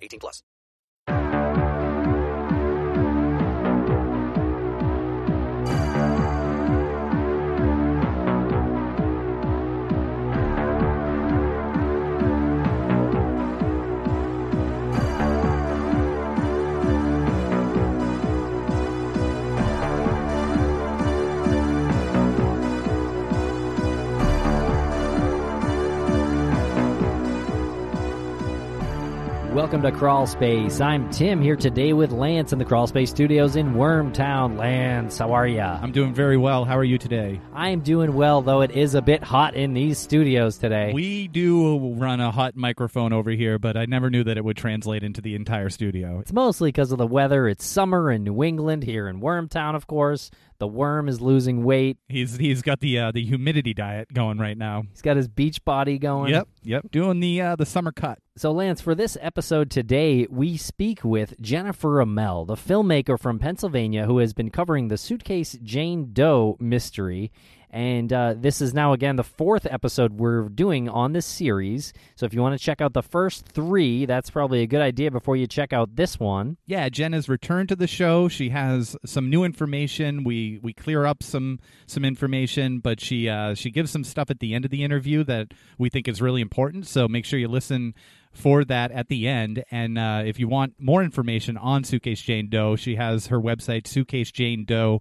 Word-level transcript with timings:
18 0.00 0.18
plus. 0.18 0.42
Welcome 29.52 29.82
to 29.82 29.90
Crawl 29.90 30.28
Space. 30.28 30.80
I'm 30.80 31.10
Tim 31.10 31.42
here 31.42 31.56
today 31.56 31.92
with 31.92 32.12
Lance 32.12 32.52
in 32.52 32.60
the 32.60 32.64
Crawl 32.64 32.86
Space 32.86 33.10
Studios 33.10 33.56
in 33.56 33.74
Wormtown. 33.74 34.56
Lance, 34.56 35.18
how 35.18 35.32
are 35.32 35.46
ya? 35.46 35.76
I'm 35.82 35.90
doing 35.90 36.14
very 36.14 36.36
well. 36.36 36.64
How 36.64 36.78
are 36.78 36.84
you 36.84 36.98
today? 36.98 37.40
I 37.52 37.70
am 37.70 37.80
doing 37.80 38.14
well, 38.14 38.42
though 38.42 38.60
it 38.60 38.70
is 38.70 38.94
a 38.94 39.02
bit 39.02 39.24
hot 39.24 39.56
in 39.56 39.74
these 39.74 39.98
studios 39.98 40.56
today. 40.56 40.92
We 40.94 41.26
do 41.26 41.94
run 41.94 42.20
a 42.20 42.30
hot 42.30 42.54
microphone 42.54 43.12
over 43.12 43.32
here, 43.32 43.58
but 43.58 43.76
I 43.76 43.86
never 43.86 44.08
knew 44.08 44.22
that 44.22 44.36
it 44.36 44.44
would 44.44 44.56
translate 44.56 45.02
into 45.02 45.20
the 45.20 45.34
entire 45.34 45.68
studio. 45.68 46.20
It's 46.20 46.32
mostly 46.32 46.68
because 46.68 46.92
of 46.92 46.98
the 46.98 47.06
weather. 47.08 47.48
It's 47.48 47.66
summer 47.66 48.12
in 48.12 48.22
New 48.22 48.44
England, 48.44 48.84
here 48.84 49.08
in 49.08 49.20
Wormtown, 49.20 49.74
of 49.74 49.88
course. 49.88 50.30
The 50.60 50.68
worm 50.68 51.08
is 51.08 51.22
losing 51.22 51.64
weight. 51.64 51.96
He's 52.06 52.36
he's 52.36 52.60
got 52.60 52.80
the 52.80 52.98
uh, 52.98 53.12
the 53.12 53.24
humidity 53.24 53.72
diet 53.72 54.12
going 54.12 54.38
right 54.38 54.58
now. 54.58 54.84
He's 54.90 55.00
got 55.00 55.16
his 55.16 55.26
beach 55.26 55.64
body 55.64 55.98
going. 55.98 56.32
Yep, 56.32 56.48
yep. 56.62 56.90
Doing 56.90 57.20
the 57.20 57.40
uh, 57.40 57.56
the 57.56 57.64
summer 57.64 57.92
cut. 57.92 58.18
So, 58.36 58.52
Lance, 58.52 58.82
for 58.82 58.94
this 58.94 59.16
episode 59.22 59.70
today, 59.70 60.26
we 60.30 60.58
speak 60.58 61.02
with 61.02 61.40
Jennifer 61.40 62.04
Amell, 62.04 62.46
the 62.46 62.56
filmmaker 62.56 63.18
from 63.18 63.38
Pennsylvania 63.38 64.04
who 64.04 64.18
has 64.18 64.34
been 64.34 64.50
covering 64.50 64.88
the 64.88 64.98
Suitcase 64.98 65.58
Jane 65.62 66.12
Doe 66.12 66.58
mystery. 66.60 67.32
And 67.70 68.12
uh, 68.12 68.34
this 68.36 68.60
is 68.60 68.74
now, 68.74 68.92
again, 68.92 69.16
the 69.16 69.24
fourth 69.24 69.66
episode 69.70 70.14
we're 70.14 70.48
doing 70.48 70.88
on 70.88 71.12
this 71.12 71.26
series. 71.26 71.92
So, 72.16 72.26
if 72.26 72.34
you 72.34 72.42
want 72.42 72.58
to 72.58 72.64
check 72.64 72.80
out 72.80 72.94
the 72.94 73.02
first 73.02 73.46
three, 73.46 74.06
that's 74.06 74.28
probably 74.28 74.62
a 74.62 74.66
good 74.66 74.80
idea 74.80 75.10
before 75.10 75.36
you 75.36 75.46
check 75.46 75.72
out 75.72 75.94
this 75.94 76.18
one. 76.18 76.56
Yeah, 76.66 76.88
Jen 76.88 77.12
has 77.12 77.28
returned 77.28 77.68
to 77.68 77.76
the 77.76 77.86
show. 77.86 78.28
She 78.28 78.50
has 78.50 78.96
some 79.06 79.30
new 79.30 79.44
information. 79.44 80.24
We 80.24 80.58
we 80.62 80.72
clear 80.72 81.06
up 81.06 81.22
some 81.22 81.60
some 81.86 82.04
information, 82.04 82.80
but 82.80 83.00
she 83.00 83.28
uh, 83.28 83.54
she 83.54 83.70
gives 83.70 83.90
some 83.90 84.04
stuff 84.04 84.30
at 84.30 84.40
the 84.40 84.52
end 84.54 84.64
of 84.64 84.70
the 84.70 84.82
interview 84.82 85.22
that 85.24 85.52
we 85.78 85.90
think 85.90 86.08
is 86.08 86.20
really 86.20 86.40
important. 86.40 86.86
So 86.88 87.06
make 87.06 87.24
sure 87.24 87.38
you 87.38 87.48
listen 87.48 87.94
for 88.32 88.64
that 88.64 88.90
at 88.92 89.08
the 89.08 89.26
end. 89.26 89.64
And 89.70 89.98
uh, 89.98 90.22
if 90.24 90.38
you 90.38 90.48
want 90.48 90.74
more 90.78 91.02
information 91.02 91.56
on 91.56 91.84
Suitcase 91.84 92.22
Jane 92.22 92.48
Doe, 92.48 92.76
she 92.76 92.96
has 92.96 93.28
her 93.28 93.40
website, 93.40 93.82
suitcasejanedoe.com, 93.84 95.00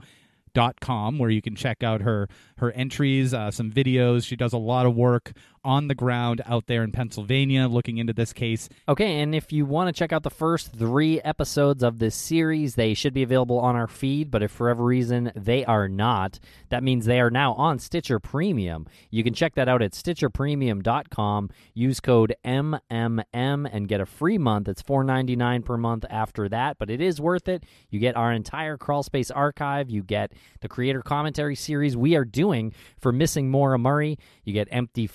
where 1.18 1.30
you 1.30 1.42
can 1.42 1.56
check 1.56 1.84
out 1.84 2.02
her 2.02 2.28
her 2.58 2.72
entries, 2.72 3.34
uh, 3.34 3.52
some 3.52 3.72
videos. 3.72 4.26
She 4.26 4.36
does 4.36 4.54
a 4.54 4.58
lot 4.58 4.86
of 4.86 4.96
work 4.96 5.34
on 5.64 5.88
the 5.88 5.96
ground 5.96 6.42
out 6.46 6.68
there 6.68 6.84
in 6.84 6.92
Pennsylvania 6.92 7.68
looking 7.68 7.98
into 7.98 8.14
this 8.14 8.34
case. 8.34 8.70
Okay, 8.88 9.22
and 9.22 9.34
if 9.34 9.52
you 9.52 9.66
want 9.66 9.88
to 9.88 9.98
check 9.98 10.14
out 10.14 10.24
the 10.24 10.30
first 10.30 10.72
three 10.74 11.22
episodes 11.22 11.84
of 11.84 12.00
this 12.00 12.16
series, 12.16 12.76
they 12.76 12.94
should 12.94 13.14
be 13.14 13.24
available 13.24 13.60
on 13.60 13.76
our 13.76 13.88
feed, 13.88 14.32
but 14.32 14.44
if 14.44 14.52
for 14.52 14.68
whatever 14.68 14.84
reason 14.84 15.32
they 15.36 15.66
are 15.66 15.88
not, 15.88 16.40
that 16.70 16.84
means 16.84 17.06
they 17.06 17.20
are 17.20 17.30
now 17.30 17.54
on 17.54 17.80
Stitcher 17.80 18.20
Premium. 18.20 18.86
You 19.10 19.24
can 19.24 19.34
check 19.34 19.56
that 19.56 19.70
out 19.70 19.82
at 19.82 19.94
stitcherpremium.com. 19.94 21.50
Use 21.74 22.00
code 22.00 22.36
MMM 22.44 23.70
and 23.72 23.88
get 23.88 24.02
a 24.02 24.06
free 24.06 24.38
month. 24.38 24.68
It's 24.68 24.84
$4.99 24.84 25.66
per 25.66 25.78
month 25.78 26.06
after 26.10 26.50
that, 26.50 26.78
but 26.78 26.90
it 26.90 27.02
is 27.02 27.22
worth 27.22 27.48
it. 27.48 27.64
You 27.90 28.00
get 28.00 28.16
our 28.16 28.32
entire 28.32 28.78
Crawl 28.78 29.04
Space 29.04 29.32
archive, 29.32 29.90
you 29.90 30.04
get 30.04 30.34
the 30.62 30.68
creator 30.68 31.02
commentary 31.02 31.56
series 31.56 31.96
we 31.96 32.16
are 32.16 32.26
doing 32.26 32.74
for 33.00 33.12
Missing 33.12 33.50
Maura 33.50 33.78
Murray, 33.78 34.18
you 34.44 34.54
get 34.54 34.68
Empty 34.72 35.08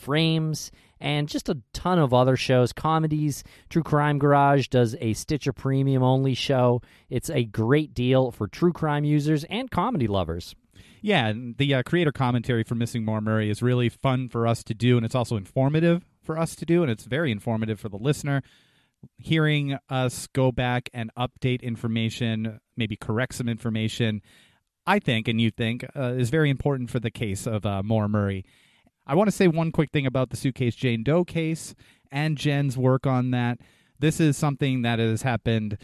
And 1.01 1.29
just 1.29 1.49
a 1.49 1.59
ton 1.73 1.99
of 1.99 2.15
other 2.15 2.37
shows, 2.37 2.73
comedies. 2.73 3.45
True 3.69 3.83
Crime 3.83 4.19
Garage 4.19 4.69
does 4.69 4.97
a 5.01 5.13
Stitcher 5.13 5.53
Premium 5.53 6.03
only 6.03 6.35
show. 6.35 6.81
It's 7.11 7.29
a 7.29 7.45
great 7.45 7.93
deal 7.93 8.31
for 8.31 8.49
true 8.49 8.73
crime 8.73 9.05
users 9.05 9.45
and 9.45 9.71
comedy 9.71 10.07
lovers. 10.07 10.55
Yeah, 11.03 11.27
and 11.27 11.57
the 11.59 11.75
uh, 11.75 11.83
creator 11.83 12.13
commentary 12.13 12.65
for 12.65 12.75
Missing 12.75 13.05
Maura 13.05 13.21
Murray 13.21 13.51
is 13.51 13.63
really 13.63 13.91
fun 13.91 14.31
for 14.31 14.47
us 14.47 14.65
to 14.65 14.73
do, 14.73 14.97
and 14.97 15.05
it's 15.05 15.15
also 15.15 15.37
informative 15.37 16.03
for 16.23 16.39
us 16.39 16.57
to 16.57 16.65
do, 16.65 16.83
and 16.83 16.91
it's 16.91 17.05
very 17.05 17.31
informative 17.31 17.79
for 17.79 17.91
the 17.91 17.99
listener. 17.99 18.43
Hearing 19.19 19.77
us 19.91 20.27
go 20.29 20.51
back 20.51 20.89
and 20.95 21.11
update 21.15 21.61
information, 21.61 22.59
maybe 22.75 22.97
correct 22.97 23.35
some 23.35 23.51
information, 23.51 24.23
I 24.87 24.99
think, 24.99 25.29
and 25.29 25.39
you 25.39 25.51
think, 25.51 25.85
uh, 25.95 26.15
is 26.15 26.31
very 26.31 26.49
important 26.49 26.89
for 26.89 27.01
the 27.01 27.11
case 27.11 27.47
of 27.47 27.67
uh, 27.67 27.83
Murray. 27.83 28.47
I 29.07 29.15
want 29.15 29.29
to 29.29 29.37
say 29.37 29.49
one 29.49 29.73
quick 29.73 29.91
thing 29.91 30.07
about 30.07 30.31
the 30.31 30.37
Suitcase 30.37 30.75
Jane 30.75 31.03
Doe 31.03 31.25
case 31.25 31.75
and 32.11 32.39
Jen's 32.39 32.79
work 32.79 33.07
on 33.07 33.31
that. 33.33 33.59
This 33.99 34.21
is 34.21 34.37
something 34.37 34.83
that 34.83 34.99
has 34.99 35.23
happened 35.23 35.79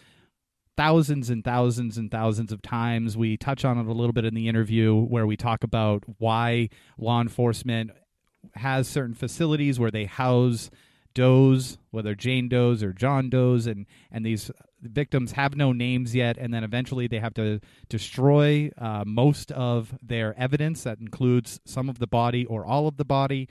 thousands 0.76 1.28
and 1.28 1.44
thousands 1.44 1.98
and 1.98 2.10
thousands 2.10 2.52
of 2.52 2.62
times. 2.62 3.16
We 3.16 3.36
touch 3.36 3.64
on 3.64 3.78
it 3.78 3.86
a 3.86 3.92
little 3.92 4.12
bit 4.12 4.24
in 4.24 4.34
the 4.34 4.48
interview 4.48 4.94
where 4.94 5.26
we 5.26 5.36
talk 5.36 5.62
about 5.62 6.04
why 6.18 6.70
law 6.98 7.20
enforcement 7.20 7.90
has 8.54 8.88
certain 8.88 9.14
facilities 9.14 9.78
where 9.78 9.90
they 9.90 10.06
house 10.06 10.70
does, 11.12 11.78
whether 11.90 12.14
Jane 12.14 12.48
Does 12.48 12.82
or 12.82 12.92
John 12.92 13.28
Does, 13.28 13.66
and 13.66 13.86
and 14.10 14.24
these 14.24 14.50
victims 14.82 15.32
have 15.32 15.56
no 15.56 15.72
names 15.72 16.14
yet, 16.14 16.36
and 16.38 16.52
then 16.52 16.64
eventually 16.64 17.06
they 17.06 17.18
have 17.18 17.34
to 17.34 17.60
destroy 17.88 18.70
uh, 18.78 19.04
most 19.06 19.52
of 19.52 19.94
their 20.02 20.38
evidence. 20.38 20.82
That 20.84 20.98
includes 20.98 21.60
some 21.64 21.88
of 21.88 21.98
the 21.98 22.06
body 22.06 22.44
or 22.46 22.64
all 22.64 22.88
of 22.88 22.96
the 22.96 23.04
body. 23.04 23.48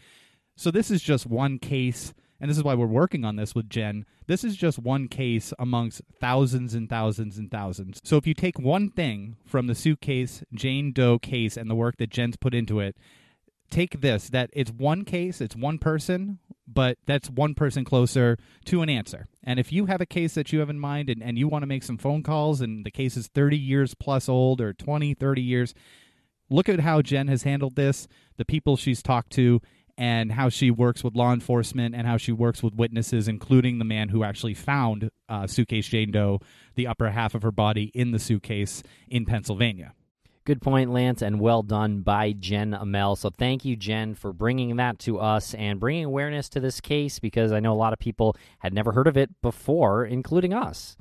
So 0.56 0.72
this 0.72 0.92
is 0.92 1.02
just 1.02 1.26
one 1.26 1.60
case, 1.60 2.14
and 2.40 2.50
this 2.50 2.58
is 2.58 2.64
why 2.64 2.74
we're 2.74 2.86
working 2.86 3.24
on 3.24 3.38
this 3.38 3.56
with 3.56 3.70
Jen. 3.70 4.06
This 4.28 4.44
is 4.44 4.56
just 4.56 4.78
one 4.78 5.08
case 5.08 5.54
amongst 5.58 6.02
thousands 6.20 6.74
and 6.74 6.90
thousands 6.90 7.38
and 7.38 7.50
thousands. 7.50 8.02
So 8.04 8.18
if 8.18 8.28
you 8.28 8.34
take 8.34 8.60
one 8.60 8.90
thing 8.90 9.38
from 9.46 9.68
the 9.68 9.76
suitcase 9.76 10.44
Jane 10.54 10.92
Doe 10.92 11.18
case 11.18 11.58
and 11.58 11.70
the 11.70 11.76
work 11.76 11.98
that 11.98 12.10
Jen's 12.10 12.38
put 12.38 12.54
into 12.54 12.80
it, 12.80 12.96
take 13.70 14.02
this 14.02 14.30
that 14.30 14.50
it's 14.54 14.72
one 14.72 15.06
case, 15.06 15.42
it's 15.42 15.56
one 15.56 15.78
person, 15.78 16.40
but 16.68 16.98
that's 17.06 17.30
one 17.30 17.56
person 17.56 17.84
closer 17.84 18.38
to 18.66 18.82
an 18.82 18.90
answer. 18.90 19.28
And 19.44 19.60
if 19.60 19.72
you 19.72 19.88
have 19.88 20.02
a 20.02 20.06
case 20.06 20.36
that 20.36 20.52
you 20.52 20.60
have 20.60 20.70
in 20.70 20.80
mind 20.80 21.10
and, 21.10 21.24
and 21.24 21.38
you 21.38 21.48
want 21.48 21.64
to 21.64 21.68
make 21.68 21.84
some 21.84 21.98
phone 21.98 22.24
calls 22.24 22.62
and 22.62 22.86
the 22.86 22.92
case 22.92 23.18
is 23.18 23.28
30 23.28 23.58
years 23.58 23.96
plus 23.96 24.30
old 24.30 24.62
or 24.62 24.74
20, 24.74 25.14
30 25.14 25.42
years, 25.42 25.74
look 26.50 26.70
at 26.70 26.82
how 26.82 27.02
Jen 27.02 27.28
has 27.28 27.44
handled 27.44 27.76
this, 27.76 28.08
the 28.38 28.46
people 28.46 28.78
she's 28.78 29.02
talked 29.02 29.32
to, 29.32 29.62
and 29.98 30.32
how 30.32 30.48
she 30.48 30.72
works 30.72 31.04
with 31.04 31.14
law 31.14 31.34
enforcement 31.34 31.94
and 31.94 32.08
how 32.08 32.16
she 32.16 32.32
works 32.32 32.64
with 32.64 32.74
witnesses, 32.74 33.28
including 33.28 33.80
the 33.80 33.86
man 33.86 34.10
who 34.10 34.24
actually 34.24 34.54
found 34.54 35.10
uh, 35.28 35.46
suitcase 35.46 35.88
Jane 35.88 36.12
Doe, 36.12 36.40
the 36.76 36.88
upper 36.88 37.10
half 37.10 37.36
of 37.36 37.42
her 37.42 37.52
body 37.52 37.92
in 37.94 38.12
the 38.12 38.20
suitcase 38.20 38.82
in 39.10 39.26
Pennsylvania. 39.26 39.94
Good 40.50 40.64
point, 40.64 40.92
Lance, 40.92 41.22
and 41.22 41.40
well 41.40 41.62
done 41.62 42.02
by 42.02 42.32
Jen 42.32 42.72
Amell. 42.72 43.16
So 43.16 43.30
thank 43.30 43.66
you, 43.66 43.76
Jen, 43.76 44.16
for 44.16 44.34
bringing 44.34 44.78
that 44.78 44.98
to 45.02 45.20
us 45.20 45.54
and 45.54 45.80
bringing 45.80 46.06
awareness 46.06 46.50
to 46.50 46.60
this 46.60 46.82
case 46.82 47.20
because 47.20 47.52
I 47.52 47.60
know 47.60 47.72
a 47.72 47.78
lot 47.78 47.94
of 47.94 48.00
people 48.00 48.36
had 48.58 48.74
never 48.74 48.94
heard 48.94 49.06
of 49.06 49.16
it 49.16 49.30
before, 49.44 50.06
including 50.06 50.52
us. 50.52 50.98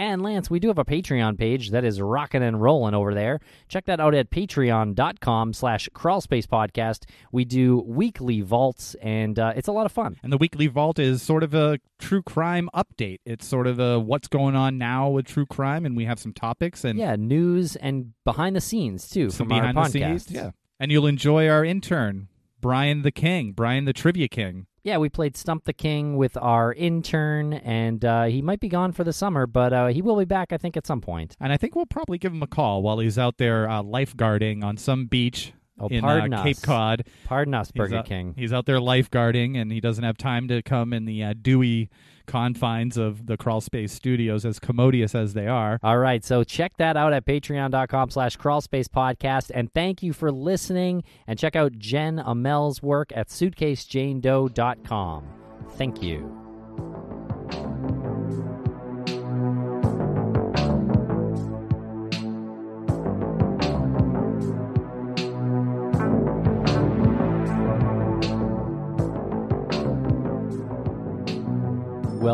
And 0.00 0.22
Lance, 0.22 0.48
we 0.48 0.60
do 0.60 0.68
have 0.68 0.78
a 0.78 0.84
Patreon 0.84 1.36
page 1.36 1.72
that 1.72 1.84
is 1.84 2.00
rocking 2.00 2.42
and 2.42 2.58
rolling 2.58 2.94
over 2.94 3.12
there. 3.12 3.38
Check 3.68 3.84
that 3.84 4.00
out 4.00 4.14
at 4.14 4.30
patreon.com 4.30 5.52
slash 5.52 5.90
crawlspacepodcast. 5.94 7.04
We 7.32 7.44
do 7.44 7.84
weekly 7.86 8.40
vaults, 8.40 8.94
and 9.02 9.38
uh, 9.38 9.52
it's 9.56 9.68
a 9.68 9.72
lot 9.72 9.84
of 9.84 9.92
fun. 9.92 10.16
And 10.22 10.32
the 10.32 10.38
weekly 10.38 10.68
vault 10.68 10.98
is 10.98 11.20
sort 11.20 11.42
of 11.42 11.52
a 11.52 11.80
true 11.98 12.22
crime 12.22 12.70
update. 12.74 13.18
It's 13.26 13.46
sort 13.46 13.66
of 13.66 13.78
a 13.78 14.00
what's 14.00 14.26
going 14.26 14.56
on 14.56 14.78
now 14.78 15.10
with 15.10 15.26
true 15.26 15.44
crime, 15.44 15.84
and 15.84 15.94
we 15.94 16.06
have 16.06 16.18
some 16.18 16.32
topics 16.32 16.82
and 16.82 16.98
Yeah, 16.98 17.16
news 17.16 17.76
and 17.76 18.14
behind 18.24 18.56
the 18.56 18.62
scenes, 18.62 19.06
too, 19.06 19.28
some 19.28 19.48
from 19.48 19.52
our 19.52 19.60
behind 19.72 19.92
the 19.92 20.00
podcast. 20.00 20.20
scenes. 20.28 20.30
Yeah, 20.30 20.50
and 20.78 20.90
you'll 20.90 21.06
enjoy 21.06 21.46
our 21.46 21.62
intern, 21.62 22.28
Brian 22.58 23.02
the 23.02 23.12
King, 23.12 23.52
Brian 23.52 23.84
the 23.84 23.92
Trivia 23.92 24.28
King. 24.28 24.66
Yeah, 24.82 24.96
we 24.96 25.10
played 25.10 25.36
Stump 25.36 25.64
the 25.64 25.72
King 25.74 26.16
with 26.16 26.36
our 26.38 26.72
intern, 26.72 27.52
and 27.52 28.02
uh, 28.04 28.24
he 28.24 28.40
might 28.40 28.60
be 28.60 28.68
gone 28.68 28.92
for 28.92 29.04
the 29.04 29.12
summer, 29.12 29.46
but 29.46 29.72
uh, 29.74 29.86
he 29.88 30.00
will 30.00 30.16
be 30.18 30.24
back, 30.24 30.52
I 30.52 30.56
think, 30.56 30.76
at 30.76 30.86
some 30.86 31.02
point. 31.02 31.36
And 31.38 31.52
I 31.52 31.58
think 31.58 31.74
we'll 31.76 31.84
probably 31.86 32.16
give 32.16 32.32
him 32.32 32.42
a 32.42 32.46
call 32.46 32.82
while 32.82 32.98
he's 32.98 33.18
out 33.18 33.36
there 33.36 33.68
uh, 33.68 33.82
lifeguarding 33.82 34.64
on 34.64 34.76
some 34.78 35.06
beach 35.06 35.52
Oh, 35.82 35.86
in 35.88 36.02
pardon 36.02 36.34
uh, 36.34 36.38
us. 36.38 36.44
Cape 36.44 36.62
Cod. 36.62 37.04
Pardon 37.24 37.54
us, 37.54 37.68
He's 37.68 37.78
Burger 37.78 37.96
out- 37.98 38.04
King. 38.06 38.34
He's 38.36 38.52
out 38.52 38.66
there 38.66 38.76
lifeguarding, 38.78 39.56
and 39.56 39.72
he 39.72 39.80
doesn't 39.80 40.04
have 40.04 40.18
time 40.18 40.46
to 40.48 40.62
come 40.62 40.92
in 40.92 41.06
the 41.06 41.24
uh, 41.24 41.34
dewy 41.40 41.88
confines 42.30 42.96
of 42.96 43.26
the 43.26 43.36
Crawl 43.36 43.60
Space 43.60 43.92
Studios, 43.92 44.46
as 44.46 44.58
commodious 44.58 45.14
as 45.14 45.34
they 45.34 45.46
are. 45.48 45.78
All 45.82 45.98
right, 45.98 46.24
so 46.24 46.44
check 46.44 46.76
that 46.78 46.96
out 46.96 47.12
at 47.12 47.26
patreon.com 47.26 48.10
slash 48.10 48.38
crawlspacepodcast. 48.38 49.50
And 49.52 49.70
thank 49.74 50.02
you 50.02 50.12
for 50.12 50.30
listening. 50.30 51.02
And 51.26 51.38
check 51.38 51.56
out 51.56 51.76
Jen 51.76 52.18
Amel's 52.18 52.82
work 52.82 53.12
at 53.14 53.28
suitcasejanedoe.com. 53.28 55.24
Thank 55.72 56.02
you. 56.02 56.39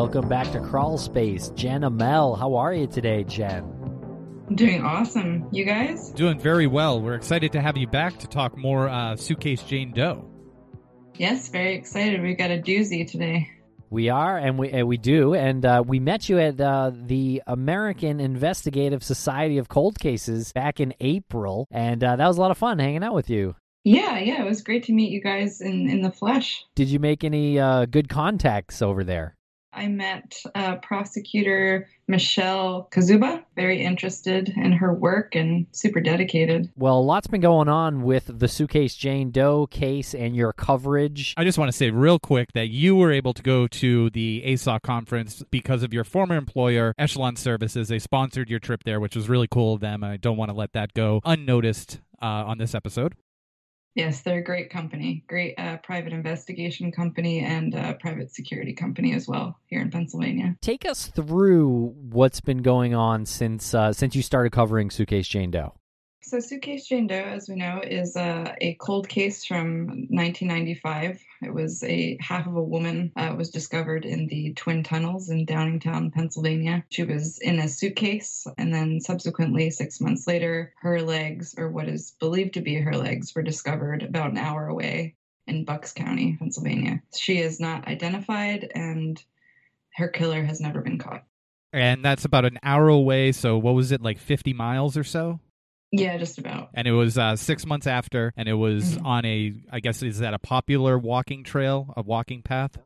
Welcome 0.07 0.29
back 0.29 0.49
to 0.53 0.61
Crawl 0.61 0.97
Space. 0.97 1.49
Jen 1.49 1.83
Amel, 1.83 2.35
how 2.35 2.55
are 2.55 2.73
you 2.73 2.87
today, 2.87 3.25
Jen? 3.25 3.65
I'm 4.47 4.55
doing 4.55 4.81
awesome. 4.81 5.49
You 5.51 5.65
guys? 5.65 6.11
Doing 6.11 6.39
very 6.39 6.65
well. 6.65 7.01
We're 7.01 7.15
excited 7.15 7.51
to 7.51 7.61
have 7.61 7.75
you 7.75 7.87
back 7.87 8.17
to 8.19 8.27
talk 8.27 8.57
more 8.57 8.87
uh, 8.87 9.17
Suitcase 9.17 9.63
Jane 9.63 9.91
Doe. 9.91 10.25
Yes, 11.15 11.49
very 11.49 11.75
excited. 11.75 12.21
We 12.21 12.35
got 12.35 12.51
a 12.51 12.57
doozy 12.57 13.05
today. 13.05 13.49
We 13.89 14.07
are, 14.07 14.37
and 14.37 14.57
we 14.57 14.71
uh, 14.71 14.85
we 14.85 14.95
do, 14.95 15.33
and 15.33 15.65
uh, 15.65 15.83
we 15.85 15.99
met 15.99 16.29
you 16.29 16.39
at 16.39 16.61
uh, 16.61 16.91
the 16.93 17.43
American 17.45 18.21
Investigative 18.21 19.03
Society 19.03 19.57
of 19.57 19.67
Cold 19.67 19.99
Cases 19.99 20.53
back 20.53 20.79
in 20.79 20.93
April, 21.01 21.67
and 21.69 22.01
uh, 22.01 22.15
that 22.15 22.27
was 22.27 22.37
a 22.37 22.41
lot 22.41 22.51
of 22.51 22.57
fun 22.57 22.79
hanging 22.79 23.03
out 23.03 23.13
with 23.13 23.29
you. 23.29 23.57
Yeah, 23.83 24.19
yeah, 24.19 24.41
it 24.41 24.45
was 24.45 24.61
great 24.61 24.85
to 24.85 24.93
meet 24.93 25.11
you 25.11 25.21
guys 25.21 25.59
in 25.59 25.89
in 25.89 26.01
the 26.01 26.11
flesh. 26.11 26.63
Did 26.75 26.87
you 26.87 26.99
make 26.99 27.25
any 27.25 27.59
uh, 27.59 27.87
good 27.87 28.07
contacts 28.07 28.81
over 28.81 29.03
there? 29.03 29.36
I 29.77 29.87
met 29.87 30.41
uh, 30.55 30.77
prosecutor 30.77 31.87
Michelle 32.07 32.87
Kazuba, 32.91 33.43
very 33.55 33.83
interested 33.83 34.49
in 34.49 34.71
her 34.71 34.91
work 34.91 35.35
and 35.35 35.67
super 35.71 35.99
dedicated. 35.99 36.71
Well, 36.75 36.97
a 36.97 36.99
lot's 36.99 37.27
been 37.27 37.41
going 37.41 37.69
on 37.69 38.01
with 38.01 38.39
the 38.39 38.47
Suitcase 38.47 38.95
Jane 38.95 39.29
Doe 39.29 39.67
case 39.67 40.15
and 40.15 40.35
your 40.35 40.51
coverage. 40.51 41.35
I 41.37 41.43
just 41.43 41.59
want 41.59 41.69
to 41.69 41.77
say 41.77 41.91
real 41.91 42.17
quick 42.17 42.53
that 42.53 42.69
you 42.69 42.95
were 42.95 43.11
able 43.11 43.33
to 43.35 43.43
go 43.43 43.67
to 43.67 44.09
the 44.09 44.41
ASOC 44.47 44.81
conference 44.81 45.43
because 45.51 45.83
of 45.83 45.93
your 45.93 46.03
former 46.03 46.35
employer, 46.35 46.95
Echelon 46.97 47.35
Services. 47.35 47.87
They 47.87 47.99
sponsored 47.99 48.49
your 48.49 48.59
trip 48.59 48.83
there, 48.83 48.99
which 48.99 49.15
was 49.15 49.29
really 49.29 49.47
cool 49.47 49.75
of 49.75 49.81
them. 49.81 50.03
I 50.03 50.17
don't 50.17 50.37
want 50.37 50.49
to 50.49 50.57
let 50.57 50.73
that 50.73 50.93
go 50.93 51.21
unnoticed 51.23 51.99
uh, 52.19 52.25
on 52.25 52.57
this 52.57 52.73
episode. 52.73 53.13
Yes, 53.97 54.21
they're 54.21 54.37
a 54.37 54.43
great 54.43 54.69
company, 54.69 55.23
great 55.27 55.55
uh, 55.57 55.77
private 55.77 56.13
investigation 56.13 56.91
company 56.91 57.39
and 57.39 57.73
uh, 57.73 57.93
private 57.93 58.31
security 58.31 58.71
company 58.71 59.15
as 59.15 59.27
well 59.27 59.57
here 59.65 59.81
in 59.81 59.89
Pennsylvania. 59.89 60.55
Take 60.61 60.85
us 60.85 61.07
through 61.07 61.95
what's 61.97 62.39
been 62.39 62.61
going 62.61 62.93
on 62.93 63.25
since 63.25 63.73
uh, 63.73 63.91
since 63.91 64.15
you 64.15 64.21
started 64.21 64.51
covering 64.51 64.91
Suitcase 64.91 65.27
Jane 65.27 65.49
Doe. 65.49 65.73
So, 66.27 66.41
Suitcase 66.41 66.85
Jane 66.85 67.07
Doe, 67.07 67.15
as 67.15 67.47
we 67.47 67.55
know, 67.55 67.79
is 67.81 68.17
a 68.17 68.75
cold 68.81 69.07
case 69.07 69.45
from 69.45 69.87
1995. 70.09 71.23
It 71.41 71.53
was 71.53 71.81
a 71.85 72.17
half 72.19 72.45
of 72.45 72.57
a 72.57 72.61
woman 72.61 73.13
uh, 73.15 73.33
was 73.37 73.49
discovered 73.49 74.03
in 74.03 74.27
the 74.27 74.51
Twin 74.55 74.83
Tunnels 74.83 75.29
in 75.29 75.45
Downingtown, 75.45 76.11
Pennsylvania. 76.11 76.83
She 76.89 77.03
was 77.03 77.37
in 77.37 77.59
a 77.59 77.69
suitcase, 77.69 78.45
and 78.57 78.73
then 78.73 78.99
subsequently, 78.99 79.69
six 79.69 80.01
months 80.01 80.27
later, 80.27 80.73
her 80.81 81.01
legs, 81.01 81.55
or 81.57 81.69
what 81.69 81.87
is 81.87 82.11
believed 82.19 82.55
to 82.55 82.61
be 82.61 82.75
her 82.75 82.97
legs, 82.97 83.33
were 83.33 83.41
discovered 83.41 84.03
about 84.03 84.31
an 84.31 84.37
hour 84.37 84.67
away 84.67 85.15
in 85.47 85.63
Bucks 85.63 85.93
County, 85.93 86.35
Pennsylvania. 86.37 87.01
She 87.15 87.37
is 87.37 87.61
not 87.61 87.87
identified, 87.87 88.69
and 88.75 89.23
her 89.95 90.09
killer 90.09 90.43
has 90.43 90.59
never 90.59 90.81
been 90.81 90.99
caught. 90.99 91.23
And 91.71 92.03
that's 92.03 92.25
about 92.25 92.43
an 92.43 92.59
hour 92.63 92.89
away. 92.89 93.31
So, 93.31 93.57
what 93.57 93.75
was 93.75 93.93
it, 93.93 94.01
like 94.01 94.19
50 94.19 94.51
miles 94.51 94.97
or 94.97 95.05
so? 95.05 95.39
Yeah, 95.97 96.17
just 96.17 96.37
about. 96.37 96.69
And 96.73 96.87
it 96.87 96.91
was 96.91 97.17
uh, 97.17 97.35
six 97.35 97.65
months 97.65 97.87
after, 97.87 98.33
and 98.37 98.47
it 98.47 98.53
was 98.53 98.97
Mhm. 98.97 99.05
on 99.05 99.25
a, 99.25 99.53
I 99.71 99.79
guess, 99.79 100.03
is 100.03 100.19
that 100.19 100.33
a 100.33 100.39
popular 100.39 100.97
walking 100.97 101.43
trail, 101.43 101.93
a 101.97 102.01
walking 102.01 102.41
path? 102.41 102.77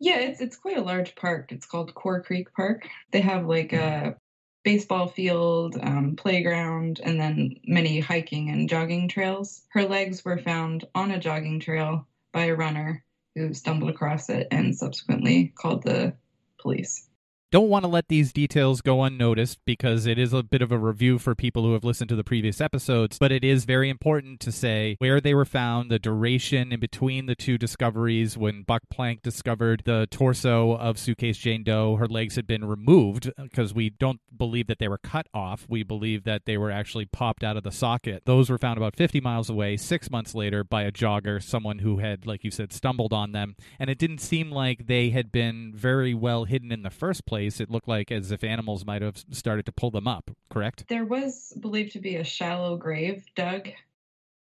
Yeah, 0.00 0.18
it's 0.18 0.40
it's 0.40 0.56
quite 0.56 0.76
a 0.76 0.82
large 0.82 1.14
park. 1.14 1.52
It's 1.52 1.66
called 1.66 1.94
Core 1.94 2.22
Creek 2.22 2.52
Park. 2.54 2.88
They 3.12 3.20
have 3.20 3.46
like 3.46 3.72
a 3.72 4.16
baseball 4.64 5.08
field, 5.08 5.76
um, 5.80 6.16
playground, 6.16 7.00
and 7.02 7.20
then 7.20 7.56
many 7.64 8.00
hiking 8.00 8.50
and 8.50 8.68
jogging 8.68 9.08
trails. 9.08 9.62
Her 9.70 9.84
legs 9.84 10.24
were 10.24 10.38
found 10.38 10.84
on 10.94 11.10
a 11.10 11.18
jogging 11.18 11.60
trail 11.60 12.06
by 12.32 12.46
a 12.46 12.54
runner 12.54 13.04
who 13.34 13.54
stumbled 13.54 13.90
across 13.90 14.28
it 14.28 14.48
and 14.50 14.76
subsequently 14.76 15.52
called 15.56 15.84
the 15.84 16.14
police. 16.58 17.08
Don't 17.52 17.68
want 17.68 17.82
to 17.84 17.88
let 17.88 18.08
these 18.08 18.32
details 18.32 18.80
go 18.80 19.02
unnoticed 19.02 19.58
because 19.66 20.06
it 20.06 20.18
is 20.18 20.32
a 20.32 20.42
bit 20.42 20.62
of 20.62 20.72
a 20.72 20.78
review 20.78 21.18
for 21.18 21.34
people 21.34 21.64
who 21.64 21.74
have 21.74 21.84
listened 21.84 22.08
to 22.08 22.16
the 22.16 22.24
previous 22.24 22.62
episodes, 22.62 23.18
but 23.18 23.30
it 23.30 23.44
is 23.44 23.66
very 23.66 23.90
important 23.90 24.40
to 24.40 24.50
say 24.50 24.96
where 25.00 25.20
they 25.20 25.34
were 25.34 25.44
found, 25.44 25.90
the 25.90 25.98
duration 25.98 26.72
in 26.72 26.80
between 26.80 27.26
the 27.26 27.34
two 27.34 27.58
discoveries. 27.58 28.38
When 28.38 28.62
Buck 28.62 28.84
Plank 28.90 29.20
discovered 29.20 29.82
the 29.84 30.08
torso 30.10 30.74
of 30.78 30.98
Suitcase 30.98 31.36
Jane 31.36 31.62
Doe, 31.62 31.96
her 31.96 32.08
legs 32.08 32.36
had 32.36 32.46
been 32.46 32.64
removed 32.64 33.30
uh, 33.36 33.42
because 33.42 33.74
we 33.74 33.90
don't 33.90 34.22
believe 34.34 34.66
that 34.68 34.78
they 34.78 34.88
were 34.88 34.96
cut 34.96 35.26
off. 35.34 35.66
We 35.68 35.82
believe 35.82 36.24
that 36.24 36.46
they 36.46 36.56
were 36.56 36.70
actually 36.70 37.04
popped 37.04 37.44
out 37.44 37.58
of 37.58 37.64
the 37.64 37.70
socket. 37.70 38.22
Those 38.24 38.48
were 38.48 38.56
found 38.56 38.78
about 38.78 38.96
50 38.96 39.20
miles 39.20 39.50
away, 39.50 39.76
six 39.76 40.10
months 40.10 40.34
later, 40.34 40.64
by 40.64 40.84
a 40.84 40.90
jogger, 40.90 41.42
someone 41.42 41.80
who 41.80 41.98
had, 41.98 42.24
like 42.26 42.44
you 42.44 42.50
said, 42.50 42.72
stumbled 42.72 43.12
on 43.12 43.32
them. 43.32 43.56
And 43.78 43.90
it 43.90 43.98
didn't 43.98 44.22
seem 44.22 44.50
like 44.50 44.86
they 44.86 45.10
had 45.10 45.30
been 45.30 45.74
very 45.76 46.14
well 46.14 46.46
hidden 46.46 46.72
in 46.72 46.82
the 46.82 46.88
first 46.88 47.26
place. 47.26 47.41
It 47.42 47.70
looked 47.70 47.88
like 47.88 48.12
as 48.12 48.30
if 48.30 48.44
animals 48.44 48.86
might 48.86 49.02
have 49.02 49.24
started 49.30 49.66
to 49.66 49.72
pull 49.72 49.90
them 49.90 50.06
up, 50.06 50.30
correct? 50.48 50.84
There 50.88 51.04
was 51.04 51.52
believed 51.60 51.92
to 51.92 52.00
be 52.00 52.16
a 52.16 52.24
shallow 52.24 52.76
grave 52.76 53.24
dug 53.34 53.68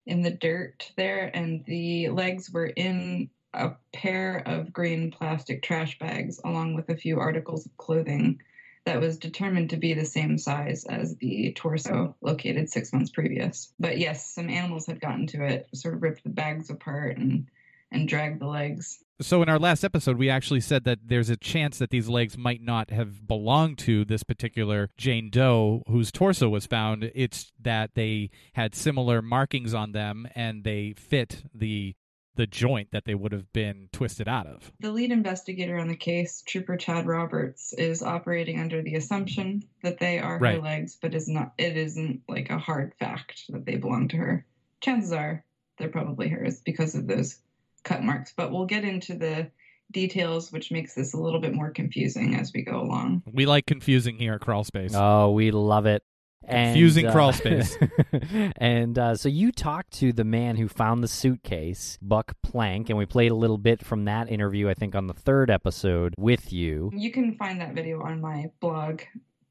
in 0.06 0.22
the 0.22 0.32
dirt 0.32 0.92
there, 0.98 1.32
and 1.34 1.64
the 1.66 2.10
legs 2.10 2.52
were 2.52 2.66
in 2.66 3.30
a 3.54 3.72
pair 3.94 4.44
of 4.46 4.74
green 4.74 5.12
plastic 5.12 5.62
trash 5.62 5.98
bags, 5.98 6.42
along 6.44 6.76
with 6.76 6.90
a 6.90 6.98
few 6.98 7.20
articles 7.20 7.66
of 7.66 7.78
clothing 7.78 8.42
that 8.86 9.00
was 9.00 9.18
determined 9.18 9.70
to 9.70 9.78
be 9.78 9.94
the 9.94 10.06
same 10.06 10.38
size 10.38 10.86
as 10.86 11.16
the 11.18 11.54
torso 11.54 12.16
located 12.22 12.70
six 12.70 12.92
months 12.92 13.12
previous. 13.12 13.74
But 13.80 13.98
yes, 13.98 14.26
some 14.26 14.50
animals 14.50 14.88
had 14.88 15.00
gotten 15.00 15.28
to 15.28 15.44
it, 15.46 15.68
sort 15.74 15.94
of 15.94 16.02
ripped 16.02 16.24
the 16.24 16.30
bags 16.30 16.70
apart 16.70 17.18
and 17.18 17.48
and 17.92 18.08
drag 18.08 18.40
the 18.40 18.48
legs. 18.48 19.00
So, 19.22 19.42
in 19.42 19.50
our 19.50 19.60
last 19.60 19.84
episode, 19.84 20.18
we 20.18 20.30
actually 20.30 20.62
said 20.62 20.86
that 20.86 21.00
there's 21.06 21.30
a 21.30 21.36
chance 21.36 21.78
that 21.80 21.90
these 21.90 22.08
legs 22.08 22.38
might 22.38 22.62
not 22.62 22.90
have 22.90 23.28
belonged 23.28 23.78
to 23.80 24.06
this 24.06 24.24
particular 24.24 24.90
Jane 24.98 25.30
Doe 25.30 25.84
whose 25.88 26.10
torso 26.10 26.48
was 26.48 26.66
found. 26.66 27.12
It's 27.14 27.52
that 27.60 27.96
they 27.96 28.30
had 28.54 28.76
similar 28.76 29.22
markings 29.22 29.74
on 29.74 29.92
them 29.92 30.28
and 30.36 30.64
they 30.64 30.94
fit 30.98 31.44
the 31.54 31.96
the 32.36 32.48
joint 32.48 32.92
that 32.92 33.04
they 33.04 33.16
would 33.16 33.34
have 33.34 33.52
been 33.52 33.90
twisted 33.92 34.30
out 34.30 34.48
of. 34.48 34.72
The 34.80 34.94
lead 34.94 35.12
investigator 35.12 35.78
on 35.78 35.90
the 35.90 35.98
case, 35.98 36.42
Trooper 36.48 36.78
Chad 36.78 37.06
Roberts, 37.06 37.74
is 37.74 38.02
operating 38.02 38.62
under 38.62 38.82
the 38.82 38.96
assumption 38.96 39.64
that 39.84 40.00
they 40.00 40.20
are 40.20 40.40
her 40.40 40.62
legs, 40.62 40.98
but 41.02 41.14
is 41.14 41.28
not. 41.28 41.52
It 41.58 41.76
isn't 41.76 42.22
like 42.30 42.50
a 42.50 42.58
hard 42.58 42.94
fact 42.98 43.44
that 43.50 43.66
they 43.66 43.76
belong 43.76 44.08
to 44.10 44.18
her. 44.18 44.46
Chances 44.80 45.12
are 45.12 45.44
they're 45.78 45.90
probably 45.90 46.30
hers 46.30 46.62
because 46.62 46.96
of 46.96 47.08
those 47.08 47.40
cut 47.84 48.04
marks. 48.04 48.34
But 48.36 48.52
we'll 48.52 48.66
get 48.66 48.84
into 48.84 49.16
the 49.16 49.50
details, 49.92 50.52
which 50.52 50.72
makes 50.72 50.94
this 50.94 51.14
a 51.14 51.18
little 51.18 51.40
bit 51.40 51.54
more 51.54 51.72
confusing 51.72 52.36
as 52.36 52.52
we 52.54 52.64
go 52.64 52.82
along. 52.82 53.24
We 53.32 53.46
like 53.46 53.66
confusing 53.66 54.18
here 54.18 54.34
at 54.34 54.42
Crawl 54.42 54.64
Space. 54.64 54.94
Oh, 54.96 55.32
we 55.32 55.52
love 55.52 55.86
it. 55.86 56.04
And, 56.44 56.74
Confusing 56.74 57.06
uh, 57.06 57.12
crawl 57.12 57.34
space. 57.34 57.78
and 58.58 58.98
uh, 58.98 59.16
so 59.16 59.30
you 59.30 59.52
talked 59.52 59.92
to 60.00 60.12
the 60.12 60.24
man 60.24 60.56
who 60.56 60.68
found 60.68 61.04
the 61.04 61.08
suitcase, 61.08 62.00
Buck 62.02 62.34
Plank, 62.42 62.90
and 62.90 62.98
we 62.98 63.06
played 63.06 63.32
a 63.32 63.36
little 63.36 63.60
bit 63.60 63.86
from 63.86 64.06
that 64.06 64.32
interview, 64.32 64.68
I 64.70 64.74
think, 64.74 64.96
on 64.96 65.06
the 65.08 65.14
third 65.14 65.52
episode 65.52 66.16
with 66.18 66.52
you. 66.52 66.92
You 66.96 67.12
can 67.12 67.36
find 67.36 67.62
that 67.62 67.76
video 67.76 68.02
on 68.02 68.20
my 68.20 68.50
blog, 68.62 69.02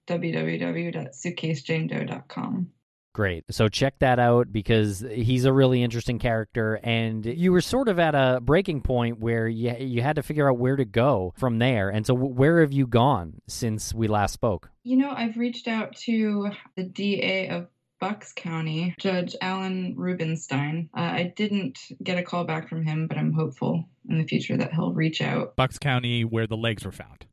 www.suitcasejanedoe.com. 0.08 2.70
Great. 3.15 3.45
So 3.50 3.69
check 3.69 3.99
that 3.99 4.19
out 4.19 4.53
because 4.53 5.05
he's 5.11 5.45
a 5.45 5.53
really 5.53 5.83
interesting 5.83 6.19
character, 6.19 6.79
and 6.83 7.25
you 7.27 7.50
were 7.53 7.61
sort 7.61 7.88
of 7.88 7.99
at 7.99 8.15
a 8.15 8.41
breaking 8.41 8.83
point 8.83 9.19
where 9.19 9.49
you 9.49 9.75
you 9.79 10.03
had 10.03 10.17
to 10.17 10.23
figure 10.23 10.49
out 10.49 10.59
where 10.59 10.77
to 10.77 10.85
go 10.85 11.33
from 11.37 11.59
there. 11.59 11.88
And 11.88 12.07
so, 12.07 12.15
where 12.15 12.61
have 12.61 12.73
you 12.73 12.87
gone 12.87 13.41
since 13.49 13.93
we 13.93 14.07
last 14.07 14.35
spoke? 14.35 14.71
You 14.85 14.99
know, 14.99 15.11
I've 15.11 15.37
reached 15.37 15.67
out 15.67 15.97
to 16.05 16.50
the 16.77 16.85
DA 16.85 17.49
of 17.49 17.67
Bucks 18.00 18.33
County, 18.33 18.95
Judge 19.00 19.35
Alan 19.41 19.95
Rubenstein. 19.97 20.88
Uh, 20.97 21.00
I 21.00 21.33
didn't 21.35 21.79
get 22.03 22.19
a 22.19 22.23
call 22.23 22.45
back 22.45 22.69
from 22.69 22.85
him, 22.85 23.09
but 23.09 23.19
I'm 23.19 23.33
hopeful 23.33 23.88
in 24.09 24.19
the 24.19 24.25
future 24.25 24.57
that 24.57 24.73
he'll 24.73 24.93
reach 24.93 25.21
out. 25.21 25.57
Bucks 25.57 25.79
County, 25.79 26.25
where 26.25 26.47
the 26.47 26.57
legs 26.57 26.85
were 26.85 26.93
found. 26.93 27.27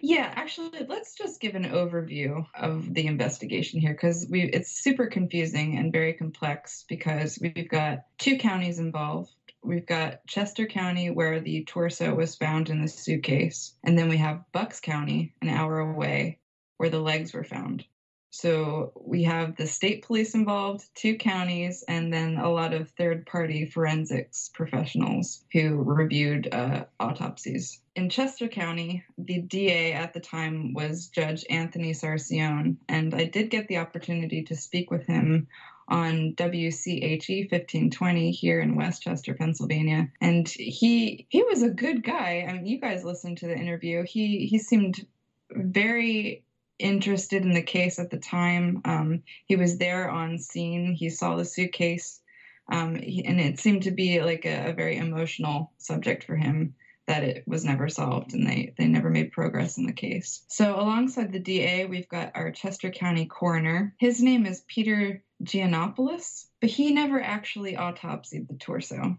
Yeah, 0.00 0.30
actually, 0.34 0.84
let's 0.86 1.14
just 1.14 1.40
give 1.40 1.54
an 1.54 1.64
overview 1.64 2.46
of 2.54 2.92
the 2.92 3.06
investigation 3.06 3.80
here 3.80 3.92
because 3.92 4.26
we 4.28 4.42
it's 4.42 4.70
super 4.70 5.06
confusing 5.06 5.78
and 5.78 5.92
very 5.92 6.12
complex 6.12 6.84
because 6.88 7.38
we've 7.40 7.68
got 7.68 8.04
two 8.18 8.36
counties 8.38 8.78
involved. 8.78 9.32
We've 9.62 9.86
got 9.86 10.26
Chester 10.26 10.66
County 10.66 11.08
where 11.10 11.40
the 11.40 11.64
torso 11.64 12.14
was 12.14 12.36
found 12.36 12.68
in 12.68 12.82
the 12.82 12.88
suitcase, 12.88 13.74
and 13.82 13.96
then 13.96 14.08
we 14.08 14.18
have 14.18 14.44
Bucks 14.52 14.80
County 14.80 15.34
an 15.40 15.48
hour 15.48 15.78
away 15.78 16.38
where 16.76 16.90
the 16.90 17.00
legs 17.00 17.32
were 17.32 17.44
found. 17.44 17.84
So 18.30 18.92
we 19.00 19.22
have 19.22 19.54
the 19.54 19.68
state 19.68 20.04
police 20.04 20.34
involved, 20.34 20.84
two 20.96 21.16
counties, 21.16 21.84
and 21.86 22.12
then 22.12 22.36
a 22.36 22.50
lot 22.50 22.74
of 22.74 22.90
third 22.90 23.26
party 23.26 23.64
forensics 23.64 24.50
professionals 24.52 25.44
who 25.52 25.76
reviewed 25.76 26.52
uh, 26.52 26.86
autopsies. 26.98 27.80
In 27.96 28.10
Chester 28.10 28.48
County, 28.48 29.04
the 29.16 29.40
DA 29.40 29.92
at 29.92 30.14
the 30.14 30.20
time 30.20 30.72
was 30.72 31.06
Judge 31.06 31.44
Anthony 31.48 31.92
Sarcione, 31.92 32.76
and 32.88 33.14
I 33.14 33.24
did 33.24 33.50
get 33.50 33.68
the 33.68 33.76
opportunity 33.76 34.42
to 34.42 34.56
speak 34.56 34.90
with 34.90 35.06
him 35.06 35.46
on 35.86 36.34
WCHE 36.34 37.50
1520 37.52 38.32
here 38.32 38.60
in 38.60 38.74
West 38.74 39.02
Chester, 39.02 39.34
Pennsylvania. 39.34 40.10
And 40.20 40.48
he 40.48 41.26
he 41.28 41.44
was 41.44 41.62
a 41.62 41.70
good 41.70 42.02
guy. 42.02 42.44
I 42.48 42.54
mean, 42.54 42.66
you 42.66 42.80
guys 42.80 43.04
listened 43.04 43.38
to 43.38 43.46
the 43.46 43.56
interview. 43.56 44.02
He 44.02 44.46
he 44.46 44.58
seemed 44.58 45.06
very 45.52 46.42
interested 46.80 47.44
in 47.44 47.52
the 47.52 47.62
case 47.62 48.00
at 48.00 48.10
the 48.10 48.18
time. 48.18 48.80
Um, 48.84 49.22
he 49.46 49.54
was 49.54 49.78
there 49.78 50.10
on 50.10 50.38
scene. 50.38 50.94
He 50.94 51.10
saw 51.10 51.36
the 51.36 51.44
suitcase, 51.44 52.20
um, 52.72 52.96
he, 52.96 53.24
and 53.24 53.40
it 53.40 53.60
seemed 53.60 53.84
to 53.84 53.92
be 53.92 54.20
like 54.20 54.44
a, 54.46 54.70
a, 54.70 54.72
very 54.72 54.96
emotional 54.96 55.70
subject 55.78 56.24
for 56.24 56.34
him 56.34 56.74
that 57.06 57.22
it 57.22 57.44
was 57.46 57.64
never 57.64 57.88
solved 57.88 58.32
and 58.32 58.46
they, 58.46 58.74
they 58.78 58.86
never 58.86 59.10
made 59.10 59.32
progress 59.32 59.76
in 59.76 59.86
the 59.86 59.92
case. 59.92 60.44
So, 60.48 60.74
alongside 60.74 61.32
the 61.32 61.38
DA, 61.38 61.86
we've 61.86 62.08
got 62.08 62.32
our 62.34 62.50
Chester 62.50 62.90
County 62.90 63.26
coroner. 63.26 63.94
His 63.98 64.22
name 64.22 64.46
is 64.46 64.64
Peter 64.66 65.22
Giannopoulos, 65.42 66.46
but 66.60 66.70
he 66.70 66.92
never 66.92 67.20
actually 67.20 67.76
autopsied 67.76 68.48
the 68.48 68.56
torso 68.58 69.18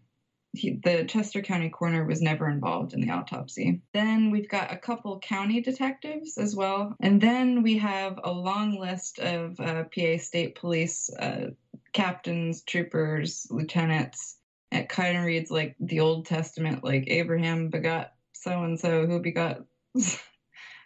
he, 0.56 0.80
the 0.84 1.06
Chester 1.06 1.42
County 1.42 1.70
coroner 1.70 2.06
was 2.06 2.22
never 2.22 2.50
involved 2.50 2.94
in 2.94 3.02
the 3.02 3.12
autopsy. 3.12 3.82
Then 3.94 4.32
we've 4.32 4.50
got 4.50 4.72
a 4.72 4.78
couple 4.78 5.20
county 5.20 5.62
detectives 5.62 6.38
as 6.38 6.56
well. 6.56 6.96
And 7.00 7.22
then 7.22 7.64
we 7.64 7.78
have 7.78 8.20
a 8.24 8.32
long 8.32 8.80
list 8.80 9.20
of 9.20 9.60
uh, 9.60 9.84
PA 9.84 10.18
State 10.18 10.56
Police 10.56 11.10
uh, 11.14 11.52
captains, 11.94 12.64
troopers, 12.64 13.48
lieutenants. 13.50 14.38
It 14.72 14.90
kind 14.90 15.18
of 15.18 15.26
reads 15.26 15.52
like 15.52 15.76
the 15.80 16.00
Old 16.02 16.26
Testament, 16.26 16.84
like 16.84 17.06
Abraham 17.08 17.70
begot 17.70 18.14
so 18.34 18.64
and 18.64 18.80
so, 18.80 19.06
who 19.06 19.20
begot 19.20 19.64
so 19.98 20.20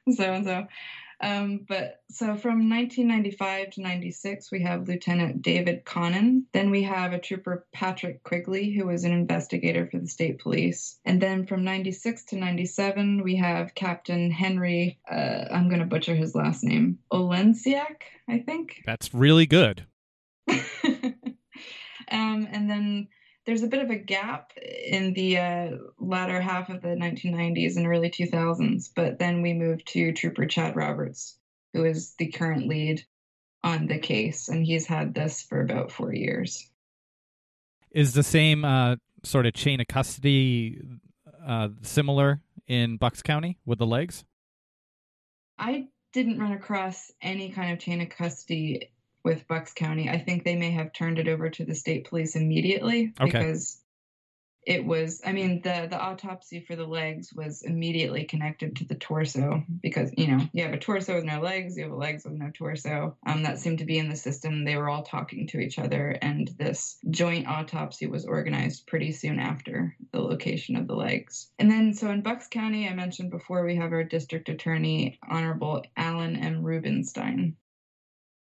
and 0.07 0.45
so. 0.45 0.67
Um, 1.21 1.65
but 1.67 2.01
so 2.09 2.37
from 2.37 2.69
1995 2.69 3.71
to 3.71 3.81
96, 3.81 4.51
we 4.51 4.63
have 4.63 4.87
Lieutenant 4.87 5.41
David 5.41 5.83
Connon. 5.83 6.43
Then 6.53 6.71
we 6.71 6.83
have 6.83 7.11
a 7.11 7.19
trooper 7.19 7.67
Patrick 7.73 8.23
Quigley, 8.23 8.71
who 8.71 8.87
was 8.87 9.03
an 9.03 9.11
investigator 9.11 9.87
for 9.91 9.99
the 9.99 10.07
state 10.07 10.39
police. 10.39 10.97
And 11.03 11.21
then 11.21 11.45
from 11.45 11.65
96 11.65 12.23
to 12.25 12.37
97, 12.37 13.21
we 13.21 13.35
have 13.35 13.75
Captain 13.75 14.31
Henry, 14.31 14.99
uh, 15.11 15.45
I'm 15.51 15.67
going 15.67 15.81
to 15.81 15.85
butcher 15.85 16.15
his 16.15 16.35
last 16.35 16.63
name, 16.63 16.99
Olenciak, 17.11 18.03
I 18.29 18.39
think. 18.39 18.81
That's 18.85 19.13
really 19.13 19.45
good. 19.45 19.85
um, 20.49 21.27
and 22.09 22.69
then 22.69 23.09
there's 23.45 23.63
a 23.63 23.67
bit 23.67 23.81
of 23.81 23.89
a 23.89 23.95
gap 23.95 24.51
in 24.57 25.13
the 25.13 25.37
uh, 25.37 25.69
latter 25.97 26.39
half 26.39 26.69
of 26.69 26.81
the 26.81 26.89
1990s 26.89 27.77
and 27.77 27.87
early 27.87 28.09
2000s, 28.09 28.89
but 28.95 29.19
then 29.19 29.41
we 29.41 29.53
moved 29.53 29.87
to 29.87 30.13
Trooper 30.13 30.45
Chad 30.45 30.75
Roberts, 30.75 31.37
who 31.73 31.85
is 31.85 32.15
the 32.15 32.27
current 32.27 32.67
lead 32.67 33.03
on 33.63 33.87
the 33.87 33.99
case, 33.99 34.49
and 34.49 34.65
he's 34.65 34.85
had 34.85 35.13
this 35.13 35.41
for 35.41 35.61
about 35.61 35.91
four 35.91 36.13
years. 36.13 36.69
Is 37.91 38.13
the 38.13 38.23
same 38.23 38.63
uh, 38.63 38.97
sort 39.23 39.45
of 39.45 39.53
chain 39.53 39.81
of 39.81 39.87
custody 39.87 40.81
uh, 41.45 41.69
similar 41.81 42.41
in 42.67 42.97
Bucks 42.97 43.21
County 43.21 43.57
with 43.65 43.79
the 43.79 43.85
legs? 43.85 44.23
I 45.57 45.87
didn't 46.13 46.39
run 46.39 46.53
across 46.53 47.11
any 47.21 47.49
kind 47.49 47.73
of 47.73 47.79
chain 47.79 48.01
of 48.01 48.09
custody 48.09 48.91
with 49.23 49.47
Bucks 49.47 49.73
County. 49.73 50.09
I 50.09 50.17
think 50.19 50.43
they 50.43 50.55
may 50.55 50.71
have 50.71 50.93
turned 50.93 51.19
it 51.19 51.27
over 51.27 51.49
to 51.49 51.65
the 51.65 51.75
state 51.75 52.09
police 52.09 52.35
immediately 52.35 53.13
okay. 53.19 53.31
because 53.31 53.79
it 54.69 54.85
was 54.85 55.21
I 55.25 55.31
mean 55.31 55.61
the 55.61 55.87
the 55.89 55.99
autopsy 55.99 56.59
for 56.59 56.75
the 56.75 56.85
legs 56.85 57.33
was 57.33 57.63
immediately 57.63 58.25
connected 58.25 58.75
to 58.75 58.85
the 58.85 58.95
torso 58.95 59.63
because 59.81 60.11
you 60.17 60.27
know 60.27 60.47
you 60.53 60.63
have 60.63 60.73
a 60.73 60.77
torso 60.77 61.15
with 61.15 61.23
no 61.23 61.41
legs 61.41 61.77
you 61.77 61.83
have 61.83 61.91
a 61.91 61.95
legs 61.95 62.23
with 62.25 62.33
no 62.33 62.51
torso 62.53 63.15
um 63.25 63.43
that 63.43 63.59
seemed 63.59 63.79
to 63.79 63.85
be 63.85 63.97
in 63.97 64.09
the 64.09 64.15
system 64.15 64.65
they 64.65 64.75
were 64.75 64.89
all 64.89 65.03
talking 65.03 65.47
to 65.47 65.59
each 65.59 65.79
other 65.79 66.09
and 66.21 66.49
this 66.59 66.97
joint 67.09 67.47
autopsy 67.47 68.05
was 68.05 68.25
organized 68.25 68.85
pretty 68.85 69.11
soon 69.11 69.39
after 69.39 69.95
the 70.11 70.21
location 70.21 70.75
of 70.75 70.87
the 70.87 70.95
legs 70.95 71.47
and 71.57 71.71
then 71.71 71.93
so 71.93 72.11
in 72.11 72.21
Bucks 72.21 72.47
County 72.47 72.87
I 72.87 72.93
mentioned 72.93 73.31
before 73.31 73.65
we 73.65 73.77
have 73.77 73.93
our 73.93 74.03
district 74.03 74.49
attorney 74.49 75.19
honorable 75.27 75.83
Alan 75.95 76.35
M 76.35 76.63
Rubenstein 76.63 77.55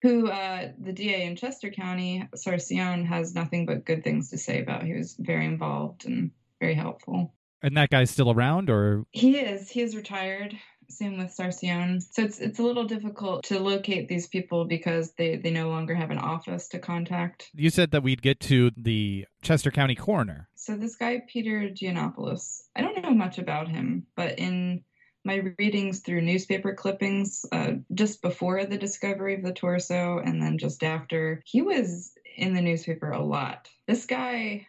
who 0.02 0.28
uh, 0.28 0.72
the 0.78 0.92
DA 0.92 1.24
in 1.24 1.36
Chester 1.36 1.70
County, 1.70 2.28
Sarcione, 2.36 3.06
has 3.06 3.34
nothing 3.34 3.66
but 3.66 3.84
good 3.84 4.04
things 4.04 4.30
to 4.30 4.38
say 4.38 4.60
about. 4.60 4.84
He 4.84 4.94
was 4.94 5.16
very 5.18 5.44
involved 5.44 6.06
and 6.06 6.30
very 6.60 6.74
helpful. 6.74 7.34
And 7.62 7.76
that 7.76 7.90
guy's 7.90 8.10
still 8.10 8.30
around, 8.30 8.70
or 8.70 9.04
he 9.10 9.36
is. 9.36 9.68
He 9.68 9.82
is 9.82 9.96
retired. 9.96 10.56
Same 10.90 11.18
with 11.18 11.36
Sarcione. 11.36 12.00
So 12.12 12.22
it's 12.22 12.38
it's 12.38 12.58
a 12.58 12.62
little 12.62 12.84
difficult 12.84 13.44
to 13.44 13.58
locate 13.58 14.08
these 14.08 14.26
people 14.26 14.64
because 14.64 15.12
they 15.12 15.36
they 15.36 15.50
no 15.50 15.68
longer 15.68 15.94
have 15.94 16.10
an 16.10 16.18
office 16.18 16.68
to 16.68 16.78
contact. 16.78 17.50
You 17.52 17.70
said 17.70 17.90
that 17.90 18.02
we'd 18.02 18.22
get 18.22 18.40
to 18.40 18.70
the 18.76 19.26
Chester 19.42 19.70
County 19.70 19.96
coroner. 19.96 20.48
So 20.54 20.76
this 20.76 20.96
guy 20.96 21.22
Peter 21.28 21.68
Giannopoulos, 21.68 22.62
I 22.76 22.82
don't 22.82 23.02
know 23.02 23.10
much 23.10 23.38
about 23.38 23.68
him, 23.68 24.06
but 24.14 24.38
in 24.38 24.84
my 25.28 25.52
readings 25.58 26.00
through 26.00 26.22
newspaper 26.22 26.74
clippings 26.74 27.44
uh, 27.52 27.72
just 27.92 28.22
before 28.22 28.64
the 28.64 28.78
discovery 28.78 29.34
of 29.34 29.42
the 29.42 29.52
torso 29.52 30.18
and 30.24 30.42
then 30.42 30.56
just 30.56 30.82
after. 30.82 31.42
He 31.44 31.60
was 31.60 32.12
in 32.36 32.54
the 32.54 32.62
newspaper 32.62 33.10
a 33.10 33.22
lot. 33.22 33.68
This 33.86 34.06
guy, 34.06 34.66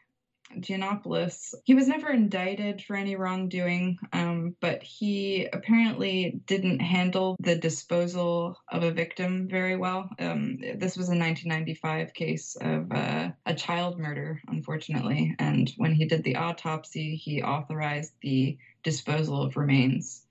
Giannopoulos, 0.57 1.53
he 1.63 1.75
was 1.75 1.87
never 1.87 2.09
indicted 2.09 2.83
for 2.83 2.97
any 2.97 3.15
wrongdoing, 3.15 3.99
um, 4.11 4.53
but 4.59 4.83
he 4.83 5.47
apparently 5.53 6.41
didn't 6.45 6.79
handle 6.79 7.37
the 7.39 7.55
disposal 7.55 8.57
of 8.67 8.83
a 8.83 8.91
victim 8.91 9.47
very 9.47 9.77
well. 9.77 10.09
Um, 10.19 10.57
this 10.59 10.97
was 10.97 11.07
a 11.07 11.15
1995 11.15 12.13
case 12.13 12.57
of 12.59 12.91
uh, 12.91 13.29
a 13.45 13.55
child 13.55 13.97
murder, 13.97 14.41
unfortunately, 14.49 15.37
and 15.39 15.71
when 15.77 15.93
he 15.93 16.03
did 16.03 16.25
the 16.25 16.35
autopsy, 16.35 17.15
he 17.15 17.41
authorized 17.41 18.11
the 18.21 18.57
disposal 18.83 19.43
of 19.43 19.55
remains 19.55 20.25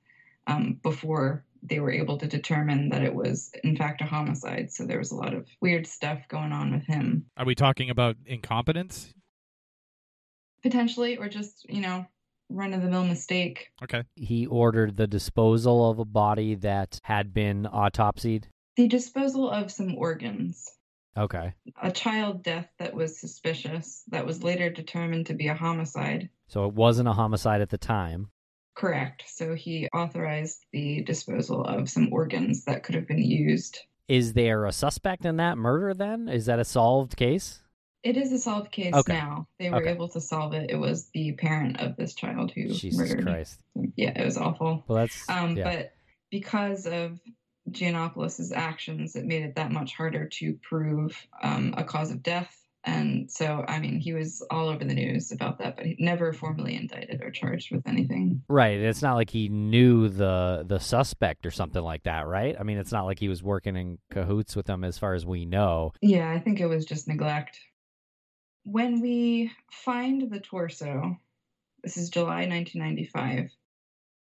um, 0.49 0.81
before 0.83 1.45
they 1.63 1.81
were 1.81 1.93
able 1.93 2.19
to 2.19 2.27
determine 2.27 2.89
that 2.89 3.03
it 3.03 3.15
was 3.15 3.51
in 3.63 3.77
fact 3.77 4.01
a 4.01 4.05
homicide. 4.05 4.73
So 4.73 4.85
there 4.85 4.99
was 4.99 5.13
a 5.13 5.17
lot 5.17 5.35
of 5.35 5.47
weird 5.61 5.87
stuff 5.87 6.21
going 6.29 6.53
on 6.53 6.73
with 6.73 6.87
him. 6.87 7.27
Are 7.37 7.47
we 7.47 7.55
talking 7.55 7.91
about 7.91 8.17
incompetence? 8.27 9.13
Potentially, 10.63 11.17
or 11.17 11.29
just, 11.29 11.69
you 11.69 11.81
know, 11.81 12.07
run 12.49 12.73
of 12.75 12.83
the 12.83 12.89
mill 12.89 13.05
mistake. 13.05 13.69
Okay. 13.83 14.05
He 14.17 14.47
ordered 14.47 14.97
the 14.97 15.07
disposal 15.07 15.91
of 15.91 15.99
a 15.99 16.05
body 16.05 16.55
that 16.57 16.99
had 17.03 17.35
been 17.35 17.65
autopsied. 17.65 18.45
The 18.77 18.89
disposal 18.89 19.51
of 19.51 19.71
some 19.71 19.97
organs. 19.97 20.71
Okay. 21.17 21.55
A 21.83 21.91
child 21.91 22.45
death 22.45 22.69
that 22.79 22.95
was 22.95 23.19
suspicious, 23.21 24.05
that 24.09 24.25
was 24.25 24.45
later 24.45 24.71
determined 24.71 25.27
to 25.27 25.35
be 25.35 25.49
a 25.49 25.55
homicide. 25.55 26.31
So 26.47 26.67
it 26.67 26.75
wasn't 26.75 27.09
a 27.09 27.13
homicide 27.13 27.61
at 27.61 27.71
the 27.71 27.79
time. 27.79 28.31
Correct. 28.79 29.25
So 29.27 29.57
he 29.57 29.89
authorized 29.93 30.65
the 30.73 31.03
disposal 31.03 31.65
of 31.65 31.91
some 31.91 32.13
organs 32.13 32.65
that 32.67 32.85
could 32.85 32.95
have 32.95 33.09
been 33.09 33.19
used. 33.19 33.81
Is 34.07 34.35
there 34.35 34.67
a 34.67 34.73
suspect 34.73 35.25
in 35.25 35.39
that 35.39 35.59
murder 35.59 35.95
then? 35.95 36.29
Is 36.29 36.47
that 36.47 36.61
a 36.61 36.65
solved 36.65 37.17
case? 37.17 37.61
It 38.05 38.17
is 38.17 38.31
a 38.31 38.39
solved 38.39 38.71
case 38.71 38.95
Okay. 38.95 39.15
now. 39.15 39.49
They 39.59 39.71
were 39.71 39.79
Okay. 39.79 39.91
able 39.91 40.09
to 40.11 40.21
solve 40.21 40.55
it. 40.55 40.71
It 40.71 40.77
was 40.77 41.11
the 41.13 41.33
parent 41.33 41.81
of 41.81 41.97
this 41.97 42.15
child 42.15 42.53
who 42.53 42.69
Jesus 42.69 43.11
murdered. 43.11 43.25
Christ. 43.25 43.61
Yeah, 43.97 44.13
it 44.15 44.25
was 44.25 44.39
awful. 44.39 44.85
Well, 44.87 44.99
that's 44.99 45.29
Um, 45.29 45.57
yeah. 45.57 45.65
But 45.65 45.95
because 46.31 46.87
of 46.87 47.21
Giannopoulos' 47.71 48.53
actions, 48.55 49.17
it 49.17 49.25
made 49.25 49.43
it 49.43 49.57
that 49.57 49.73
much 49.73 49.93
harder 49.95 50.29
to 50.29 50.55
prove 50.63 51.27
um, 51.43 51.75
a 51.77 51.83
cause 51.83 52.13
of 52.13 52.23
death. 52.23 52.57
And 52.89 53.31
so, 53.31 53.67
I 53.69 53.81
mean, 53.81 54.01
he 54.01 54.15
was 54.15 54.43
all 54.51 54.69
over 54.69 54.83
the 54.83 54.95
news 54.95 55.31
about 55.31 55.59
that, 55.59 55.77
but 55.77 55.85
he 55.85 55.97
never 55.99 56.33
formally 56.33 56.75
indicted 56.75 57.21
or 57.23 57.31
charged 57.31 57.71
with 57.71 57.87
anything. 57.87 58.43
Right. 58.49 58.79
It's 58.81 59.03
not 59.03 59.17
like 59.17 59.29
he 59.29 59.51
knew 59.51 60.09
the 60.09 60.65
the 60.67 60.79
suspect 60.79 61.45
or 61.45 61.51
something 61.51 61.83
like 61.83 62.05
that, 62.05 62.27
right? 62.27 62.57
I 62.59 62.63
mean, 62.63 62.79
it's 62.79 62.91
not 62.91 63.05
like 63.05 63.19
he 63.19 63.29
was 63.29 63.43
working 63.43 63.77
in 63.77 63.99
cahoots 64.11 64.57
with 64.57 64.65
them 64.65 64.85
as 64.85 64.97
far 64.97 65.13
as 65.13 65.27
we 65.27 65.45
know. 65.45 65.93
Yeah, 66.01 66.31
I 66.31 66.39
think 66.39 66.61
it 66.61 66.67
was 66.67 66.87
just 66.87 67.09
neglect. 67.09 67.61
When 68.65 69.03
we 69.03 69.53
find 69.71 70.31
the 70.31 70.41
torso, 70.41 71.19
this 71.85 71.99
is 71.99 72.09
July 72.09 72.47
1995, 72.47 73.51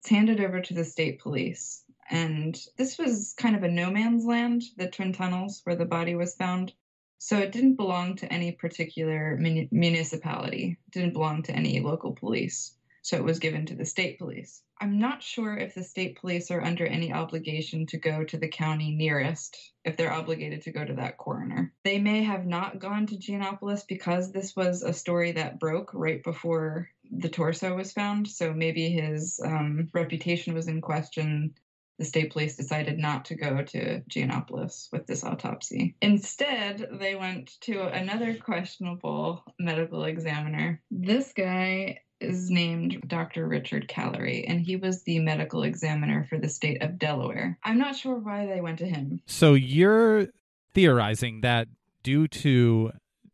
it's 0.01 0.09
handed 0.09 0.39
over 0.39 0.59
to 0.59 0.73
the 0.73 0.85
state 0.85 1.19
police. 1.21 1.83
And 2.09 2.59
this 2.77 2.97
was 2.97 3.35
kind 3.37 3.55
of 3.55 3.61
a 3.61 3.69
no 3.69 3.91
man's 3.91 4.25
land, 4.25 4.63
the 4.75 4.87
Twin 4.87 5.13
Tunnels, 5.13 5.61
where 5.65 5.75
the 5.75 5.85
body 5.85 6.15
was 6.15 6.33
found. 6.33 6.73
So 7.19 7.37
it 7.37 7.51
didn't 7.51 7.75
belong 7.75 8.15
to 8.17 8.33
any 8.33 8.53
particular 8.53 9.37
muni- 9.37 9.67
municipality, 9.71 10.77
it 10.87 10.91
didn't 10.91 11.13
belong 11.13 11.43
to 11.43 11.51
any 11.51 11.79
local 11.81 12.13
police. 12.13 12.73
So 13.01 13.17
it 13.17 13.23
was 13.23 13.39
given 13.39 13.65
to 13.67 13.75
the 13.75 13.85
state 13.85 14.19
police. 14.19 14.61
I'm 14.81 14.99
not 14.99 15.21
sure 15.21 15.57
if 15.57 15.75
the 15.75 15.83
state 15.83 16.19
police 16.19 16.51
are 16.51 16.63
under 16.63 16.85
any 16.85 17.11
obligation 17.11 17.85
to 17.87 17.97
go 17.97 18.23
to 18.23 18.37
the 18.37 18.47
county 18.47 18.95
nearest, 18.95 19.57
if 19.83 19.97
they're 19.97 20.11
obligated 20.11 20.61
to 20.63 20.71
go 20.71 20.85
to 20.85 20.93
that 20.93 21.17
coroner. 21.17 21.73
They 21.83 21.99
may 21.99 22.23
have 22.23 22.45
not 22.45 22.79
gone 22.79 23.05
to 23.07 23.17
Giannopoulos 23.17 23.85
because 23.87 24.31
this 24.31 24.55
was 24.55 24.83
a 24.83 24.93
story 24.93 25.33
that 25.33 25.59
broke 25.59 25.91
right 25.93 26.23
before 26.23 26.89
the 27.11 27.29
torso 27.29 27.75
was 27.75 27.91
found. 27.91 28.27
So 28.27 28.53
maybe 28.53 28.89
his 28.89 29.41
um, 29.43 29.89
reputation 29.93 30.53
was 30.53 30.67
in 30.67 30.79
question. 30.79 31.55
The 31.99 32.05
state 32.05 32.31
police 32.31 32.55
decided 32.55 32.97
not 32.97 33.25
to 33.25 33.35
go 33.35 33.61
to 33.61 34.01
Giannopoulos 34.09 34.91
with 34.91 35.05
this 35.05 35.23
autopsy. 35.23 35.95
Instead, 36.01 36.87
they 36.93 37.15
went 37.15 37.59
to 37.61 37.81
another 37.87 38.35
questionable 38.35 39.43
medical 39.59 40.05
examiner. 40.05 40.81
This 40.89 41.33
guy 41.33 41.99
is 42.21 42.49
named 42.49 43.03
Dr. 43.07 43.47
Richard 43.47 43.87
Callery, 43.89 44.45
and 44.47 44.61
he 44.61 44.77
was 44.77 45.03
the 45.03 45.19
medical 45.19 45.63
examiner 45.63 46.25
for 46.29 46.37
the 46.37 46.49
state 46.49 46.81
of 46.81 46.99
Delaware. 46.99 47.57
I'm 47.63 47.77
not 47.77 47.95
sure 47.95 48.15
why 48.15 48.45
they 48.45 48.61
went 48.61 48.79
to 48.79 48.85
him. 48.85 49.21
So 49.25 49.53
you're 49.53 50.27
theorizing 50.73 51.41
that 51.41 51.67
due 52.03 52.27
to 52.29 52.91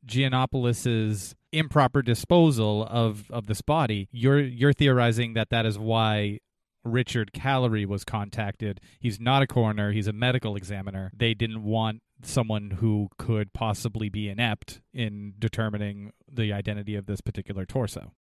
Giannopoulos's 0.08 1.36
improper 1.52 2.02
disposal 2.02 2.86
of, 2.90 3.30
of 3.32 3.48
this 3.48 3.62
body, 3.62 4.08
you're 4.12 4.40
you're 4.40 4.74
theorizing 4.74 5.34
that 5.34 5.50
that 5.50 5.66
is 5.66 5.80
why 5.80 6.40
Richard 6.86 7.32
Callery 7.34 7.86
was 7.86 8.04
contacted. 8.04 8.80
He's 9.00 9.20
not 9.20 9.42
a 9.42 9.48
coroner; 9.48 9.92
he's 9.92 10.08
a 10.08 10.14
medical 10.14 10.56
examiner. 10.56 11.12
They 11.16 11.34
didn't 11.34 11.64
want 11.64 12.02
someone 12.24 12.72
who 12.72 13.10
could 13.18 13.52
possibly 13.54 14.08
be 14.10 14.30
inept 14.30 14.82
in 14.94 15.34
determining 15.38 16.12
the 16.32 16.54
identity 16.54 16.96
of 16.96 17.08
this 17.08 17.20
particular 17.22 17.66
torso. 17.66 18.14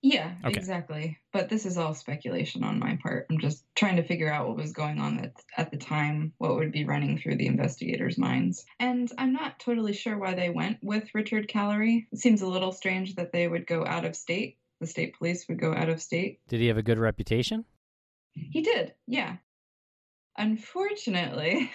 Yeah, 0.00 0.36
Okay. 0.44 0.56
exactly. 0.56 1.18
But 1.32 1.48
this 1.48 1.66
is 1.66 1.76
all 1.76 1.92
speculation 1.92 2.62
on 2.62 2.78
my 2.78 2.98
part. 3.02 3.26
I'm 3.28 3.40
just 3.40 3.64
trying 3.74 3.96
to 3.96 4.04
figure 4.04 4.32
out 4.32 4.46
what 4.46 4.56
was 4.56 4.72
going 4.72 5.00
on 5.00 5.18
at, 5.18 5.32
at 5.56 5.70
the 5.72 5.76
time, 5.76 6.32
what 6.38 6.54
would 6.54 6.70
be 6.70 6.84
running 6.84 7.18
through 7.18 7.36
the 7.36 7.48
investigators' 7.48 8.16
minds. 8.16 8.64
And 8.78 9.10
I'm 9.18 9.32
not 9.32 9.58
totally 9.58 9.92
sure 9.92 10.16
why 10.16 10.34
they 10.34 10.50
went 10.50 10.78
with 10.82 11.12
Richard 11.14 11.48
Callery. 11.48 12.06
It 12.12 12.18
seems 12.18 12.42
a 12.42 12.46
little 12.46 12.70
strange 12.70 13.16
that 13.16 13.32
they 13.32 13.48
would 13.48 13.66
go 13.66 13.84
out 13.84 14.04
of 14.04 14.14
state. 14.14 14.56
The 14.80 14.86
state 14.86 15.18
police 15.18 15.46
would 15.48 15.58
go 15.58 15.74
out 15.74 15.88
of 15.88 16.00
state. 16.00 16.38
Did 16.46 16.60
he 16.60 16.68
have 16.68 16.78
a 16.78 16.82
good 16.82 16.98
reputation? 16.98 17.64
He 18.50 18.62
did, 18.62 18.94
yeah. 19.06 19.36
Unfortunately, 20.36 21.70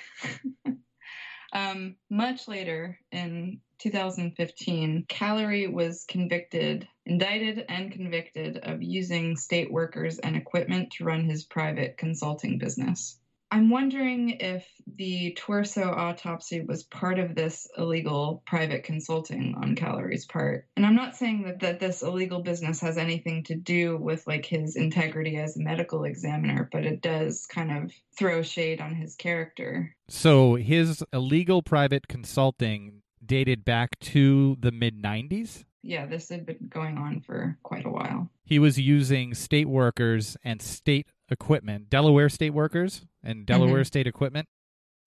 um, 1.54 1.96
much 2.10 2.48
later 2.48 3.00
in 3.12 3.60
2015, 3.80 5.06
Callery 5.10 5.72
was 5.72 6.06
convicted, 6.08 6.88
indicted, 7.06 7.66
and 7.68 7.92
convicted 7.92 8.58
of 8.58 8.82
using 8.82 9.36
state 9.36 9.72
workers 9.72 10.20
and 10.20 10.36
equipment 10.36 10.92
to 10.94 11.04
run 11.04 11.26
his 11.26 11.44
private 11.44 11.98
consulting 11.98 12.58
business. 12.58 13.20
I'm 13.54 13.70
wondering 13.70 14.32
if 14.40 14.68
the 14.96 15.34
torso 15.34 15.84
autopsy 15.84 16.62
was 16.62 16.82
part 16.86 17.20
of 17.20 17.36
this 17.36 17.68
illegal 17.78 18.42
private 18.48 18.84
consulting 18.84 19.54
on 19.56 19.76
Callery's 19.76 20.26
part. 20.26 20.66
And 20.76 20.84
I'm 20.84 20.96
not 20.96 21.16
saying 21.16 21.44
that, 21.44 21.60
that 21.60 21.80
this 21.80 22.02
illegal 22.02 22.42
business 22.42 22.82
has 22.82 22.98
anything 22.98 23.44
to 23.44 23.56
do 23.56 23.96
with 23.98 24.26
like 24.26 24.44
his 24.44 24.76
integrity 24.76 25.38
as 25.38 25.56
a 25.56 25.62
medical 25.62 26.04
examiner, 26.06 26.68
but 26.72 26.84
it 26.84 27.04
does 27.04 27.46
kind 27.46 27.84
of 27.84 27.92
throw 28.18 28.42
shade 28.42 28.82
on 28.82 28.96
his 28.96 29.16
character. 29.16 29.96
So 30.10 30.56
his 30.56 31.04
illegal 31.14 31.62
private 31.62 32.08
consulting 32.08 33.04
dated 33.24 33.64
back 33.64 34.00
to 34.00 34.58
the 34.62 34.72
mid 34.72 35.00
90s. 35.00 35.64
Yeah, 35.84 36.08
this 36.08 36.30
had 36.30 36.48
been 36.48 36.70
going 36.70 36.98
on 36.98 37.22
for 37.22 37.60
quite 37.62 37.86
a 37.86 37.92
while. 37.92 38.32
He 38.46 38.58
was 38.58 38.80
using 38.80 39.36
state 39.36 39.68
workers 39.68 40.38
and 40.44 40.60
state 40.60 41.08
equipment, 41.34 41.90
Delaware 41.90 42.30
state 42.30 42.52
workers 42.54 43.06
and 43.22 43.46
Delaware 43.46 43.84
state 43.84 44.08
equipment 44.08 44.48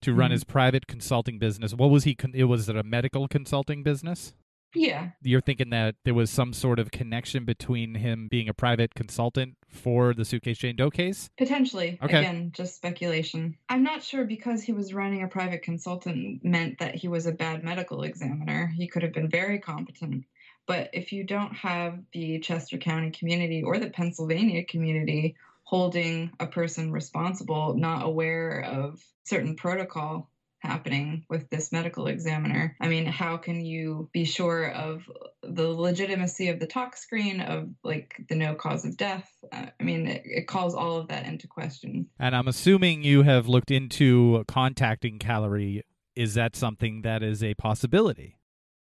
to 0.03 0.13
run 0.13 0.29
Mhm. 0.29 0.33
his 0.33 0.43
private 0.43 0.85
consulting 0.85 1.39
business. 1.39 1.73
What 1.73 1.89
was 1.89 2.03
he? 2.03 2.13
Con- 2.13 2.33
it 2.35 2.43
was 2.43 2.69
it 2.69 2.75
a 2.75 2.83
medical 2.83 3.27
consulting 3.27 3.81
business? 3.81 4.33
Yeah, 4.75 5.11
You're 5.23 5.41
thinking 5.41 5.69
that 5.71 5.95
there 6.03 6.13
was 6.13 6.29
some 6.29 6.51
sort 6.53 6.77
of 6.77 6.91
connection 6.91 7.45
between 7.45 7.95
him 7.95 8.27
being 8.27 8.49
a 8.49 8.53
private 8.53 8.93
consultant 8.93 9.55
for 9.67 10.13
the 10.13 10.25
Suitcase 10.25 10.57
Jane 10.59 10.75
Doe 10.75 10.91
case? 10.91 11.29
Potentially. 11.37 11.97
Okay. 12.03 12.19
Again, 12.19 12.51
just 12.53 12.75
speculation. 12.75 13.57
I'm 13.69 13.81
not 13.81 14.03
sure 14.03 14.25
because 14.25 14.61
he 14.61 14.73
was 14.73 14.93
running 14.93 15.23
a 15.23 15.27
private 15.29 15.63
consultant 15.63 16.43
meant 16.43 16.77
that 16.79 16.95
he 16.95 17.07
was 17.07 17.25
a 17.25 17.31
bad 17.31 17.63
medical 17.63 18.03
examiner. 18.03 18.67
He 18.67 18.87
could 18.87 19.03
have 19.03 19.13
been 19.13 19.29
very 19.29 19.57
competent. 19.57 20.25
But 20.67 20.89
if 20.91 21.13
you 21.13 21.23
don't 21.23 21.55
have 21.55 21.99
the 22.11 22.39
Chester 22.39 22.77
County 22.77 23.09
community 23.11 23.63
or 23.63 23.79
the 23.79 23.89
Pennsylvania 23.89 24.65
community 24.65 25.37
holding 25.67 26.31
a 26.39 26.47
person 26.47 26.93
responsible, 26.93 27.73
not 27.75 28.05
aware 28.05 28.63
of 28.63 29.03
certain 29.25 29.53
protocol 29.53 30.31
happening 30.61 31.25
with 31.29 31.49
this 31.49 31.73
medical 31.73 32.07
examiner, 32.07 32.73
I 32.79 32.87
mean, 32.87 33.05
how 33.05 33.35
can 33.35 33.59
you 33.59 34.09
be 34.13 34.23
sure 34.23 34.71
of 34.71 35.03
the 35.43 35.67
legitimacy 35.67 36.47
of 36.47 36.61
the 36.61 36.67
tox 36.67 37.01
screen, 37.01 37.41
of 37.41 37.67
like 37.83 38.15
the 38.29 38.35
no 38.35 38.55
cause 38.55 38.85
of 38.85 38.95
death? 38.95 39.29
Uh, 39.51 39.65
I 39.77 39.83
mean, 39.83 40.07
it, 40.07 40.21
it 40.23 40.47
calls 40.47 40.73
all 40.73 40.95
of 40.95 41.09
that 41.09 41.25
into 41.25 41.47
question. 41.47 42.07
And 42.17 42.33
I'm 42.33 42.47
assuming 42.47 43.03
you 43.03 43.23
have 43.23 43.49
looked 43.49 43.69
into 43.69 44.45
contacting 44.47 45.19
Callery. 45.19 45.81
Is 46.15 46.33
that 46.35 46.55
something 46.55 47.01
that 47.01 47.21
is 47.21 47.43
a 47.43 47.55
possibility? 47.55 48.36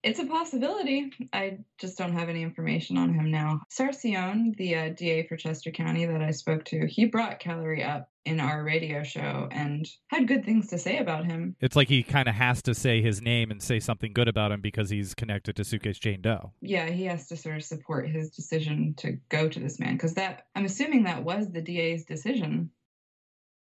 It's 0.03 0.19
a 0.19 0.25
possibility. 0.25 1.11
I 1.31 1.59
just 1.79 1.97
don't 1.97 2.17
have 2.17 2.27
any 2.27 2.43
information 2.43 2.97
on 2.97 3.13
him 3.13 3.31
now. 3.31 3.61
Sarcione, 3.71 4.55
the 4.57 4.75
uh, 4.75 4.89
DA 4.89 5.25
for 5.27 5.37
Chester 5.37 5.71
County 5.71 6.05
that 6.05 6.21
I 6.21 6.31
spoke 6.31 6.65
to, 6.65 6.85
he 6.85 7.05
brought 7.05 7.39
Callery 7.39 7.87
up 7.87 8.09
in 8.25 8.41
our 8.41 8.63
radio 8.63 9.03
show 9.03 9.47
and 9.51 9.87
had 10.07 10.27
good 10.27 10.43
things 10.43 10.67
to 10.67 10.77
say 10.77 10.97
about 10.97 11.25
him. 11.25 11.55
It's 11.61 11.75
like 11.75 11.87
he 11.87 12.03
kind 12.03 12.27
of 12.27 12.35
has 12.35 12.61
to 12.63 12.75
say 12.75 13.01
his 13.01 13.21
name 13.21 13.49
and 13.49 13.61
say 13.61 13.79
something 13.79 14.11
good 14.11 14.27
about 14.27 14.51
him 14.51 14.59
because 14.59 14.89
he's 14.89 15.13
connected 15.13 15.55
to 15.55 15.63
Suitcase 15.63 15.99
Jane 15.99 16.21
Doe. 16.21 16.51
Yeah, 16.61 16.89
he 16.89 17.05
has 17.05 17.27
to 17.27 17.37
sort 17.37 17.57
of 17.57 17.63
support 17.63 18.09
his 18.09 18.29
decision 18.31 18.95
to 18.97 19.17
go 19.29 19.47
to 19.47 19.59
this 19.59 19.79
man 19.79 19.93
because 19.93 20.15
that, 20.15 20.47
I'm 20.53 20.65
assuming 20.65 21.03
that 21.03 21.23
was 21.23 21.49
the 21.49 21.61
DA's 21.61 22.03
decision. 22.03 22.71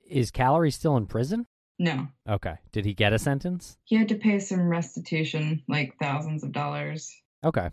Is 0.08 0.32
Callery 0.32 0.72
still 0.72 0.96
in 0.96 1.06
prison? 1.06 1.46
No, 1.78 2.08
Okay. 2.28 2.54
Did 2.70 2.84
he 2.84 2.94
get 2.94 3.12
a 3.12 3.18
sentence? 3.18 3.76
he 3.84 3.96
had 3.96 4.08
to 4.08 4.14
pay 4.16 4.38
some 4.38 4.68
restitution, 4.68 5.62
like 5.68 5.96
thousands 5.98 6.44
of 6.44 6.52
dollars. 6.52 7.12
Okay. 7.44 7.70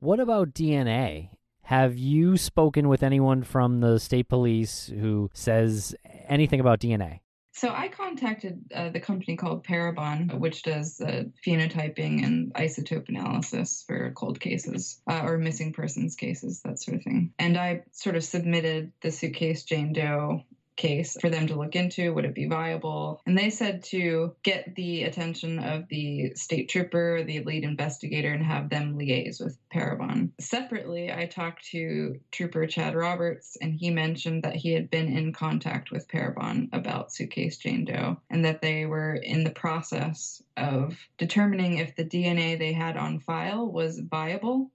What 0.00 0.20
about 0.20 0.52
DNA? 0.52 1.30
Have 1.62 1.96
you 1.96 2.36
spoken 2.36 2.88
with 2.88 3.02
anyone 3.02 3.42
from 3.42 3.80
the 3.80 3.98
state 3.98 4.28
police 4.28 4.86
who 4.86 5.30
says 5.34 5.94
anything 6.28 6.60
about 6.60 6.80
DNA? 6.80 7.20
So 7.52 7.70
I 7.70 7.88
contacted 7.88 8.70
uh, 8.74 8.90
the 8.90 9.00
company 9.00 9.36
called 9.36 9.64
Parabon, 9.66 10.38
which 10.38 10.62
does 10.62 11.00
uh, 11.00 11.24
phenotyping 11.44 12.22
and 12.22 12.52
isotope 12.52 13.08
analysis 13.08 13.82
for 13.86 14.12
cold 14.14 14.38
cases 14.38 15.00
uh, 15.10 15.22
or 15.24 15.38
missing 15.38 15.72
persons 15.72 16.16
cases, 16.16 16.60
that 16.64 16.78
sort 16.78 16.98
of 16.98 17.02
thing. 17.02 17.32
And 17.38 17.56
I 17.56 17.84
sort 17.92 18.14
of 18.16 18.24
submitted 18.24 18.92
the 19.00 19.10
suitcase 19.10 19.64
Jane 19.64 19.94
Doe 19.94 20.42
case 20.76 21.16
for 21.20 21.30
them 21.30 21.46
to 21.48 21.56
look 21.56 21.74
into. 21.74 22.12
Would 22.14 22.24
it 22.24 22.34
be 22.34 22.46
viable? 22.46 23.22
And 23.26 23.36
they 23.36 23.50
said 23.50 23.82
to 23.84 24.34
get 24.42 24.74
the 24.74 25.04
attention 25.04 25.58
of 25.58 25.88
the 25.88 26.34
state 26.34 26.68
trooper, 26.68 27.22
the 27.24 27.40
lead 27.40 27.64
investigator, 27.64 28.32
and 28.32 28.44
have 28.44 28.68
them 28.68 28.98
liaise 28.98 29.42
with 29.42 29.58
Parabon. 29.72 30.30
Separately, 30.40 31.12
I 31.12 31.26
talked 31.26 31.64
to 31.70 32.20
Trooper 32.30 32.66
Chad 32.66 32.94
Roberts, 32.94 33.56
and 33.60 33.74
he 33.74 33.90
mentioned 33.90 34.44
that 34.44 34.56
he 34.56 34.72
had 34.72 34.90
been 34.90 35.08
in 35.08 35.32
contact 35.32 35.90
with 35.90 36.08
Parabon 36.08 36.68
about 36.72 37.12
Suitcase 37.12 37.58
Jane 37.58 37.84
Doe 37.84 38.18
and 38.30 38.44
that 38.44 38.60
they 38.60 38.86
were 38.86 39.14
in 39.14 39.44
the 39.44 39.50
process 39.50 40.42
of 40.56 40.98
determining 41.18 41.78
if 41.78 41.96
the 41.96 42.04
DNA 42.04 42.58
they 42.58 42.72
had 42.72 42.96
on 42.96 43.20
file 43.20 43.66
was 43.66 43.98
viable 43.98 44.70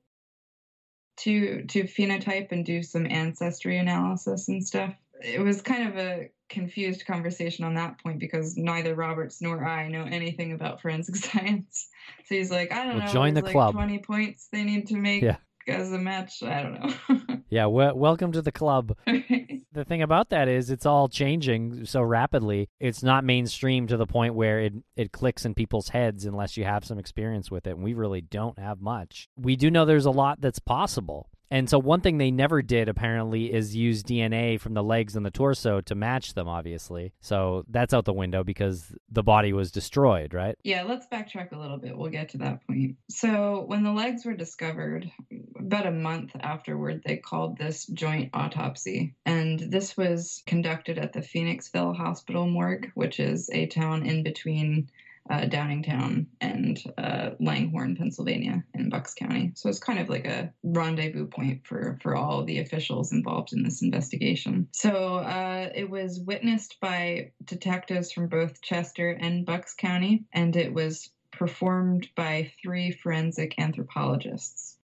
to 1.18 1.64
to 1.66 1.84
phenotype 1.84 2.52
and 2.52 2.66
do 2.66 2.82
some 2.82 3.06
ancestry 3.06 3.78
analysis 3.78 4.48
and 4.48 4.66
stuff. 4.66 4.94
It 5.24 5.40
was 5.42 5.62
kind 5.62 5.88
of 5.90 5.98
a 5.98 6.30
confused 6.50 7.06
conversation 7.06 7.64
on 7.66 7.76
that 7.76 8.00
point 8.04 8.20
because 8.20 8.58
neither 8.58 8.94
Roberts 8.96 9.42
nor 9.42 9.66
I 9.66 9.88
know 9.88 10.04
anything 10.04 10.52
about 10.54 10.82
forensic 10.82 11.16
science. 11.18 11.88
So 12.26 12.36
he's 12.36 12.52
like, 12.52 12.72
I 12.74 12.86
don't 12.86 12.98
Well, 12.98 13.06
know, 13.08 13.14
join 13.14 13.34
the 13.34 13.42
like 13.42 13.52
club. 13.52 13.74
20 13.74 14.00
points 14.00 14.48
they 14.52 14.64
need 14.64 14.88
to 14.88 14.96
make 14.98 15.24
Yeah. 15.24 15.38
as 15.68 15.92
a 15.94 15.98
match. 15.98 16.42
I 16.44 16.62
don't 16.64 16.74
know. 16.82 17.38
Yeah, 17.52 17.68
we- 17.68 17.92
welcome 17.92 18.32
to 18.32 18.42
the 18.42 18.54
club. 18.54 18.96
The 19.06 19.84
thing 19.86 20.02
about 20.02 20.30
that 20.30 20.48
is 20.48 20.70
it's 20.70 20.86
all 20.86 21.10
changing 21.10 21.86
so 21.86 22.02
rapidly. 22.02 22.70
It's 22.80 23.04
not 23.04 23.26
mainstream 23.26 23.88
to 23.88 23.98
the 23.98 24.06
point 24.08 24.36
where 24.36 24.62
it 24.62 24.74
it 24.96 25.12
clicks 25.12 25.44
in 25.44 25.54
people's 25.54 25.90
heads 25.90 26.24
unless 26.24 26.56
you 26.56 26.64
have 26.64 26.86
some 26.86 26.98
experience 26.98 27.52
with 27.52 27.68
it. 27.68 27.72
And 27.72 27.84
we 27.84 27.94
really 27.94 28.22
don't 28.22 28.58
have 28.58 28.80
much. 28.80 29.28
We 29.36 29.58
do 29.58 29.70
know 29.70 29.84
there's 29.84 30.06
a 30.06 30.12
lot 30.12 30.40
that's 30.40 30.60
possible. 30.60 31.30
And 31.52 31.70
so 31.70 31.78
one 31.78 32.02
thing 32.02 32.18
they 32.18 32.32
never 32.32 32.62
did 32.62 32.88
apparently 32.88 33.54
is 33.54 33.76
use 33.76 34.02
DNA 34.02 34.60
from 34.60 34.74
the 34.74 34.84
legs 34.84 35.16
and 35.16 35.26
the 35.26 35.32
torso 35.32 35.82
to 35.82 35.96
match 35.96 36.34
them 36.34 36.48
obviously. 36.48 37.14
So 37.20 37.66
that's 37.70 37.94
out 37.94 38.06
the 38.06 38.14
window 38.14 38.44
because 38.44 38.96
the 39.12 39.22
body 39.22 39.54
was 39.54 39.72
destroyed, 39.72 40.34
right? 40.34 40.58
Yeah, 40.64 40.84
let's 40.84 41.06
backtrack 41.08 41.52
a 41.52 41.58
little 41.58 41.78
bit. 41.78 41.98
We'll 41.98 42.10
get 42.10 42.30
to 42.30 42.38
that 42.40 42.66
point. 42.66 42.96
So, 43.10 43.66
when 43.68 43.84
the 43.84 43.92
legs 43.92 44.26
were 44.26 44.34
discovered, 44.34 45.12
about 45.60 45.86
a 45.86 45.92
month 45.92 46.32
afterward, 46.40 47.02
they 47.06 47.18
called 47.18 47.58
this 47.58 47.86
joint 47.88 48.30
autopsy. 48.34 49.16
And 49.26 49.60
this 49.60 49.98
was 49.98 50.44
conducted 50.46 50.98
at 50.98 51.14
the 51.14 51.20
Phoenixville 51.20 51.96
Hospital 51.96 52.48
morgue, 52.48 52.92
which 52.96 53.20
is 53.20 53.50
a 53.52 53.68
town 53.68 54.06
in 54.06 54.24
between 54.24 54.90
uh, 55.30 55.42
Downingtown 55.42 56.26
and 56.42 56.82
uh, 56.98 57.32
Langhorne, 57.40 57.96
Pennsylvania, 57.96 58.64
in 58.74 58.90
Bucks 58.90 59.14
County. 59.14 59.52
So 59.56 59.70
it's 59.70 59.80
kind 59.80 60.00
of 60.00 60.10
like 60.10 60.26
a 60.26 60.54
rendezvous 60.64 61.28
point 61.28 61.66
for 61.66 61.98
for 62.02 62.16
all 62.16 62.44
the 62.44 62.60
officials 62.60 63.12
involved 63.12 63.54
in 63.54 63.64
this 63.64 63.82
investigation. 63.82 64.68
So 64.74 65.16
uh, 65.16 65.70
it 65.74 65.90
was 65.90 66.20
witnessed 66.20 66.78
by 66.82 67.32
detectives 67.46 68.12
from 68.12 68.28
both 68.28 68.62
Chester 68.62 69.12
and 69.12 69.46
Bucks 69.46 69.74
County, 69.74 70.26
and 70.34 70.56
it 70.56 70.74
was 70.74 71.10
performed 71.32 72.10
by 72.16 72.52
three 72.62 72.92
forensic 72.92 73.56
anthropologists. 73.58 74.78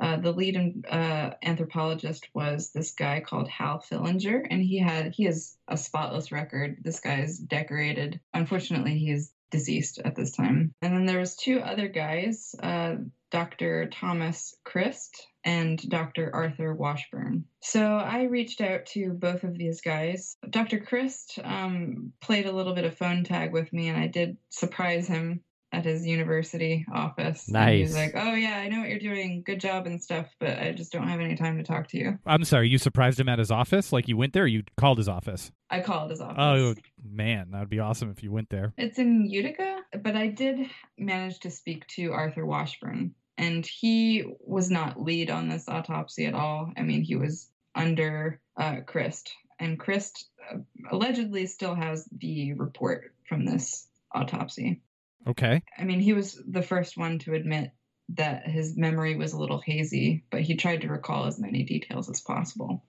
Uh, 0.00 0.16
the 0.16 0.32
lead 0.32 0.84
uh, 0.90 1.30
anthropologist 1.44 2.26
was 2.34 2.72
this 2.72 2.90
guy 2.90 3.20
called 3.20 3.48
Hal 3.48 3.84
Fillinger, 3.88 4.44
and 4.50 4.60
he 4.60 4.78
had 4.78 5.14
he 5.14 5.24
has 5.24 5.56
a 5.68 5.76
spotless 5.76 6.32
record. 6.32 6.78
This 6.82 6.98
guy 6.98 7.20
is 7.20 7.38
decorated. 7.38 8.18
Unfortunately, 8.34 8.98
he 8.98 9.12
is 9.12 9.32
deceased 9.52 10.00
at 10.04 10.16
this 10.16 10.32
time. 10.32 10.74
And 10.82 10.96
then 10.96 11.06
there 11.06 11.20
was 11.20 11.36
two 11.36 11.60
other 11.60 11.86
guys, 11.86 12.56
uh, 12.60 12.96
Dr. 13.30 13.88
Thomas 13.88 14.56
Crist 14.64 15.28
and 15.44 15.78
Dr. 15.88 16.34
Arthur 16.34 16.74
Washburn. 16.74 17.44
So 17.60 17.80
I 17.80 18.24
reached 18.24 18.60
out 18.60 18.86
to 18.86 19.10
both 19.10 19.44
of 19.44 19.56
these 19.56 19.80
guys. 19.80 20.36
Dr. 20.50 20.80
Crist 20.80 21.38
um, 21.44 22.12
played 22.20 22.46
a 22.46 22.52
little 22.52 22.74
bit 22.74 22.84
of 22.84 22.96
phone 22.96 23.24
tag 23.24 23.52
with 23.52 23.72
me, 23.72 23.88
and 23.88 23.98
I 23.98 24.08
did 24.08 24.36
surprise 24.50 25.06
him 25.06 25.42
at 25.72 25.84
his 25.84 26.06
university 26.06 26.84
office. 26.92 27.48
And 27.48 27.70
he 27.70 27.82
was 27.82 27.94
Nice. 27.94 28.14
like, 28.14 28.24
"Oh 28.24 28.34
yeah, 28.34 28.58
I 28.58 28.68
know 28.68 28.80
what 28.80 28.88
you're 28.90 28.98
doing. 28.98 29.42
Good 29.44 29.60
job 29.60 29.86
and 29.86 30.02
stuff, 30.02 30.26
but 30.38 30.58
I 30.58 30.72
just 30.72 30.92
don't 30.92 31.08
have 31.08 31.20
any 31.20 31.34
time 31.34 31.56
to 31.58 31.64
talk 31.64 31.88
to 31.88 31.98
you." 31.98 32.18
I'm 32.26 32.44
sorry, 32.44 32.68
you 32.68 32.78
surprised 32.78 33.18
him 33.18 33.28
at 33.28 33.38
his 33.38 33.50
office? 33.50 33.92
Like 33.92 34.06
you 34.08 34.16
went 34.16 34.32
there 34.34 34.44
or 34.44 34.48
you 34.48 34.62
called 34.76 34.98
his 34.98 35.08
office? 35.08 35.50
I 35.70 35.80
called 35.80 36.10
his 36.10 36.20
office. 36.20 36.36
Oh, 36.38 36.74
man, 37.02 37.50
that 37.52 37.60
would 37.60 37.70
be 37.70 37.80
awesome 37.80 38.10
if 38.10 38.22
you 38.22 38.30
went 38.30 38.50
there. 38.50 38.74
It's 38.76 38.98
in 38.98 39.26
Utica, 39.28 39.78
but 40.02 40.14
I 40.16 40.26
did 40.26 40.66
manage 40.98 41.40
to 41.40 41.50
speak 41.50 41.86
to 41.88 42.12
Arthur 42.12 42.44
Washburn, 42.44 43.14
and 43.38 43.64
he 43.64 44.24
was 44.40 44.70
not 44.70 45.00
lead 45.02 45.30
on 45.30 45.48
this 45.48 45.68
autopsy 45.68 46.26
at 46.26 46.34
all. 46.34 46.70
I 46.76 46.82
mean, 46.82 47.02
he 47.02 47.16
was 47.16 47.48
under 47.74 48.38
uh, 48.58 48.80
Crist, 48.86 49.32
and 49.58 49.78
Crist 49.78 50.26
uh, 50.52 50.58
allegedly 50.90 51.46
still 51.46 51.74
has 51.74 52.06
the 52.18 52.52
report 52.52 53.14
from 53.26 53.46
this 53.46 53.88
autopsy. 54.14 54.82
Okay. 55.26 55.62
I 55.78 55.84
mean, 55.84 56.00
he 56.00 56.12
was 56.12 56.40
the 56.46 56.62
first 56.62 56.96
one 56.96 57.18
to 57.20 57.34
admit 57.34 57.72
that 58.10 58.46
his 58.46 58.76
memory 58.76 59.16
was 59.16 59.32
a 59.32 59.38
little 59.38 59.60
hazy, 59.60 60.24
but 60.30 60.42
he 60.42 60.56
tried 60.56 60.82
to 60.82 60.88
recall 60.88 61.26
as 61.26 61.38
many 61.38 61.62
details 61.62 62.10
as 62.10 62.20
possible. 62.20 62.84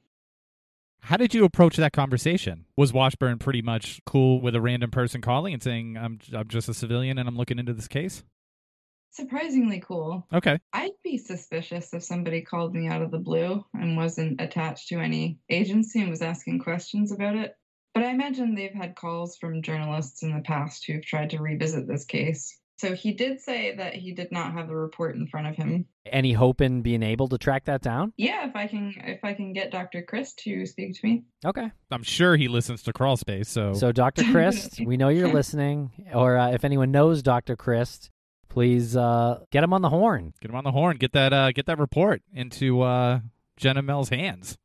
How 1.02 1.18
did 1.18 1.34
you 1.34 1.44
approach 1.44 1.76
that 1.78 1.92
conversation? 1.92 2.66
Was 2.78 2.94
Washburn 2.94 3.38
pretty 3.38 3.62
much 3.62 4.00
cool 4.06 4.40
with 4.42 4.56
a 4.56 4.62
random 4.62 4.90
person 4.90 5.22
calling 5.22 5.54
and 5.54 5.62
saying, 5.62 5.98
I'm, 5.98 6.20
I'm 6.34 6.48
just 6.48 6.70
a 6.70 6.74
civilian 6.74 7.18
and 7.18 7.28
I'm 7.28 7.36
looking 7.36 7.60
into 7.60 7.74
this 7.74 7.90
case? 7.90 8.24
Surprisingly 9.12 9.80
cool. 9.80 10.26
Okay. 10.34 10.58
I'd 10.72 10.92
be 11.04 11.18
suspicious 11.18 11.94
if 11.94 12.04
somebody 12.04 12.42
called 12.42 12.74
me 12.74 12.88
out 12.88 13.02
of 13.02 13.12
the 13.12 13.20
blue 13.20 13.64
and 13.74 13.98
wasn't 13.98 14.42
attached 14.42 14.88
to 14.88 15.00
any 15.00 15.40
agency 15.50 16.02
and 16.02 16.10
was 16.10 16.22
asking 16.22 16.60
questions 16.60 17.12
about 17.12 17.36
it. 17.36 17.54
But 17.94 18.04
I 18.04 18.10
imagine 18.10 18.56
they've 18.56 18.74
had 18.74 18.96
calls 18.96 19.38
from 19.38 19.62
journalists 19.62 20.24
in 20.24 20.34
the 20.34 20.42
past 20.42 20.86
who've 20.86 21.06
tried 21.06 21.30
to 21.32 21.42
revisit 21.42 21.88
this 21.88 22.06
case. 22.06 22.60
So 22.78 22.96
he 22.96 23.14
did 23.14 23.40
say 23.40 23.76
that 23.76 23.94
he 23.94 24.14
did 24.14 24.32
not 24.32 24.54
have 24.54 24.68
the 24.68 24.76
report 24.76 25.16
in 25.16 25.28
front 25.28 25.48
of 25.48 25.56
him. 25.56 25.86
Any 26.06 26.34
hope 26.34 26.60
in 26.60 26.82
being 26.82 27.04
able 27.04 27.28
to 27.30 27.38
track 27.38 27.66
that 27.66 27.82
down? 27.82 28.14
Yeah, 28.18 28.48
if 28.48 28.56
I 28.56 28.68
can 28.68 28.94
if 28.98 29.24
I 29.24 29.34
can 29.36 29.54
get 29.54 29.72
Dr. 29.72 30.02
Crist 30.02 30.40
to 30.40 30.66
speak 30.66 31.00
to 31.00 31.06
me. 31.06 31.24
Okay. 31.46 31.72
I'm 31.92 32.04
sure 32.04 32.36
he 32.36 32.48
listens 32.48 32.82
to 32.84 32.94
Crawl 32.94 33.16
Space, 33.16 33.48
so, 33.48 33.74
So, 33.74 33.92
Dr. 33.92 34.24
Crist, 34.32 34.82
we 34.84 34.98
know 34.98 35.10
you're 35.10 35.32
listening, 35.32 35.92
or 36.14 36.36
uh, 36.38 36.52
if 36.52 36.66
anyone 36.66 36.92
knows 36.92 37.22
Dr. 37.22 37.56
Crist, 37.56 38.10
please 38.50 38.98
uh, 38.98 39.40
get 39.52 39.64
him 39.64 39.72
on 39.72 39.82
the 39.82 39.90
horn. 39.90 40.34
get 40.42 40.50
him 40.50 40.58
on 40.58 40.64
the 40.64 40.72
horn. 40.72 40.98
Get 40.98 41.14
that 41.14 41.32
uh, 41.32 41.52
get 41.52 41.68
that 41.68 41.80
report 41.80 42.24
into 42.34 42.82
uh, 42.82 43.20
Jen 43.56 43.78
Amell's 43.78 44.10
hands. 44.10 44.58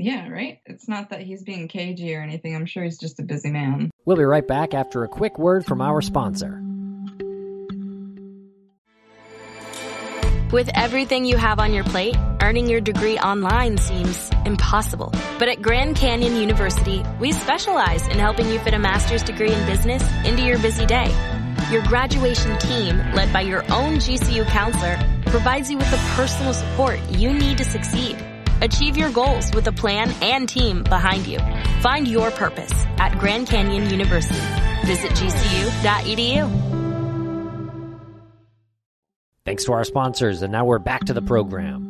Yeah, 0.00 0.28
right? 0.28 0.60
It's 0.64 0.88
not 0.88 1.10
that 1.10 1.22
he's 1.22 1.42
being 1.42 1.66
cagey 1.66 2.14
or 2.14 2.22
anything. 2.22 2.54
I'm 2.54 2.66
sure 2.66 2.84
he's 2.84 2.98
just 2.98 3.18
a 3.18 3.24
busy 3.24 3.50
man. 3.50 3.90
We'll 4.04 4.16
be 4.16 4.22
right 4.22 4.46
back 4.46 4.72
after 4.72 5.02
a 5.02 5.08
quick 5.08 5.40
word 5.40 5.66
from 5.66 5.80
our 5.80 6.00
sponsor. 6.00 6.62
With 10.52 10.70
everything 10.74 11.24
you 11.24 11.36
have 11.36 11.58
on 11.58 11.74
your 11.74 11.82
plate, 11.82 12.16
earning 12.40 12.70
your 12.70 12.80
degree 12.80 13.18
online 13.18 13.76
seems 13.76 14.30
impossible. 14.46 15.12
But 15.40 15.48
at 15.48 15.60
Grand 15.60 15.96
Canyon 15.96 16.36
University, 16.36 17.02
we 17.18 17.32
specialize 17.32 18.06
in 18.06 18.20
helping 18.20 18.48
you 18.50 18.60
fit 18.60 18.74
a 18.74 18.78
master's 18.78 19.24
degree 19.24 19.52
in 19.52 19.66
business 19.66 20.02
into 20.24 20.44
your 20.44 20.60
busy 20.60 20.86
day. 20.86 21.12
Your 21.72 21.82
graduation 21.82 22.56
team, 22.60 22.98
led 23.14 23.32
by 23.32 23.40
your 23.40 23.64
own 23.72 23.96
GCU 23.96 24.46
counselor, 24.46 24.96
provides 25.26 25.72
you 25.72 25.76
with 25.76 25.90
the 25.90 26.12
personal 26.14 26.54
support 26.54 27.00
you 27.10 27.32
need 27.34 27.58
to 27.58 27.64
succeed. 27.64 28.16
Achieve 28.62 28.96
your 28.96 29.10
goals 29.10 29.50
with 29.54 29.66
a 29.66 29.72
plan 29.72 30.12
and 30.22 30.48
team 30.48 30.82
behind 30.82 31.26
you. 31.26 31.38
Find 31.80 32.06
your 32.08 32.30
purpose 32.30 32.72
at 32.98 33.18
Grand 33.18 33.46
Canyon 33.46 33.90
University. 33.90 34.40
Visit 34.84 35.10
gcu.edu. 35.12 36.68
Thanks 39.44 39.64
to 39.64 39.72
our 39.72 39.84
sponsors, 39.84 40.42
and 40.42 40.52
now 40.52 40.64
we're 40.66 40.78
back 40.78 41.04
to 41.06 41.14
the 41.14 41.22
program. 41.22 41.86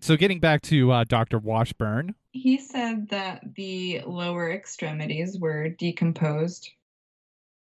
So 0.00 0.16
getting 0.16 0.40
back 0.40 0.62
to 0.62 0.90
uh, 0.90 1.04
Dr. 1.04 1.38
Washburn, 1.38 2.14
He 2.32 2.58
said 2.58 3.10
that 3.10 3.42
the 3.54 4.00
lower 4.06 4.50
extremities 4.50 5.38
were 5.38 5.68
decomposed 5.68 6.70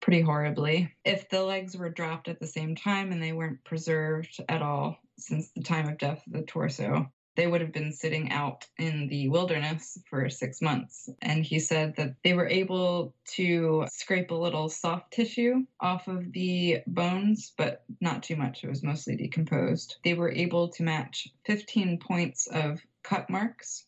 pretty 0.01 0.21
horribly. 0.21 0.93
If 1.05 1.29
the 1.29 1.43
legs 1.43 1.77
were 1.77 1.89
dropped 1.89 2.27
at 2.27 2.39
the 2.39 2.47
same 2.47 2.75
time 2.75 3.11
and 3.11 3.21
they 3.21 3.33
weren't 3.33 3.63
preserved 3.63 4.39
at 4.47 4.61
all 4.61 4.97
since 5.17 5.49
the 5.51 5.63
time 5.63 5.87
of 5.87 5.97
death 5.97 6.25
of 6.25 6.33
the 6.33 6.43
torso, 6.43 7.11
they 7.35 7.47
would 7.47 7.61
have 7.61 7.71
been 7.71 7.93
sitting 7.93 8.31
out 8.31 8.65
in 8.77 9.07
the 9.07 9.29
wilderness 9.29 9.97
for 10.09 10.29
six 10.29 10.61
months. 10.61 11.09
And 11.21 11.45
he 11.45 11.59
said 11.59 11.95
that 11.95 12.15
they 12.23 12.33
were 12.33 12.47
able 12.47 13.15
to 13.35 13.85
scrape 13.89 14.31
a 14.31 14.35
little 14.35 14.67
soft 14.67 15.11
tissue 15.13 15.65
off 15.79 16.07
of 16.07 16.33
the 16.33 16.79
bones, 16.85 17.53
but 17.57 17.85
not 18.01 18.23
too 18.23 18.35
much. 18.35 18.63
It 18.63 18.69
was 18.69 18.83
mostly 18.83 19.15
decomposed. 19.15 19.97
They 20.03 20.15
were 20.15 20.31
able 20.31 20.67
to 20.69 20.83
match 20.83 21.29
15 21.45 21.99
points 21.99 22.47
of 22.47 22.81
cut 23.03 23.29
marks 23.29 23.85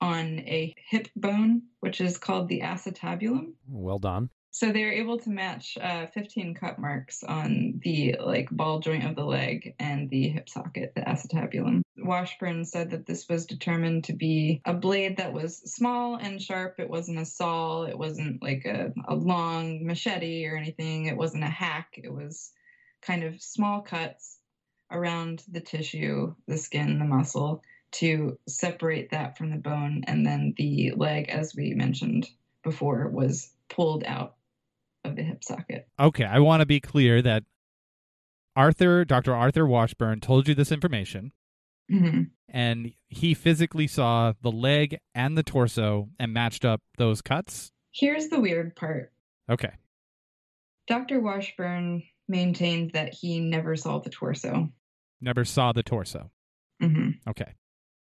on 0.00 0.38
a 0.40 0.74
hip 0.88 1.08
bone, 1.16 1.62
which 1.80 2.00
is 2.00 2.16
called 2.16 2.48
the 2.48 2.60
acetabulum. 2.60 3.52
Well 3.68 3.98
done. 3.98 4.30
So 4.50 4.72
they 4.72 4.84
were 4.84 4.92
able 4.92 5.18
to 5.18 5.30
match 5.30 5.76
uh, 5.80 6.06
15 6.06 6.54
cut 6.54 6.78
marks 6.78 7.22
on 7.22 7.80
the 7.84 8.16
like 8.20 8.50
ball 8.50 8.80
joint 8.80 9.04
of 9.04 9.14
the 9.14 9.24
leg 9.24 9.74
and 9.78 10.08
the 10.10 10.28
hip 10.28 10.48
socket, 10.48 10.94
the 10.94 11.02
acetabulum. 11.02 11.82
Washburn 11.96 12.64
said 12.64 12.90
that 12.90 13.06
this 13.06 13.28
was 13.28 13.46
determined 13.46 14.04
to 14.04 14.14
be 14.14 14.62
a 14.64 14.72
blade 14.72 15.18
that 15.18 15.32
was 15.32 15.58
small 15.58 16.16
and 16.16 16.40
sharp. 16.40 16.76
It 16.78 16.88
wasn't 16.88 17.18
a 17.18 17.24
saw. 17.24 17.84
It 17.84 17.98
wasn't 17.98 18.42
like 18.42 18.64
a, 18.64 18.92
a 19.06 19.14
long 19.14 19.84
machete 19.86 20.46
or 20.46 20.56
anything. 20.56 21.04
It 21.04 21.16
wasn't 21.16 21.44
a 21.44 21.48
hack. 21.48 22.00
It 22.02 22.12
was 22.12 22.52
kind 23.02 23.24
of 23.24 23.42
small 23.42 23.82
cuts 23.82 24.38
around 24.90 25.44
the 25.48 25.60
tissue, 25.60 26.34
the 26.46 26.56
skin, 26.56 26.98
the 26.98 27.04
muscle 27.04 27.62
to 27.90 28.38
separate 28.48 29.10
that 29.10 29.36
from 29.36 29.50
the 29.50 29.56
bone. 29.56 30.04
And 30.06 30.26
then 30.26 30.54
the 30.56 30.92
leg, 30.96 31.28
as 31.28 31.54
we 31.54 31.74
mentioned 31.74 32.28
before, 32.62 33.08
was 33.08 33.52
pulled 33.68 34.04
out 34.04 34.36
of 35.08 35.16
the 35.16 35.22
hip 35.22 35.42
socket. 35.44 35.88
Okay, 35.98 36.24
I 36.24 36.38
want 36.40 36.60
to 36.60 36.66
be 36.66 36.80
clear 36.80 37.20
that 37.22 37.44
Arthur, 38.56 39.04
Dr. 39.04 39.34
Arthur 39.34 39.66
Washburn, 39.66 40.20
told 40.20 40.48
you 40.48 40.54
this 40.54 40.72
information, 40.72 41.32
hmm 41.90 42.22
and 42.50 42.92
he 43.08 43.34
physically 43.34 43.86
saw 43.86 44.32
the 44.42 44.50
leg 44.50 44.98
and 45.14 45.36
the 45.36 45.42
torso 45.42 46.08
and 46.18 46.32
matched 46.32 46.64
up 46.64 46.80
those 46.96 47.20
cuts. 47.20 47.72
Here's 47.90 48.28
the 48.28 48.40
weird 48.40 48.74
part 48.74 49.12
Okay. 49.50 49.72
Dr. 50.86 51.20
Washburn 51.20 52.02
maintained 52.26 52.92
that 52.92 53.12
he 53.12 53.40
never 53.40 53.76
saw 53.76 53.98
the 53.98 54.08
torso. 54.10 54.70
Never 55.20 55.44
saw 55.44 55.72
the 55.72 55.82
torso. 55.82 56.30
hmm 56.80 57.10
Okay. 57.28 57.54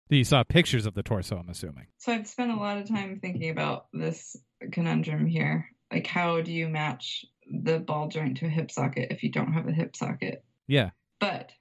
You 0.09 0.25
saw 0.25 0.43
pictures 0.45 0.87
of 0.87 0.95
the 0.95 1.03
torso, 1.05 1.37
I'm 1.37 1.49
assuming. 1.49 1.87
So 1.99 2.13
I've 2.13 2.27
spent 2.29 2.51
a 2.53 2.57
lot 2.57 2.79
of 2.79 2.89
time 2.89 3.19
thinking 3.21 3.51
about 3.51 3.87
this 3.93 4.37
conundrum 4.73 5.27
here. 5.27 5.71
Like, 5.93 6.07
how 6.07 6.41
do 6.41 6.53
you 6.53 6.69
match 6.69 7.25
the 7.51 7.81
ball 7.81 8.09
joint 8.09 8.37
to 8.39 8.47
a 8.47 8.51
hip 8.51 8.71
socket 8.71 9.09
if 9.11 9.23
you 9.23 9.31
don't 9.31 9.53
have 9.53 9.67
a 9.67 9.73
hip 9.73 9.97
socket? 9.97 10.45
Yeah. 10.67 10.91
But 11.19 11.53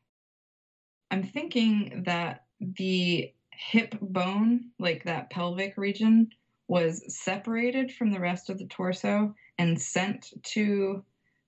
I'm 1.11 1.23
thinking 1.23 2.03
that 2.05 2.45
the 2.59 3.33
hip 3.51 3.95
bone, 4.01 4.71
like 4.77 5.03
that 5.05 5.29
pelvic 5.29 5.77
region, 5.77 6.29
was 6.67 7.03
separated 7.13 7.91
from 7.91 8.11
the 8.11 8.19
rest 8.19 8.49
of 8.49 8.59
the 8.59 8.67
torso 8.67 9.33
and 9.57 9.81
sent 9.81 10.31
to 10.43 11.03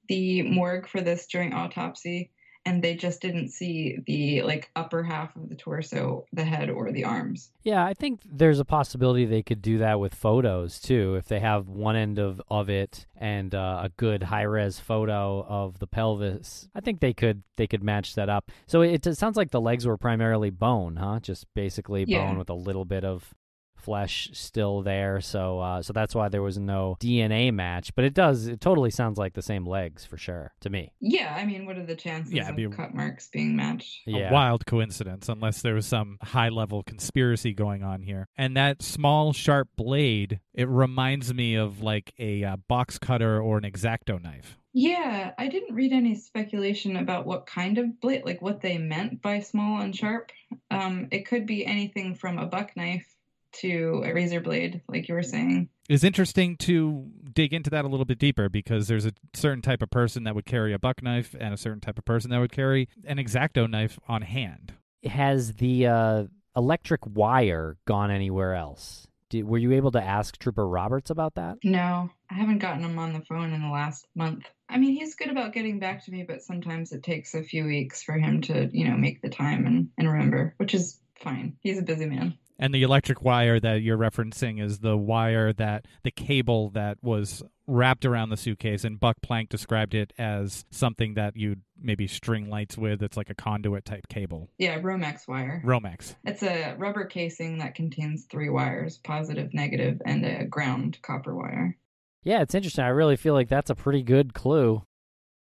the 0.07 0.41
morgue 0.41 0.87
for 0.87 0.99
this 1.01 1.27
joint 1.27 1.53
autopsy. 1.53 2.31
And 2.65 2.84
they 2.84 2.95
just 2.95 3.21
didn't 3.21 3.50
see 3.50 3.97
the 4.06 4.43
like 4.43 4.69
upper 4.76 5.02
half 5.02 5.36
of 5.36 5.50
the 5.50 5.56
torso, 5.56 6.26
the 6.32 6.43
head, 6.43 6.69
or 6.69 6.91
the 6.91 7.04
arms. 7.04 7.50
Yeah, 7.63 7.84
I 7.84 7.93
think 7.95 8.21
there's 8.24 8.60
a 8.60 8.65
possibility 8.65 9.26
they 9.26 9.41
could 9.41 9.62
do 9.63 9.80
that 9.80 10.00
with 10.00 10.13
photos 10.13 10.80
too. 10.80 11.15
If 11.15 11.28
they 11.28 11.39
have 11.39 11.67
one 11.67 11.95
end 11.95 12.19
of, 12.19 12.39
of 12.50 12.69
it 12.69 13.08
and 13.17 13.56
uh, 13.56 13.82
a 13.84 13.89
good 13.89 14.24
high 14.24 14.43
res 14.43 14.80
photo 14.80 15.43
of 15.47 15.80
the 15.80 15.88
pelvis, 15.88 16.69
I 16.76 16.82
think 16.82 17.00
they 17.00 17.13
could 17.13 17.41
they 17.58 17.65
could 17.65 17.84
match 17.84 18.13
that 18.15 18.30
up. 18.30 18.52
So 18.67 18.82
it, 18.82 19.08
it 19.08 19.17
sounds 19.17 19.38
like 19.38 19.50
the 19.50 19.62
legs 19.62 19.88
were 19.88 19.97
primarily 19.97 20.52
bone, 20.52 20.97
huh? 20.97 21.19
Just 21.19 21.45
basically 21.56 22.06
Yeah. 22.08 22.19
bone 22.19 22.38
with 22.38 22.50
a 22.50 22.54
little 22.56 22.86
bit 22.86 23.04
of 23.04 23.34
flesh 23.81 24.29
still 24.33 24.81
there. 24.81 25.21
So 25.21 25.59
uh, 25.59 25.81
so 25.81 25.93
that's 25.93 26.15
why 26.15 26.29
there 26.29 26.41
was 26.41 26.57
no 26.57 26.97
DNA 26.99 27.53
match. 27.53 27.93
But 27.95 28.05
it 28.05 28.13
does 28.13 28.47
it 28.47 28.61
totally 28.61 28.91
sounds 28.91 29.17
like 29.17 29.33
the 29.33 29.41
same 29.41 29.65
legs 29.65 30.05
for 30.05 30.17
sure 30.17 30.53
to 30.61 30.69
me. 30.69 30.91
Yeah, 30.99 31.35
I 31.37 31.45
mean, 31.45 31.65
what 31.65 31.77
are 31.77 31.85
the 31.85 31.95
chances 31.95 32.33
Yeah, 32.33 32.43
it'd 32.43 32.65
of 32.65 32.71
be 32.71 32.75
cut 32.75 32.93
marks 32.93 33.29
being 33.29 33.55
matched? 33.55 34.01
Yeah. 34.05 34.29
A 34.29 34.33
wild 34.33 34.65
coincidence, 34.65 35.29
unless 35.29 35.61
there 35.61 35.75
was 35.75 35.85
some 35.85 36.17
high 36.21 36.49
level 36.49 36.83
conspiracy 36.83 37.53
going 37.53 37.83
on 37.83 38.01
here. 38.01 38.27
And 38.37 38.55
that 38.57 38.81
small, 38.81 39.33
sharp 39.33 39.69
blade, 39.75 40.39
it 40.53 40.67
reminds 40.67 41.33
me 41.33 41.55
of 41.55 41.81
like 41.81 42.13
a 42.19 42.43
uh, 42.43 42.57
box 42.67 42.97
cutter 42.97 43.41
or 43.41 43.57
an 43.57 43.63
exacto 43.63 44.21
knife. 44.21 44.57
Yeah, 44.73 45.31
I 45.37 45.47
didn't 45.47 45.75
read 45.75 45.91
any 45.91 46.15
speculation 46.15 46.95
about 46.95 47.25
what 47.25 47.45
kind 47.45 47.77
of 47.77 47.99
blade, 47.99 48.23
like 48.25 48.41
what 48.41 48.61
they 48.61 48.77
meant 48.77 49.21
by 49.21 49.41
small 49.41 49.81
and 49.81 49.93
sharp. 49.93 50.31
Um, 50.69 51.09
it 51.11 51.27
could 51.27 51.45
be 51.45 51.65
anything 51.65 52.15
from 52.15 52.37
a 52.37 52.45
buck 52.45 52.77
knife 52.77 53.05
to 53.53 54.03
a 54.05 54.13
razor 54.13 54.41
blade, 54.41 54.81
like 54.87 55.07
you 55.07 55.15
were 55.15 55.23
saying. 55.23 55.69
It's 55.89 56.03
interesting 56.03 56.57
to 56.57 57.09
dig 57.33 57.53
into 57.53 57.69
that 57.71 57.85
a 57.85 57.87
little 57.87 58.05
bit 58.05 58.19
deeper 58.19 58.49
because 58.49 58.87
there's 58.87 59.05
a 59.05 59.13
certain 59.33 59.61
type 59.61 59.81
of 59.81 59.89
person 59.89 60.23
that 60.23 60.35
would 60.35 60.45
carry 60.45 60.73
a 60.73 60.79
buck 60.79 61.03
knife 61.03 61.35
and 61.39 61.53
a 61.53 61.57
certain 61.57 61.81
type 61.81 61.97
of 61.97 62.05
person 62.05 62.31
that 62.31 62.39
would 62.39 62.51
carry 62.51 62.87
an 63.05 63.17
exacto 63.17 63.69
knife 63.69 63.99
on 64.07 64.21
hand. 64.21 64.73
Has 65.03 65.53
the 65.53 65.87
uh, 65.87 66.23
electric 66.55 67.01
wire 67.05 67.77
gone 67.85 68.11
anywhere 68.11 68.55
else? 68.55 69.07
Did, 69.29 69.45
were 69.45 69.57
you 69.57 69.71
able 69.73 69.91
to 69.91 70.03
ask 70.03 70.37
Trooper 70.37 70.67
Roberts 70.67 71.09
about 71.09 71.35
that? 71.35 71.57
No, 71.63 72.09
I 72.29 72.33
haven't 72.33 72.59
gotten 72.59 72.83
him 72.83 72.99
on 72.99 73.13
the 73.13 73.21
phone 73.21 73.53
in 73.53 73.61
the 73.61 73.69
last 73.69 74.05
month. 74.13 74.45
I 74.69 74.77
mean, 74.77 74.93
he's 74.93 75.15
good 75.15 75.29
about 75.29 75.53
getting 75.53 75.79
back 75.79 76.05
to 76.05 76.11
me, 76.11 76.23
but 76.27 76.43
sometimes 76.43 76.91
it 76.91 77.03
takes 77.03 77.33
a 77.33 77.43
few 77.43 77.65
weeks 77.65 78.03
for 78.03 78.17
him 78.17 78.41
to, 78.41 78.69
you 78.71 78.89
know, 78.89 78.97
make 78.97 79.21
the 79.21 79.29
time 79.29 79.65
and, 79.65 79.89
and 79.97 80.11
remember, 80.11 80.53
which 80.57 80.73
is 80.73 80.99
fine. 81.15 81.57
He's 81.61 81.79
a 81.79 81.83
busy 81.83 82.05
man. 82.05 82.37
And 82.62 82.76
the 82.76 82.84
electric 82.84 83.24
wire 83.24 83.60
that 83.60 83.82
you're 83.82 83.97
referencing 83.97 84.63
is 84.63 84.80
the 84.80 84.95
wire 84.95 85.52
that 85.52 85.88
the 86.04 86.12
cable 86.12 86.69
that 86.69 87.00
was 87.02 87.41
wrapped 87.65 88.06
around 88.06 88.30
the 88.30 88.38
suitcase. 88.38 88.84
And 88.84 89.00
Buck 89.00 89.17
Plank 89.24 89.50
described 89.50 89.95
it 89.95 90.13
as 90.19 90.63
something 90.69 91.15
that 91.15 91.36
you'd 91.36 91.62
maybe 91.82 92.06
string 92.06 92.52
lights 92.52 92.78
with. 92.78 93.02
It's 93.02 93.17
like 93.17 93.32
a 93.32 93.36
conduit 93.36 93.84
type 93.84 94.08
cable. 94.10 94.47
Yeah, 94.60 94.80
Romex 94.80 95.28
wire. 95.28 95.63
Romex. 95.65 96.15
It's 96.24 96.43
a 96.43 96.76
rubber 96.78 97.06
casing 97.06 97.58
that 97.58 97.74
contains 97.74 98.26
three 98.26 98.50
wires 98.50 99.00
positive, 99.00 99.56
negative, 99.56 100.00
and 100.06 100.24
a 100.24 100.45
ground 100.45 101.00
copper 101.02 101.36
wire. 101.36 101.76
Yeah, 102.24 102.41
it's 102.41 102.54
interesting. 102.54 102.84
I 102.84 102.89
really 102.89 103.15
feel 103.15 103.34
like 103.34 103.50
that's 103.50 103.71
a 103.71 103.76
pretty 103.76 104.04
good 104.04 104.36
clue. 104.36 104.84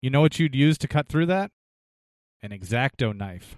You 0.01 0.09
know 0.09 0.21
what 0.21 0.39
you'd 0.39 0.55
use 0.55 0.77
to 0.77 0.87
cut 0.87 1.09
through 1.09 1.25
that? 1.25 1.51
An 2.41 2.51
exacto 2.51 3.15
knife. 3.15 3.57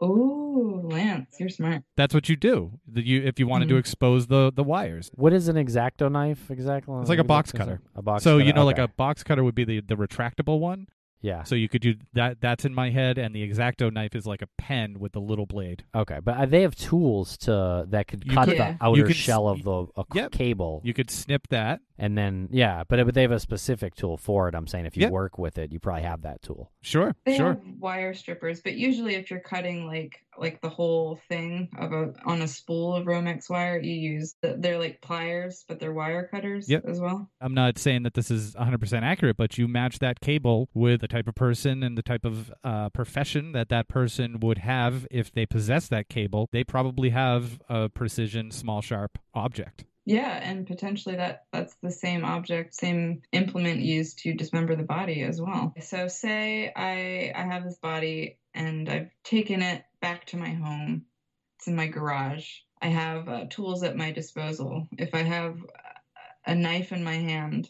Oh, 0.00 0.80
Lance, 0.84 1.36
you're 1.38 1.48
smart. 1.50 1.82
That's 1.96 2.14
what 2.14 2.28
you 2.28 2.36
do. 2.36 2.80
You 2.92 3.22
if 3.22 3.38
you 3.38 3.46
wanted 3.46 3.68
to 3.68 3.74
Mhm. 3.74 3.80
expose 3.80 4.26
the 4.28 4.50
the 4.54 4.64
wires. 4.64 5.10
What 5.14 5.32
is 5.32 5.48
an 5.48 5.56
exacto 5.56 6.10
knife 6.10 6.50
exactly? 6.50 6.98
It's 7.00 7.10
like 7.10 7.18
a 7.18 7.24
box 7.24 7.52
cutter. 7.52 7.80
A 7.94 8.02
box 8.02 8.24
so 8.24 8.34
cutter. 8.36 8.44
you 8.46 8.52
know, 8.52 8.64
like 8.64 8.78
a 8.78 8.88
box 8.88 9.22
cutter 9.22 9.44
would 9.44 9.54
be 9.54 9.64
the 9.64 9.80
the 9.80 9.96
retractable 9.96 10.58
one. 10.58 10.86
Yeah. 11.20 11.42
So 11.44 11.54
you 11.54 11.68
could 11.68 11.82
do 11.82 11.94
that. 12.14 12.40
That's 12.40 12.64
in 12.64 12.74
my 12.74 12.90
head, 12.90 13.18
and 13.18 13.34
the 13.34 13.48
exacto 13.48 13.92
knife 13.92 14.14
is 14.14 14.26
like 14.26 14.42
a 14.42 14.48
pen 14.58 14.98
with 14.98 15.14
a 15.16 15.20
little 15.20 15.46
blade. 15.46 15.84
Okay, 15.94 16.18
but 16.22 16.36
uh, 16.36 16.46
they 16.46 16.62
have 16.62 16.74
tools 16.74 17.36
to 17.38 17.86
that 17.88 18.08
could 18.08 18.24
You 18.24 18.32
cut 18.32 18.44
could- 18.48 18.54
the 18.54 18.58
Yeah. 18.58 18.76
outer 18.80 18.98
you 18.98 19.04
could 19.04 19.16
s- 19.16 19.16
shell 19.22 19.48
of 19.48 19.62
the 19.62 19.86
a 19.96 20.02
c- 20.12 20.18
Yep. 20.20 20.32
cable, 20.32 20.80
You 20.84 20.94
could 20.94 21.10
snip 21.10 21.48
that. 21.48 21.80
and 21.98 22.16
then 22.16 22.48
yeah, 22.50 22.82
but, 22.88 23.04
but 23.04 23.14
they 23.14 23.22
have 23.22 23.30
a 23.32 23.40
specific 23.40 23.94
tool 23.94 24.16
for 24.16 24.48
it. 24.48 24.54
I'm 24.54 24.66
saying 24.66 24.86
if 24.86 24.96
you 24.96 25.02
Yep. 25.02 25.12
work 25.12 25.38
with 25.38 25.58
it, 25.58 25.70
you 25.72 25.78
probably 25.80 26.02
have 26.02 26.22
that 26.22 26.42
tool. 26.42 26.70
Sure, 26.82 27.14
They 27.24 27.36
sure. 27.36 27.48
have 27.54 27.62
wire 27.78 28.14
strippers, 28.14 28.60
but 28.62 28.74
usually 28.74 29.14
if 29.16 29.30
you're 29.30 29.40
cutting 29.40 29.86
like 29.86 30.24
like 30.40 30.60
the 30.60 30.68
whole 30.68 31.20
thing 31.28 31.68
of 31.78 31.92
a 31.92 32.14
on 32.24 32.42
a 32.42 32.48
spool 32.48 32.94
of 32.96 33.06
Romex 33.06 33.48
wire, 33.50 33.78
you 33.78 33.94
use 33.94 34.34
the, 34.42 34.56
they're 34.58 34.78
like 34.78 35.00
pliers, 35.00 35.64
but 35.68 35.78
they're 35.78 35.92
wire 35.92 36.26
cutters 36.26 36.68
Yep. 36.68 36.84
as 36.86 37.00
well. 37.00 37.30
I'm 37.40 37.54
not 37.54 37.78
saying 37.78 38.02
that 38.04 38.14
this 38.14 38.30
is 38.30 38.54
100% 38.54 39.02
accurate, 39.02 39.36
but 39.36 39.58
you 39.58 39.68
match 39.68 39.98
that 39.98 40.20
cable 40.20 40.68
with 40.74 41.02
the 41.02 41.08
type 41.08 41.28
of 41.28 41.34
person 41.34 41.82
and 41.82 41.96
the 41.96 42.02
type 42.02 42.24
of 42.24 42.52
uh, 42.64 42.88
profession 42.90 43.52
that 43.52 43.68
that 43.68 43.88
person 43.88 44.40
would 44.40 44.58
have 44.58 45.06
if 45.10 45.32
they 45.32 45.46
possess 45.46 45.88
that 45.88 46.08
cable. 46.08 46.48
They 46.52 46.64
probably 46.64 47.10
have 47.10 47.60
a 47.68 47.88
precision, 47.88 48.50
small, 48.50 48.80
sharp 48.80 49.18
object. 49.34 49.84
Yeah, 50.06 50.40
and 50.42 50.66
potentially 50.66 51.16
that 51.16 51.44
that's 51.52 51.76
the 51.82 51.90
same 51.90 52.24
object, 52.24 52.74
same 52.74 53.22
implement 53.32 53.80
used 53.80 54.20
to 54.20 54.32
dismember 54.32 54.74
the 54.74 54.82
body 54.82 55.22
as 55.22 55.40
well. 55.40 55.74
So 55.80 56.08
say 56.08 56.72
I 56.74 57.32
I 57.34 57.42
have 57.42 57.64
this 57.64 57.76
body 57.78 58.38
and 58.54 58.88
I've 58.88 59.10
taken 59.24 59.62
it 59.62 59.84
back 60.00 60.26
to 60.26 60.36
my 60.36 60.50
home. 60.50 61.04
It's 61.58 61.68
in 61.68 61.76
my 61.76 61.86
garage. 61.86 62.48
I 62.80 62.88
have 62.88 63.28
uh, 63.28 63.44
tools 63.50 63.82
at 63.82 63.96
my 63.96 64.10
disposal. 64.12 64.88
If 64.96 65.14
I 65.14 65.22
have 65.22 65.58
a 66.46 66.54
knife 66.54 66.92
in 66.92 67.04
my 67.04 67.16
hand 67.16 67.68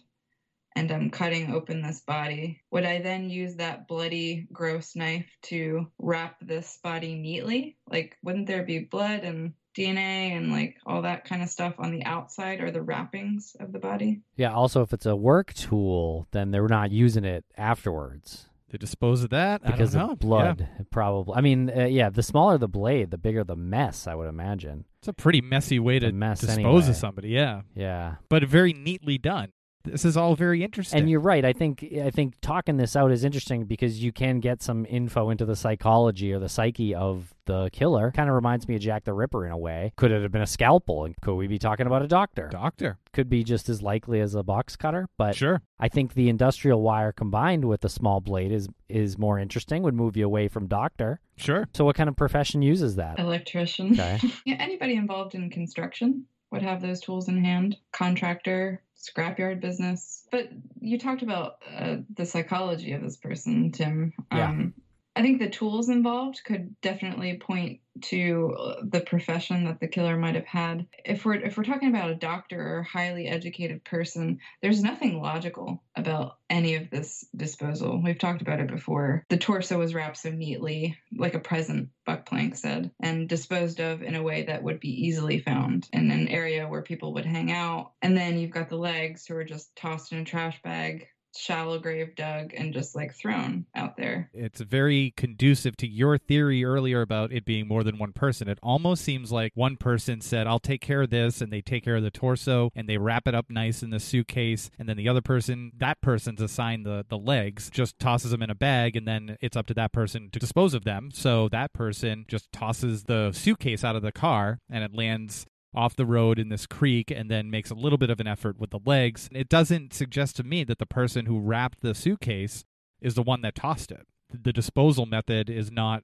and 0.76 0.90
I'm 0.92 1.10
cutting 1.10 1.52
open 1.52 1.82
this 1.82 2.00
body, 2.00 2.62
would 2.70 2.84
I 2.84 3.00
then 3.00 3.28
use 3.28 3.56
that 3.56 3.88
bloody, 3.88 4.46
gross 4.52 4.94
knife 4.94 5.26
to 5.42 5.90
wrap 5.98 6.36
this 6.40 6.78
body 6.82 7.16
neatly? 7.16 7.76
Like, 7.88 8.16
wouldn't 8.22 8.46
there 8.46 8.62
be 8.62 8.78
blood 8.78 9.24
and 9.24 9.54
DNA 9.76 10.36
and 10.36 10.52
like 10.52 10.78
all 10.86 11.02
that 11.02 11.24
kind 11.24 11.42
of 11.42 11.48
stuff 11.48 11.74
on 11.78 11.90
the 11.90 12.04
outside 12.04 12.60
or 12.60 12.70
the 12.70 12.82
wrappings 12.82 13.56
of 13.58 13.72
the 13.72 13.78
body? 13.80 14.22
Yeah. 14.36 14.52
Also, 14.52 14.82
if 14.82 14.92
it's 14.92 15.06
a 15.06 15.16
work 15.16 15.52
tool, 15.54 16.28
then 16.30 16.52
they're 16.52 16.68
not 16.68 16.92
using 16.92 17.24
it 17.24 17.44
afterwards 17.56 18.49
To 18.70 18.78
dispose 18.78 19.24
of 19.24 19.30
that, 19.30 19.62
because 19.64 19.96
I 19.96 19.98
don't 19.98 20.06
know. 20.08 20.12
of 20.12 20.18
blood. 20.20 20.68
Probably. 20.90 21.34
I 21.34 21.40
mean, 21.40 21.70
uh, 21.76 21.86
yeah. 21.86 22.08
The 22.08 22.22
smaller 22.22 22.56
the 22.56 22.68
blade, 22.68 23.10
the 23.10 23.18
bigger 23.18 23.42
the 23.42 23.56
mess. 23.56 24.06
I 24.06 24.14
would 24.14 24.28
imagine. 24.28 24.84
It's 25.00 25.08
a 25.08 25.12
pretty 25.12 25.40
messy 25.40 25.78
way 25.80 25.98
to 25.98 26.12
mess 26.12 26.40
dispose 26.40 26.58
anyway. 26.58 26.88
of 26.88 26.96
somebody, 26.96 27.28
yeah. 27.30 27.62
Yeah. 27.74 28.16
But 28.28 28.44
very 28.44 28.72
neatly 28.72 29.18
done. 29.18 29.52
This 29.84 30.04
is 30.04 30.16
all 30.16 30.34
very 30.34 30.62
interesting. 30.62 31.00
And 31.00 31.10
you're 31.10 31.20
right. 31.20 31.44
I 31.44 31.52
think 31.52 31.84
I 32.02 32.10
think 32.10 32.34
talking 32.42 32.76
this 32.76 32.96
out 32.96 33.10
is 33.12 33.24
interesting 33.24 33.64
because 33.64 34.02
you 34.02 34.12
can 34.12 34.40
get 34.40 34.62
some 34.62 34.84
info 34.86 35.30
into 35.30 35.46
the 35.46 35.56
psychology 35.56 36.32
or 36.32 36.38
the 36.38 36.48
psyche 36.48 36.94
of 36.94 37.32
the 37.46 37.70
killer. 37.72 38.12
Kind 38.12 38.28
of 38.28 38.34
reminds 38.34 38.68
me 38.68 38.76
of 38.76 38.82
Jack 38.82 39.04
the 39.04 39.14
Ripper 39.14 39.46
in 39.46 39.52
a 39.52 39.58
way. 39.58 39.92
Could 39.96 40.12
it 40.12 40.22
have 40.22 40.32
been 40.32 40.42
a 40.42 40.46
scalpel? 40.46 41.04
And 41.06 41.14
could 41.22 41.34
we 41.34 41.46
be 41.46 41.58
talking 41.58 41.86
about 41.86 42.02
a 42.02 42.08
doctor? 42.08 42.48
Doctor. 42.48 42.98
Could 43.12 43.30
be 43.30 43.42
just 43.42 43.68
as 43.68 43.82
likely 43.82 44.20
as 44.20 44.34
a 44.34 44.42
box 44.42 44.76
cutter. 44.76 45.08
But 45.16 45.34
Sure. 45.34 45.62
I 45.78 45.88
think 45.88 46.12
the 46.12 46.28
industrial 46.28 46.82
wire 46.82 47.12
combined 47.12 47.64
with 47.64 47.80
the 47.80 47.88
small 47.88 48.20
blade 48.20 48.52
is 48.52 48.68
is 48.88 49.18
more 49.18 49.38
interesting. 49.38 49.82
Would 49.82 49.94
move 49.94 50.16
you 50.16 50.26
away 50.26 50.48
from 50.48 50.66
doctor. 50.66 51.20
Sure. 51.36 51.66
So 51.74 51.86
what 51.86 51.96
kind 51.96 52.08
of 52.08 52.16
profession 52.16 52.60
uses 52.60 52.96
that? 52.96 53.18
Electrician. 53.18 53.92
Okay. 53.92 54.20
yeah, 54.44 54.56
anybody 54.58 54.94
involved 54.96 55.34
in 55.34 55.48
construction 55.48 56.26
would 56.50 56.62
have 56.62 56.82
those 56.82 57.00
tools 57.00 57.28
in 57.28 57.42
hand. 57.42 57.76
Contractor, 57.92 58.82
scrapyard 59.00 59.60
business. 59.60 60.26
But 60.30 60.48
you 60.80 60.98
talked 60.98 61.22
about 61.22 61.62
uh, 61.76 61.96
the 62.14 62.26
psychology 62.26 62.92
of 62.92 63.02
this 63.02 63.16
person, 63.16 63.72
Tim. 63.72 64.12
Yeah. 64.32 64.50
Um, 64.50 64.74
I 65.20 65.22
think 65.22 65.38
the 65.38 65.50
tools 65.50 65.90
involved 65.90 66.40
could 66.46 66.80
definitely 66.80 67.36
point 67.36 67.80
to 68.04 68.56
uh, 68.58 68.74
the 68.82 69.02
profession 69.02 69.66
that 69.66 69.78
the 69.78 69.86
killer 69.86 70.16
might 70.16 70.34
have 70.34 70.46
had. 70.46 70.86
If 71.04 71.26
we're 71.26 71.34
if 71.34 71.58
we're 71.58 71.64
talking 71.64 71.90
about 71.90 72.08
a 72.08 72.14
doctor 72.14 72.78
or 72.78 72.82
highly 72.84 73.26
educated 73.28 73.84
person, 73.84 74.38
there's 74.62 74.82
nothing 74.82 75.20
logical 75.20 75.82
about 75.94 76.38
any 76.48 76.76
of 76.76 76.88
this 76.88 77.26
disposal. 77.36 78.00
We've 78.02 78.18
talked 78.18 78.40
about 78.40 78.60
it 78.60 78.68
before. 78.68 79.26
The 79.28 79.36
torso 79.36 79.78
was 79.78 79.92
wrapped 79.92 80.16
so 80.16 80.30
neatly, 80.30 80.96
like 81.14 81.34
a 81.34 81.38
present, 81.38 81.90
Buck 82.06 82.24
Plank 82.24 82.56
said, 82.56 82.90
and 82.98 83.28
disposed 83.28 83.78
of 83.80 84.02
in 84.02 84.14
a 84.14 84.22
way 84.22 84.44
that 84.44 84.62
would 84.62 84.80
be 84.80 85.06
easily 85.06 85.40
found 85.40 85.86
in 85.92 86.10
an 86.10 86.28
area 86.28 86.66
where 86.66 86.80
people 86.80 87.12
would 87.12 87.26
hang 87.26 87.52
out. 87.52 87.92
And 88.00 88.16
then 88.16 88.38
you've 88.38 88.52
got 88.52 88.70
the 88.70 88.76
legs 88.76 89.26
who 89.26 89.36
are 89.36 89.44
just 89.44 89.76
tossed 89.76 90.12
in 90.12 90.20
a 90.20 90.24
trash 90.24 90.62
bag, 90.62 91.08
shallow 91.36 91.78
grave 91.78 92.14
dug, 92.14 92.52
and 92.54 92.72
just 92.72 92.94
like 92.94 93.14
thrown 93.14 93.66
out 93.74 93.96
there. 93.96 94.30
It's 94.32 94.60
very 94.60 95.12
conducive 95.16 95.76
to 95.78 95.88
your 95.88 96.18
theory 96.18 96.64
earlier 96.64 97.00
about 97.00 97.32
it 97.32 97.44
being 97.44 97.68
more 97.68 97.84
than 97.84 97.98
one 97.98 98.12
person. 98.12 98.48
It 98.48 98.58
almost 98.62 99.04
seems 99.04 99.32
like 99.32 99.52
one 99.54 99.76
person 99.76 100.20
said, 100.20 100.46
I'll 100.46 100.58
take 100.58 100.80
care 100.80 101.02
of 101.02 101.10
this, 101.10 101.40
and 101.40 101.52
they 101.52 101.60
take 101.60 101.84
care 101.84 101.96
of 101.96 102.02
the 102.02 102.10
torso 102.10 102.70
and 102.74 102.88
they 102.88 102.98
wrap 102.98 103.26
it 103.26 103.34
up 103.34 103.46
nice 103.48 103.82
in 103.82 103.90
the 103.90 104.00
suitcase. 104.00 104.70
And 104.78 104.88
then 104.88 104.96
the 104.96 105.08
other 105.08 105.20
person, 105.20 105.72
that 105.78 106.00
person's 106.00 106.40
assigned 106.40 106.86
the, 106.86 107.04
the 107.08 107.18
legs, 107.18 107.70
just 107.70 107.98
tosses 107.98 108.30
them 108.30 108.42
in 108.42 108.50
a 108.50 108.54
bag, 108.54 108.96
and 108.96 109.06
then 109.06 109.36
it's 109.40 109.56
up 109.56 109.66
to 109.66 109.74
that 109.74 109.92
person 109.92 110.30
to 110.30 110.38
dispose 110.38 110.74
of 110.74 110.84
them. 110.84 111.10
So 111.12 111.48
that 111.50 111.72
person 111.72 112.24
just 112.28 112.50
tosses 112.52 113.04
the 113.04 113.32
suitcase 113.32 113.84
out 113.84 113.96
of 113.96 114.02
the 114.02 114.12
car 114.12 114.60
and 114.70 114.84
it 114.84 114.94
lands 114.94 115.46
off 115.74 115.94
the 115.96 116.06
road 116.06 116.38
in 116.38 116.48
this 116.48 116.66
creek 116.66 117.10
and 117.10 117.30
then 117.30 117.50
makes 117.50 117.70
a 117.70 117.74
little 117.74 117.98
bit 117.98 118.10
of 118.10 118.18
an 118.20 118.26
effort 118.26 118.58
with 118.58 118.70
the 118.70 118.80
legs. 118.84 119.28
It 119.32 119.48
doesn't 119.48 119.92
suggest 119.94 120.36
to 120.36 120.42
me 120.42 120.64
that 120.64 120.78
the 120.78 120.86
person 120.86 121.26
who 121.26 121.38
wrapped 121.38 121.80
the 121.80 121.94
suitcase 121.94 122.64
is 123.00 123.14
the 123.14 123.22
one 123.22 123.42
that 123.42 123.54
tossed 123.54 123.90
it. 123.92 124.06
The 124.32 124.52
disposal 124.52 125.06
method 125.06 125.48
is 125.48 125.70
not 125.70 126.02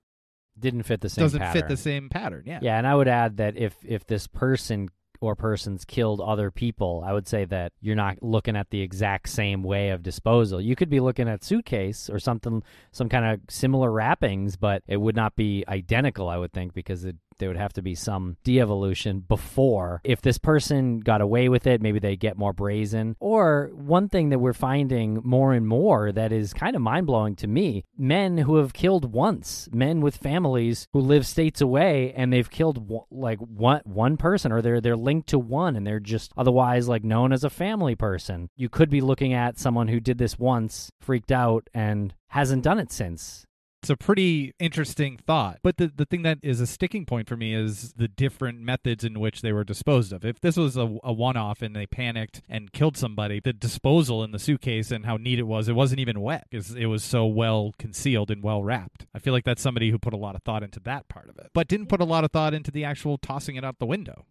Didn't 0.59 0.85
fit 0.85 1.01
the 1.01 1.09
same. 1.09 1.25
doesn't 1.25 1.53
fit 1.53 1.69
the 1.69 1.77
same 1.77 2.09
pattern. 2.09 2.45
Yeah. 2.47 2.61
Yeah, 2.63 2.79
and 2.79 2.87
I 2.87 2.95
would 2.95 3.09
add 3.09 3.37
that 3.39 3.57
if 3.57 3.77
if 3.85 4.07
this 4.07 4.27
person 4.27 4.89
or 5.21 5.35
persons 5.35 5.85
killed 5.87 6.21
other 6.21 6.51
people, 6.51 7.03
I 7.05 7.13
would 7.13 7.27
say 7.27 7.47
that 7.47 7.73
you're 7.81 7.97
not 7.97 8.23
looking 8.23 8.55
at 8.55 8.69
the 8.71 8.83
exact 8.83 9.31
same 9.31 9.63
way 9.63 9.89
of 9.89 10.03
disposal. 10.03 10.61
You 10.61 10.77
could 10.77 10.91
be 10.91 11.01
looking 11.01 11.27
at 11.29 11.43
suitcase 11.43 12.11
or 12.11 12.19
something, 12.19 12.63
some 12.93 13.09
kind 13.09 13.25
of 13.25 13.41
similar 13.49 13.91
wrappings, 13.91 14.57
but 14.57 14.83
it 14.87 14.99
would 14.99 15.17
not 15.17 15.35
be 15.35 15.65
identical. 15.69 16.29
I 16.29 16.37
would 16.37 16.53
think 16.53 16.75
because 16.75 17.05
it, 17.07 17.17
there 17.39 17.49
would 17.49 17.57
have 17.57 17.73
to 17.75 17.83
be 17.83 17.95
some 17.95 18.37
de-evolution 18.45 19.21
before. 19.21 20.01
If 20.05 20.23
this 20.23 20.39
person 20.39 21.01
got 21.01 21.21
away 21.21 21.49
with 21.49 21.67
it, 21.67 21.83
maybe 21.83 21.99
they 21.99 22.17
get 22.17 22.39
more 22.39 22.53
brazen. 22.53 23.17
Or 23.21 23.71
one 23.75 24.09
thing 24.09 24.31
that 24.31 24.39
we're 24.39 24.53
finding 24.53 25.21
more 25.25 25.53
and 25.53 25.67
more 25.67 26.13
that 26.13 26.33
is 26.33 26.53
kind 26.53 26.77
of 26.77 26.83
mind 26.83 27.07
blowing 27.07 27.37
to 27.37 27.47
me: 27.47 27.85
men 27.97 28.39
who 28.39 28.57
have 28.57 28.73
killed 28.73 29.13
once, 29.13 29.69
men 29.73 30.01
with 30.01 30.17
families 30.17 30.87
who 30.93 31.01
live 31.01 31.27
states 31.27 31.61
away, 31.61 32.13
and 32.17 32.33
they've 32.33 32.51
killed 32.51 32.91
like 33.11 33.39
one 33.39 33.83
one 33.85 34.17
person, 34.17 34.53
or 34.53 34.63
they're 34.63 34.81
they're 34.81 34.97
linked 34.97 35.29
to 35.29 35.39
one, 35.39 35.77
and 35.77 35.87
they're 35.87 36.01
just 36.01 36.33
otherwise 36.37 36.89
like 36.89 37.05
known 37.05 37.33
as 37.33 37.45
a 37.45 37.51
family 37.51 37.95
person. 37.95 38.49
You 38.57 38.69
could 38.69 38.91
be 38.91 39.01
looking 39.01 39.33
at 39.33 39.59
someone 39.59 39.89
who 39.89 40.01
did 40.01 40.19
this 40.19 40.39
once, 40.39 40.91
freaked 41.01 41.33
out, 41.33 41.69
and 41.75 42.15
hasn't 42.29 42.65
done 42.65 42.79
it 42.79 42.93
since. 42.93 43.45
It's 43.87 43.91
a 43.93 43.97
pretty 43.97 44.53
interesting 44.59 45.17
thought. 45.17 45.61
But 45.63 45.77
the, 45.77 45.93
the 45.95 46.07
thing 46.07 46.23
that 46.23 46.39
is 46.43 46.61
a 46.61 46.67
sticking 46.67 47.07
point 47.07 47.29
for 47.29 47.37
me 47.37 47.55
is 47.55 47.93
the 47.93 48.09
different 48.09 48.61
methods 48.61 49.05
in 49.05 49.21
which 49.21 49.43
they 49.43 49.53
were 49.53 49.63
disposed 49.63 50.13
of. 50.13 50.25
If 50.25 50.41
this 50.41 50.57
was 50.57 50.77
a, 50.77 50.99
a 51.05 51.13
one 51.13 51.37
off 51.37 51.63
and 51.63 51.77
they 51.77 51.87
panicked 51.87 52.43
and 52.49 52.73
killed 52.73 52.97
somebody, 52.97 53.39
the 53.39 53.53
disposal 53.53 54.25
in 54.25 54.33
the 54.33 54.41
suitcase 54.41 54.91
and 54.91 55.07
how 55.07 55.19
neat 55.19 55.39
it 55.39 55.45
was, 55.45 55.69
it 55.69 55.75
wasn't 55.75 56.01
even 56.01 56.21
wet 56.21 56.49
because 56.51 56.75
it 56.75 56.87
was 56.87 57.05
so 57.05 57.27
well 57.27 57.75
concealed 57.79 58.29
and 58.29 58.43
well 58.43 58.61
wrapped. 58.61 59.07
I 59.15 59.21
feel 59.21 59.33
like 59.33 59.45
that's 59.45 59.63
somebody 59.63 59.93
who 59.93 60.01
put 60.01 60.13
a 60.13 60.17
lot 60.19 60.35
of 60.35 60.43
thought 60.43 60.65
into 60.65 60.81
that 60.81 61.07
part 61.07 61.29
of 61.29 61.39
it, 61.39 61.53
but 61.55 61.69
didn't 61.69 61.87
put 61.87 62.01
a 62.01 62.05
lot 62.05 62.25
of 62.25 62.33
thought 62.33 62.55
into 62.55 62.73
the 62.73 62.83
actual 62.83 63.19
tossing 63.19 63.55
it 63.55 63.65
out 63.65 63.79
the 63.79 63.87
window. 63.87 64.27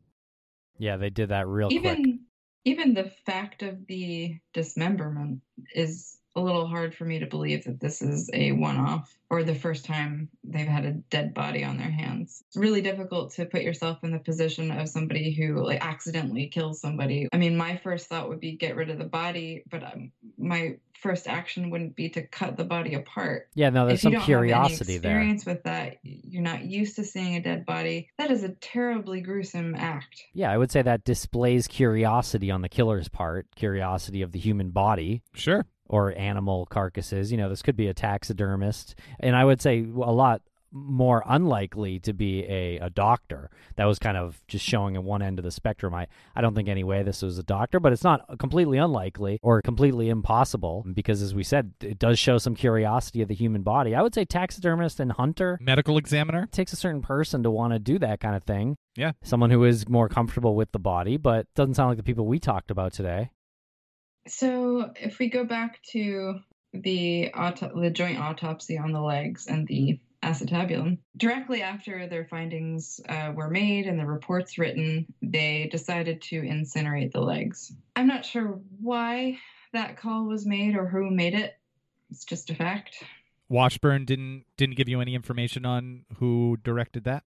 Yeah, 0.77 0.97
they 0.97 1.09
did 1.09 1.29
that 1.29 1.47
real 1.47 1.69
quick. 1.69 1.79
even 1.79 2.19
even 2.65 2.93
the 2.93 3.09
fact 3.25 3.63
of 3.63 3.87
the 3.87 4.37
dismemberment 4.53 5.39
is 5.73 6.17
a 6.35 6.41
little 6.41 6.67
hard 6.67 6.93
for 6.93 7.05
me 7.05 7.19
to 7.19 7.25
believe 7.25 7.63
that 7.63 7.79
this 7.79 8.01
is 8.01 8.29
a 8.33 8.51
one-off 8.51 9.15
or 9.29 9.43
the 9.43 9.55
first 9.55 9.85
time 9.85 10.29
they've 10.43 10.67
had 10.67 10.85
a 10.85 10.91
dead 10.91 11.33
body 11.33 11.63
on 11.63 11.77
their 11.77 11.89
hands. 11.89 12.43
It's 12.47 12.57
really 12.57 12.81
difficult 12.81 13.33
to 13.33 13.45
put 13.45 13.63
yourself 13.63 14.03
in 14.03 14.11
the 14.11 14.19
position 14.19 14.71
of 14.71 14.89
somebody 14.89 15.33
who 15.33 15.63
like 15.65 15.83
accidentally 15.83 16.47
kills 16.47 16.81
somebody. 16.81 17.27
I 17.33 17.37
mean, 17.37 17.57
my 17.57 17.77
first 17.77 18.07
thought 18.07 18.29
would 18.29 18.39
be 18.39 18.53
get 18.53 18.75
rid 18.75 18.89
of 18.89 18.97
the 18.99 19.05
body, 19.05 19.63
but 19.69 19.83
um, 19.83 20.11
my 20.37 20.77
first 20.93 21.27
action 21.27 21.69
wouldn't 21.69 21.95
be 21.95 22.09
to 22.09 22.21
cut 22.21 22.57
the 22.57 22.63
body 22.63 22.95
apart. 22.95 23.49
Yeah, 23.53 23.69
no, 23.69 23.85
there's 23.85 23.99
if 23.99 24.03
you 24.05 24.07
some 24.07 24.13
don't 24.13 24.25
curiosity 24.25 24.93
have 24.93 25.05
any 25.05 25.09
there. 25.09 25.11
experience 25.17 25.45
with 25.45 25.63
that, 25.63 25.97
you're 26.03 26.41
not 26.41 26.63
used 26.65 26.95
to 26.97 27.03
seeing 27.03 27.35
a 27.35 27.41
dead 27.41 27.65
body. 27.65 28.09
That 28.17 28.31
is 28.31 28.43
a 28.43 28.49
terribly 28.49 29.21
gruesome 29.21 29.75
act. 29.75 30.23
Yeah, 30.33 30.51
I 30.51 30.57
would 30.57 30.71
say 30.71 30.81
that 30.81 31.03
displays 31.03 31.67
curiosity 31.67 32.49
on 32.51 32.61
the 32.61 32.69
killer's 32.69 33.09
part, 33.09 33.47
curiosity 33.55 34.21
of 34.21 34.31
the 34.31 34.39
human 34.39 34.71
body 34.71 35.21
Sure. 35.33 35.65
Or 35.87 36.17
animal 36.17 36.65
carcasses. 36.65 37.31
You 37.31 37.37
know, 37.37 37.49
this 37.49 37.61
could 37.61 37.77
be 37.77 37.87
a 37.87 37.93
taxidermist. 37.93 38.95
And 39.19 39.35
I 39.35 39.45
would 39.45 39.61
say 39.61 39.79
a 39.79 40.11
lot 40.11 40.41
more 40.75 41.23
unlikely 41.25 41.99
to 42.01 42.13
be 42.13 42.43
a, 42.43 42.77
a 42.79 42.89
doctor. 42.89 43.49
That 43.77 43.85
was 43.85 43.97
kind 43.97 44.17
of 44.17 44.41
just 44.47 44.65
showing 44.65 44.95
at 44.95 45.03
one 45.03 45.21
end 45.21 45.39
of 45.39 45.45
the 45.45 45.51
spectrum. 45.51 45.93
I, 45.93 46.07
I 46.35 46.41
don't 46.41 46.53
think 46.53 46.67
anyway 46.67 47.01
this 47.01 47.21
was 47.21 47.39
a 47.39 47.43
doctor, 47.43 47.79
but 47.79 47.93
it's 47.93 48.03
not 48.03 48.37
completely 48.39 48.77
unlikely 48.77 49.39
or 49.41 49.61
completely 49.61 50.09
impossible 50.09 50.85
because, 50.93 51.21
as 51.21 51.33
we 51.33 51.43
said, 51.43 51.73
it 51.81 51.97
does 51.97 52.19
show 52.19 52.37
some 52.37 52.55
curiosity 52.55 53.21
of 53.21 53.29
the 53.29 53.35
human 53.35 53.63
body. 53.63 53.95
I 53.95 54.01
would 54.01 54.13
say 54.13 54.25
taxidermist 54.25 54.99
and 54.99 55.13
hunter. 55.13 55.57
Medical 55.61 55.97
examiner. 55.97 56.43
It 56.43 56.51
takes 56.51 56.73
a 56.73 56.77
certain 56.77 57.01
person 57.01 57.43
to 57.43 57.51
want 57.51 57.71
to 57.73 57.79
do 57.79 57.97
that 57.99 58.19
kind 58.19 58.35
of 58.35 58.43
thing. 58.43 58.75
Yeah. 58.97 59.13
Someone 59.23 59.51
who 59.51 59.63
is 59.63 59.87
more 59.87 60.09
comfortable 60.09 60.55
with 60.55 60.71
the 60.73 60.79
body, 60.79 61.15
but 61.17 61.47
doesn't 61.55 61.75
sound 61.75 61.91
like 61.91 61.97
the 61.97 62.03
people 62.03 62.25
we 62.25 62.39
talked 62.39 62.69
about 62.69 62.91
today. 62.91 63.31
So, 64.27 64.91
if 64.95 65.19
we 65.19 65.29
go 65.29 65.45
back 65.45 65.81
to 65.91 66.39
the 66.73 67.31
auto- 67.33 67.79
the 67.79 67.89
joint 67.89 68.19
autopsy 68.19 68.77
on 68.77 68.91
the 68.91 69.01
legs 69.01 69.47
and 69.47 69.67
the 69.67 69.99
acetabulum, 70.23 70.97
directly 71.15 71.61
after 71.61 72.07
their 72.07 72.25
findings 72.25 72.99
uh, 73.07 73.31
were 73.35 73.49
made 73.49 73.85
and 73.85 73.99
the 73.99 74.05
reports 74.05 74.57
written, 74.57 75.05
they 75.21 75.67
decided 75.71 76.21
to 76.23 76.41
incinerate 76.41 77.11
the 77.11 77.21
legs. 77.21 77.71
I'm 77.95 78.07
not 78.07 78.25
sure 78.25 78.59
why 78.81 79.37
that 79.73 79.97
call 79.97 80.25
was 80.25 80.45
made 80.45 80.75
or 80.75 80.87
who 80.87 81.11
made 81.11 81.35
it. 81.35 81.53
It's 82.09 82.25
just 82.25 82.49
a 82.49 82.55
fact. 82.55 83.03
Washburn 83.49 84.05
didn't 84.05 84.45
didn't 84.57 84.75
give 84.75 84.89
you 84.89 85.01
any 85.01 85.13
information 85.13 85.65
on 85.65 86.05
who 86.17 86.57
directed 86.63 87.03
that. 87.03 87.23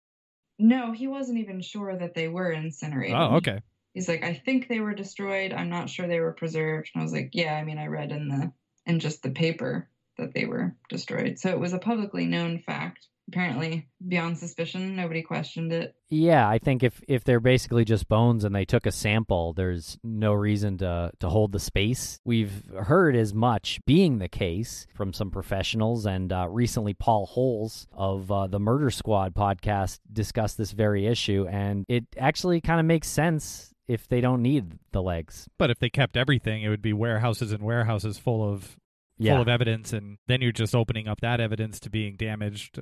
No, 0.58 0.90
he 0.92 1.06
wasn't 1.06 1.38
even 1.38 1.60
sure 1.60 1.96
that 1.96 2.14
they 2.14 2.26
were 2.26 2.50
incinerated. 2.50 3.14
Oh, 3.16 3.36
okay. 3.36 3.60
He's 3.94 4.08
like, 4.08 4.22
I 4.22 4.34
think 4.34 4.68
they 4.68 4.80
were 4.80 4.94
destroyed. 4.94 5.52
I'm 5.52 5.70
not 5.70 5.90
sure 5.90 6.06
they 6.06 6.20
were 6.20 6.32
preserved. 6.32 6.90
And 6.94 7.00
I 7.00 7.04
was 7.04 7.12
like, 7.12 7.30
Yeah, 7.32 7.54
I 7.54 7.64
mean, 7.64 7.78
I 7.78 7.86
read 7.86 8.12
in 8.12 8.28
the 8.28 8.52
in 8.86 9.00
just 9.00 9.22
the 9.22 9.30
paper 9.30 9.88
that 10.16 10.34
they 10.34 10.46
were 10.46 10.74
destroyed. 10.88 11.38
So 11.38 11.50
it 11.50 11.60
was 11.60 11.72
a 11.72 11.78
publicly 11.78 12.26
known 12.26 12.58
fact. 12.58 13.06
Apparently, 13.28 13.86
beyond 14.08 14.38
suspicion, 14.38 14.96
nobody 14.96 15.20
questioned 15.20 15.70
it. 15.70 15.94
Yeah, 16.08 16.48
I 16.48 16.56
think 16.56 16.82
if 16.82 17.02
if 17.06 17.24
they're 17.24 17.40
basically 17.40 17.84
just 17.84 18.08
bones 18.08 18.42
and 18.42 18.54
they 18.54 18.64
took 18.64 18.86
a 18.86 18.90
sample, 18.90 19.52
there's 19.52 19.98
no 20.02 20.32
reason 20.32 20.78
to 20.78 21.12
to 21.20 21.28
hold 21.28 21.52
the 21.52 21.58
space. 21.58 22.18
We've 22.24 22.62
heard 22.74 23.14
as 23.14 23.34
much 23.34 23.80
being 23.84 24.18
the 24.18 24.30
case 24.30 24.86
from 24.94 25.12
some 25.12 25.30
professionals, 25.30 26.06
and 26.06 26.32
uh, 26.32 26.48
recently 26.48 26.94
Paul 26.94 27.26
Holes 27.26 27.86
of 27.92 28.32
uh, 28.32 28.46
the 28.46 28.58
Murder 28.58 28.88
Squad 28.88 29.34
podcast 29.34 29.98
discussed 30.10 30.56
this 30.56 30.72
very 30.72 31.06
issue, 31.06 31.46
and 31.50 31.84
it 31.86 32.04
actually 32.16 32.62
kind 32.62 32.80
of 32.80 32.86
makes 32.86 33.08
sense 33.08 33.74
if 33.88 34.06
they 34.06 34.20
don't 34.20 34.42
need 34.42 34.78
the 34.92 35.02
legs. 35.02 35.48
But 35.58 35.70
if 35.70 35.78
they 35.78 35.88
kept 35.90 36.16
everything, 36.16 36.62
it 36.62 36.68
would 36.68 36.82
be 36.82 36.92
warehouses 36.92 37.50
and 37.52 37.62
warehouses 37.62 38.18
full 38.18 38.48
of 38.48 38.76
Yeah, 39.16 39.32
full 39.32 39.42
of 39.42 39.48
evidence, 39.48 39.92
and 39.92 40.18
then 40.28 40.40
you're 40.42 40.52
just 40.52 40.74
opening 40.74 41.08
up 41.08 41.20
that 41.22 41.40
evidence 41.40 41.80
to 41.80 41.90
being 41.90 42.16
damaged 42.16 42.80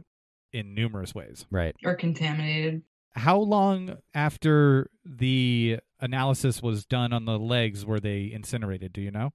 in 0.53 0.75
numerous 0.75 1.15
ways. 1.15 1.47
right. 1.51 1.75
Or 1.85 1.95
contaminated. 1.95 2.83
How 3.15 3.39
long 3.39 3.97
after 4.15 4.91
the 5.05 5.79
analysis 6.01 6.61
was 6.63 6.85
done 6.85 7.13
on 7.15 7.25
the 7.25 7.39
legs 7.39 7.87
were 7.87 8.01
they 8.01 8.31
incinerated? 8.33 8.93
Do 8.93 9.01
you 9.01 9.11
know? 9.11 9.33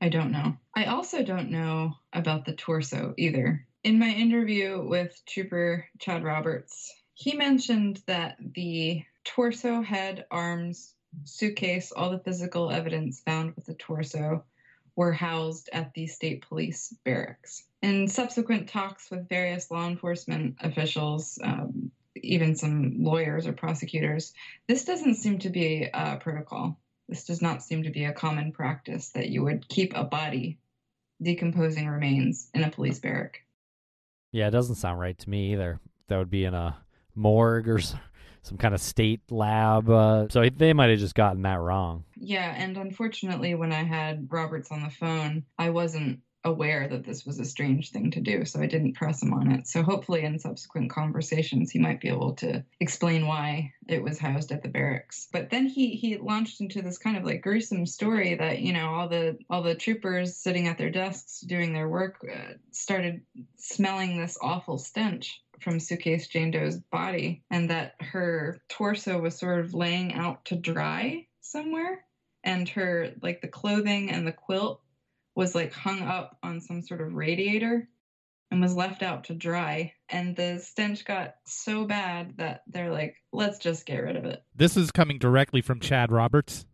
I 0.00 0.08
don't 0.08 0.32
know. 0.32 0.56
I 0.74 0.86
also 0.86 1.22
don't 1.22 1.50
know 1.50 1.94
about 2.12 2.44
the 2.46 2.54
torso 2.54 3.14
either. 3.18 3.66
In 3.84 3.98
my 3.98 4.08
interview 4.08 4.82
with 4.86 5.18
Trooper 5.26 5.86
Chad 6.00 6.24
Roberts, 6.24 6.92
he 7.12 7.36
mentioned 7.36 8.02
that 8.06 8.36
the 8.40 9.02
torso, 9.24 9.82
head, 9.82 10.26
arms, 10.30 10.94
suitcase, 11.24 11.92
all 11.92 12.10
the 12.10 12.18
physical 12.18 12.70
evidence 12.70 13.20
found 13.20 13.54
with 13.54 13.66
the 13.66 13.74
torso 13.74 14.44
were 14.96 15.12
housed 15.12 15.68
at 15.72 15.92
the 15.94 16.06
state 16.06 16.46
police 16.48 16.94
barracks. 17.04 17.64
In 17.82 18.08
subsequent 18.08 18.68
talks 18.68 19.10
with 19.10 19.28
various 19.28 19.70
law 19.70 19.86
enforcement 19.86 20.56
officials, 20.60 21.38
um, 21.42 21.90
even 22.16 22.54
some 22.54 23.02
lawyers 23.02 23.46
or 23.46 23.52
prosecutors, 23.52 24.32
this 24.68 24.84
doesn't 24.84 25.16
seem 25.16 25.38
to 25.40 25.50
be 25.50 25.88
a 25.92 26.16
protocol. 26.16 26.78
This 27.08 27.24
does 27.24 27.42
not 27.42 27.62
seem 27.62 27.82
to 27.82 27.90
be 27.90 28.04
a 28.04 28.12
common 28.12 28.52
practice 28.52 29.10
that 29.10 29.28
you 29.28 29.42
would 29.42 29.68
keep 29.68 29.94
a 29.94 30.04
body 30.04 30.58
decomposing 31.20 31.88
remains 31.88 32.48
in 32.54 32.62
a 32.62 32.70
police 32.70 32.98
barrack. 32.98 33.44
Yeah, 34.32 34.48
it 34.48 34.52
doesn't 34.52 34.76
sound 34.76 34.98
right 34.98 35.18
to 35.18 35.30
me 35.30 35.52
either. 35.52 35.80
That 36.08 36.18
would 36.18 36.30
be 36.30 36.44
in 36.44 36.54
a 36.54 36.76
morgue 37.14 37.68
or 37.68 37.80
some 38.44 38.58
kind 38.58 38.74
of 38.74 38.80
state 38.80 39.20
lab. 39.30 39.88
Uh, 39.88 40.28
so 40.28 40.48
they 40.48 40.72
might 40.72 40.90
have 40.90 40.98
just 40.98 41.14
gotten 41.14 41.42
that 41.42 41.60
wrong. 41.60 42.04
Yeah, 42.16 42.54
and 42.56 42.76
unfortunately, 42.76 43.54
when 43.54 43.72
I 43.72 43.82
had 43.82 44.28
Roberts 44.30 44.70
on 44.70 44.82
the 44.82 44.90
phone, 44.90 45.44
I 45.58 45.70
wasn't 45.70 46.20
aware 46.44 46.86
that 46.86 47.04
this 47.04 47.24
was 47.24 47.40
a 47.40 47.44
strange 47.44 47.90
thing 47.90 48.10
to 48.10 48.20
do, 48.20 48.44
so 48.44 48.60
I 48.60 48.66
didn't 48.66 48.94
press 48.94 49.22
him 49.22 49.32
on 49.32 49.50
it. 49.50 49.66
So 49.66 49.82
hopefully, 49.82 50.24
in 50.24 50.38
subsequent 50.38 50.90
conversations, 50.90 51.70
he 51.70 51.78
might 51.78 52.00
be 52.00 52.08
able 52.08 52.34
to 52.34 52.62
explain 52.80 53.26
why 53.26 53.72
it 53.88 54.02
was 54.02 54.18
housed 54.18 54.52
at 54.52 54.62
the 54.62 54.68
barracks. 54.68 55.28
But 55.32 55.50
then 55.50 55.66
he 55.66 55.96
he 55.96 56.18
launched 56.18 56.60
into 56.60 56.82
this 56.82 56.98
kind 56.98 57.16
of 57.16 57.24
like 57.24 57.40
gruesome 57.40 57.86
story 57.86 58.34
that 58.34 58.60
you 58.60 58.74
know 58.74 58.90
all 58.90 59.08
the 59.08 59.38
all 59.48 59.62
the 59.62 59.74
troopers 59.74 60.36
sitting 60.36 60.68
at 60.68 60.76
their 60.76 60.90
desks 60.90 61.40
doing 61.40 61.72
their 61.72 61.88
work 61.88 62.16
uh, 62.30 62.54
started 62.70 63.22
smelling 63.56 64.18
this 64.18 64.36
awful 64.42 64.76
stench 64.76 65.40
from 65.60 65.80
Suitcase 65.80 66.28
Jane 66.28 66.50
Doe's 66.50 66.76
body, 66.76 67.42
and 67.50 67.70
that 67.70 67.94
her 68.00 68.60
torso 68.68 69.20
was 69.20 69.36
sort 69.36 69.60
of 69.60 69.74
laying 69.74 70.14
out 70.14 70.44
to 70.46 70.56
dry 70.56 71.26
somewhere, 71.40 72.04
and 72.42 72.68
her 72.70 73.12
like 73.22 73.40
the 73.40 73.48
clothing 73.48 74.10
and 74.10 74.26
the 74.26 74.32
quilt 74.32 74.80
was 75.34 75.54
like 75.54 75.72
hung 75.72 76.02
up 76.02 76.38
on 76.42 76.60
some 76.60 76.82
sort 76.82 77.00
of 77.00 77.14
radiator 77.14 77.88
and 78.50 78.60
was 78.60 78.76
left 78.76 79.02
out 79.02 79.24
to 79.24 79.34
dry. 79.34 79.92
And 80.08 80.36
the 80.36 80.60
stench 80.60 81.04
got 81.04 81.34
so 81.46 81.84
bad 81.84 82.36
that 82.36 82.62
they're 82.68 82.92
like, 82.92 83.16
let's 83.32 83.58
just 83.58 83.86
get 83.86 83.98
rid 83.98 84.16
of 84.16 84.24
it. 84.24 84.44
This 84.54 84.76
is 84.76 84.92
coming 84.92 85.18
directly 85.18 85.60
from 85.60 85.80
Chad 85.80 86.12
Roberts. 86.12 86.64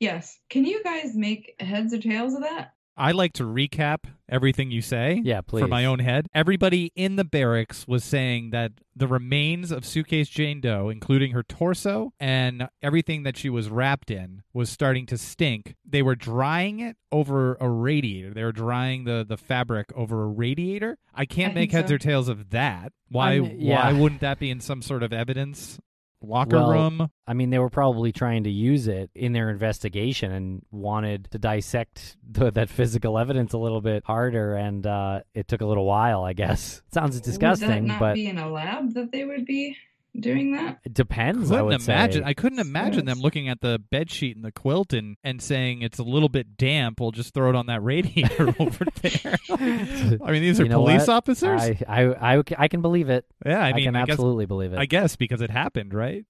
Yes. 0.00 0.38
Can 0.48 0.64
you 0.64 0.82
guys 0.82 1.14
make 1.14 1.54
heads 1.60 1.92
or 1.92 1.98
tails 1.98 2.34
of 2.34 2.42
that? 2.42 2.72
I 2.98 3.12
like 3.12 3.32
to 3.34 3.44
recap 3.44 3.98
everything 4.28 4.70
you 4.70 4.82
say. 4.82 5.20
Yeah, 5.24 5.40
please. 5.40 5.62
For 5.62 5.68
my 5.68 5.84
own 5.84 6.00
head. 6.00 6.26
Everybody 6.34 6.92
in 6.94 7.16
the 7.16 7.24
barracks 7.24 7.86
was 7.86 8.04
saying 8.04 8.50
that 8.50 8.72
the 8.94 9.06
remains 9.06 9.70
of 9.70 9.86
Suitcase 9.86 10.28
Jane 10.28 10.60
Doe, 10.60 10.88
including 10.88 11.32
her 11.32 11.42
torso 11.42 12.12
and 12.18 12.68
everything 12.82 13.22
that 13.22 13.36
she 13.36 13.48
was 13.48 13.70
wrapped 13.70 14.10
in, 14.10 14.42
was 14.52 14.68
starting 14.68 15.06
to 15.06 15.16
stink. 15.16 15.76
They 15.88 16.02
were 16.02 16.16
drying 16.16 16.80
it 16.80 16.96
over 17.12 17.56
a 17.60 17.70
radiator. 17.70 18.34
They 18.34 18.42
were 18.44 18.52
drying 18.52 19.04
the, 19.04 19.24
the 19.26 19.36
fabric 19.36 19.92
over 19.94 20.24
a 20.24 20.28
radiator. 20.28 20.98
I 21.14 21.24
can't 21.24 21.52
I 21.52 21.54
make 21.54 21.72
heads 21.72 21.88
so. 21.88 21.94
or 21.94 21.98
tails 21.98 22.28
of 22.28 22.50
that. 22.50 22.92
Why 23.08 23.34
I'm- 23.34 23.56
yeah. 23.58 23.92
why 23.92 23.98
wouldn't 23.98 24.20
that 24.20 24.38
be 24.38 24.50
in 24.50 24.60
some 24.60 24.82
sort 24.82 25.02
of 25.02 25.12
evidence? 25.12 25.78
Locker 26.20 26.56
Well, 26.56 26.70
room? 26.72 27.10
I 27.26 27.34
mean, 27.34 27.50
they 27.50 27.58
were 27.58 27.70
probably 27.70 28.12
trying 28.12 28.44
to 28.44 28.50
use 28.50 28.88
it 28.88 29.10
in 29.14 29.32
their 29.32 29.50
investigation 29.50 30.32
and 30.32 30.62
wanted 30.70 31.30
to 31.30 31.38
dissect 31.38 32.16
the, 32.28 32.50
that 32.52 32.68
physical 32.68 33.18
evidence 33.18 33.52
a 33.52 33.58
little 33.58 33.80
bit 33.80 34.02
harder, 34.04 34.54
and 34.54 34.86
uh, 34.86 35.20
it 35.34 35.46
took 35.48 35.60
a 35.60 35.66
little 35.66 35.84
while, 35.86 36.24
I 36.24 36.32
guess. 36.32 36.82
Sounds 36.92 37.20
disgusting, 37.20 37.68
Would 37.68 37.74
that 37.74 37.80
disgusting, 37.80 37.86
not 37.86 38.00
but 38.00 38.14
be 38.14 38.26
in 38.26 38.38
a 38.38 38.50
lab 38.50 38.94
that 38.94 39.12
they 39.12 39.24
would 39.24 39.46
be 39.46 39.76
doing 40.20 40.52
that? 40.52 40.78
it 40.84 40.94
depends. 40.94 41.50
I 41.50 41.56
couldn't 41.56 41.66
would 41.66 41.82
imagine. 41.88 42.22
say. 42.22 42.28
I 42.28 42.34
couldn't 42.34 42.58
imagine 42.58 43.04
them 43.06 43.20
looking 43.20 43.48
at 43.48 43.60
the 43.60 43.78
bed 43.78 44.10
sheet 44.10 44.36
and 44.36 44.44
the 44.44 44.52
quilt 44.52 44.92
and, 44.92 45.16
and 45.24 45.40
saying 45.42 45.82
it's 45.82 45.98
a 45.98 46.02
little 46.02 46.28
bit 46.28 46.56
damp. 46.56 47.00
We'll 47.00 47.10
just 47.12 47.34
throw 47.34 47.50
it 47.50 47.56
on 47.56 47.66
that 47.66 47.82
radiator 47.82 48.54
over 48.58 48.84
there. 49.02 49.38
I 49.50 50.30
mean, 50.32 50.42
these 50.42 50.60
are 50.60 50.64
You 50.64 50.70
know 50.70 50.80
police 50.82 51.06
what? 51.06 51.10
officers. 51.10 51.60
I, 51.60 51.78
I, 51.88 52.34
I, 52.38 52.42
I 52.58 52.68
can 52.68 52.82
believe 52.82 53.08
it. 53.10 53.24
yeah, 53.46 53.60
I 53.62 53.68
I, 53.68 53.72
mean, 53.72 53.84
can 53.86 53.96
I 53.96 54.04
guess 54.04 54.14
absolutely 54.14 54.46
believe 54.46 54.72
it. 54.72 54.78
I 54.78 54.86
guess 54.86 55.16
because 55.16 55.40
it 55.40 55.50
happened, 55.50 55.94
right? 55.94 56.24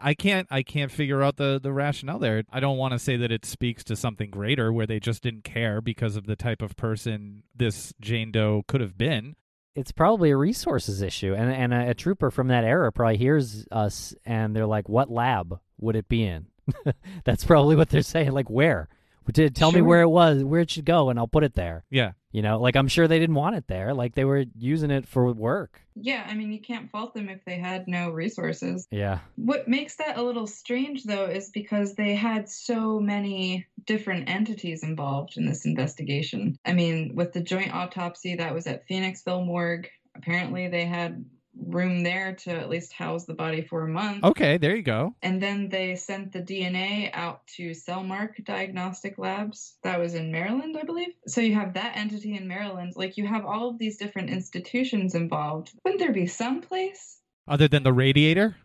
I 0.00 0.14
can't 0.14 0.48
I 0.50 0.62
can't 0.62 0.90
figure 0.90 1.22
out 1.22 1.36
the 1.36 1.60
the 1.62 1.70
rationale 1.70 2.18
there. 2.18 2.44
I 2.50 2.60
don't 2.60 2.78
want 2.78 2.92
to 2.92 2.98
say 2.98 3.18
that 3.18 3.30
it 3.30 3.44
speaks 3.44 3.84
to 3.84 3.94
something 3.96 4.30
greater 4.30 4.72
where 4.72 4.86
they 4.86 4.98
just 4.98 5.22
didn't 5.22 5.44
care 5.44 5.82
because 5.82 6.16
of 6.16 6.26
the 6.26 6.34
type 6.34 6.62
of 6.62 6.76
person 6.76 7.42
this 7.54 7.92
Jane 8.00 8.32
Doe 8.32 8.64
could 8.66 8.80
have 8.80 8.96
been. 8.96 9.36
It's 9.76 9.92
probably 9.92 10.30
a 10.30 10.36
resources 10.36 11.02
issue, 11.02 11.34
and 11.34 11.52
and 11.52 11.72
a, 11.72 11.90
a 11.90 11.94
trooper 11.94 12.30
from 12.30 12.48
that 12.48 12.64
era 12.64 12.90
probably 12.90 13.18
hears 13.18 13.66
us, 13.70 14.14
and 14.24 14.56
they're 14.56 14.66
like, 14.66 14.88
"What 14.88 15.10
lab 15.10 15.60
would 15.78 15.94
it 15.96 16.08
be 16.08 16.24
in?" 16.24 16.46
That's 17.24 17.44
probably 17.44 17.76
what 17.76 17.90
they're 17.90 18.02
saying. 18.02 18.32
Like, 18.32 18.50
where? 18.50 18.88
Did 19.30 19.56
tell 19.56 19.72
me 19.72 19.82
where 19.82 20.02
it 20.02 20.08
was, 20.08 20.44
where 20.44 20.60
it 20.60 20.70
should 20.70 20.84
go, 20.84 21.10
and 21.10 21.18
I'll 21.18 21.26
put 21.26 21.42
it 21.44 21.54
there. 21.54 21.84
Yeah. 21.90 22.12
You 22.36 22.42
know, 22.42 22.60
like 22.60 22.76
I'm 22.76 22.86
sure 22.86 23.08
they 23.08 23.18
didn't 23.18 23.34
want 23.34 23.56
it 23.56 23.66
there. 23.66 23.94
Like 23.94 24.14
they 24.14 24.26
were 24.26 24.44
using 24.58 24.90
it 24.90 25.08
for 25.08 25.32
work. 25.32 25.80
Yeah, 25.94 26.26
I 26.28 26.34
mean, 26.34 26.52
you 26.52 26.60
can't 26.60 26.90
fault 26.90 27.14
them 27.14 27.30
if 27.30 27.42
they 27.46 27.56
had 27.56 27.88
no 27.88 28.10
resources. 28.10 28.86
Yeah. 28.90 29.20
What 29.36 29.68
makes 29.68 29.96
that 29.96 30.18
a 30.18 30.22
little 30.22 30.46
strange, 30.46 31.04
though, 31.04 31.24
is 31.24 31.48
because 31.48 31.94
they 31.94 32.14
had 32.14 32.46
so 32.46 33.00
many 33.00 33.64
different 33.86 34.28
entities 34.28 34.82
involved 34.82 35.38
in 35.38 35.46
this 35.46 35.64
investigation. 35.64 36.58
I 36.66 36.74
mean, 36.74 37.14
with 37.14 37.32
the 37.32 37.40
joint 37.40 37.72
autopsy 37.72 38.34
that 38.34 38.52
was 38.52 38.66
at 38.66 38.86
Phoenixville 38.86 39.46
Morgue, 39.46 39.88
apparently 40.14 40.68
they 40.68 40.84
had 40.84 41.24
room 41.58 42.02
there 42.02 42.34
to 42.34 42.50
at 42.50 42.68
least 42.68 42.92
house 42.92 43.24
the 43.24 43.34
body 43.34 43.62
for 43.62 43.82
a 43.82 43.88
month. 43.88 44.24
Okay, 44.24 44.56
there 44.58 44.76
you 44.76 44.82
go. 44.82 45.14
And 45.22 45.42
then 45.42 45.68
they 45.68 45.96
sent 45.96 46.32
the 46.32 46.42
DNA 46.42 47.10
out 47.12 47.46
to 47.56 47.70
Cellmark 47.70 48.44
Diagnostic 48.44 49.18
Labs. 49.18 49.76
That 49.82 49.98
was 49.98 50.14
in 50.14 50.30
Maryland, 50.30 50.76
I 50.78 50.84
believe. 50.84 51.14
So 51.26 51.40
you 51.40 51.54
have 51.54 51.74
that 51.74 51.96
entity 51.96 52.36
in 52.36 52.46
Maryland. 52.46 52.92
Like 52.96 53.16
you 53.16 53.26
have 53.26 53.44
all 53.44 53.70
of 53.70 53.78
these 53.78 53.96
different 53.96 54.30
institutions 54.30 55.14
involved. 55.14 55.72
Wouldn't 55.84 56.00
there 56.00 56.12
be 56.12 56.26
some 56.26 56.60
place 56.60 57.18
Other 57.48 57.68
than 57.68 57.82
the 57.82 57.92
radiator? 57.92 58.56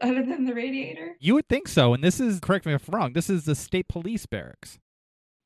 other 0.00 0.24
than 0.24 0.46
the 0.46 0.54
radiator? 0.54 1.16
You 1.20 1.34
would 1.34 1.48
think 1.48 1.68
so. 1.68 1.94
And 1.94 2.02
this 2.02 2.18
is 2.18 2.40
correct 2.40 2.66
me 2.66 2.74
if 2.74 2.88
I'm 2.88 2.94
wrong. 2.94 3.12
This 3.12 3.30
is 3.30 3.44
the 3.44 3.54
state 3.54 3.88
police 3.88 4.26
barracks. 4.26 4.78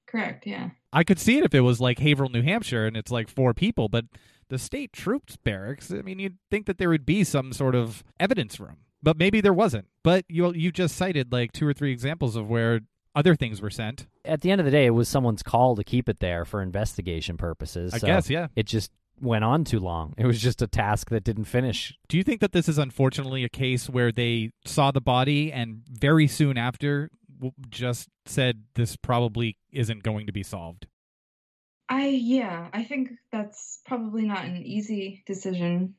Correct, 0.07 0.47
yeah. 0.47 0.71
I 0.93 1.05
could 1.05 1.19
see 1.19 1.37
it 1.37 1.45
if 1.45 1.55
it 1.55 1.61
was 1.61 1.81
like 1.81 1.99
Haverhill, 1.99 2.31
New 2.31 2.43
Hampshire, 2.43 2.87
and 2.87 2.97
it's 2.97 3.11
like 3.11 3.29
four 3.29 3.53
people, 3.53 3.89
but 3.89 4.05
the 4.49 4.59
state 4.59 4.93
troops 4.93 5.37
barracks. 5.37 5.91
I 5.91 6.03
mean, 6.03 6.19
you'd 6.19 6.39
think 6.51 6.67
that 6.67 6.79
there 6.79 6.89
would 6.89 7.07
be 7.07 7.25
some 7.25 7.53
sort 7.53 7.75
of 7.75 8.05
evidence 8.21 8.61
room, 8.61 8.79
but 9.03 9.17
maybe 9.17 9.41
there 9.41 9.53
wasn't. 9.53 9.87
But 10.03 10.25
you 10.29 10.53
you 10.53 10.73
just 10.73 10.97
cited 10.97 11.33
like 11.33 11.53
two 11.53 11.67
or 11.67 11.73
three 11.73 11.93
examples 11.93 12.37
of 12.37 12.49
where 12.49 12.81
other 13.15 13.35
things 13.35 13.61
were 13.61 13.71
sent. 13.71 14.07
At 14.25 14.43
the 14.43 14.51
end 14.51 14.61
of 14.61 14.65
the 14.65 14.71
day, 14.71 14.87
it 14.87 14.91
was 14.91 15.09
someone's 15.09 15.43
call 15.43 15.75
to 15.77 15.85
keep 15.85 16.09
it 16.09 16.21
there 16.21 16.45
for 16.45 16.61
investigation 16.61 17.37
purposes. 17.37 17.95
I 17.95 17.99
so 17.99 18.07
guess, 18.07 18.31
yeah. 18.31 18.49
It 18.55 18.67
just 18.67 18.93
went 19.21 19.45
on 19.45 19.65
too 19.65 19.81
long. 19.81 20.15
It 20.19 20.27
was 20.27 20.41
just 20.41 20.61
a 20.61 20.67
task 20.67 21.09
that 21.11 21.25
didn't 21.25 21.45
finish. 21.45 21.97
Do 22.09 22.19
you 22.19 22.23
think 22.23 22.41
that 22.43 22.53
this 22.53 22.69
is 22.69 22.77
unfortunately 22.77 23.45
a 23.45 23.49
case 23.49 23.89
where 23.89 24.13
they 24.13 24.51
saw 24.67 24.91
the 24.91 25.01
body 25.01 25.51
and 25.51 25.83
very 25.89 26.27
soon 26.27 26.59
after 26.59 27.11
just 27.71 28.09
said 28.27 28.65
this 28.75 28.97
probably 28.97 29.57
isn't 29.73 30.03
going 30.03 30.27
to 30.27 30.33
be 30.33 30.43
solved? 30.43 30.87
I 31.89 32.07
yeah, 32.09 32.69
I 32.73 32.85
think 32.85 33.11
that's 33.31 33.81
probably 33.87 34.23
not 34.23 34.45
an 34.45 34.63
easy 34.65 35.23
decision 35.27 35.95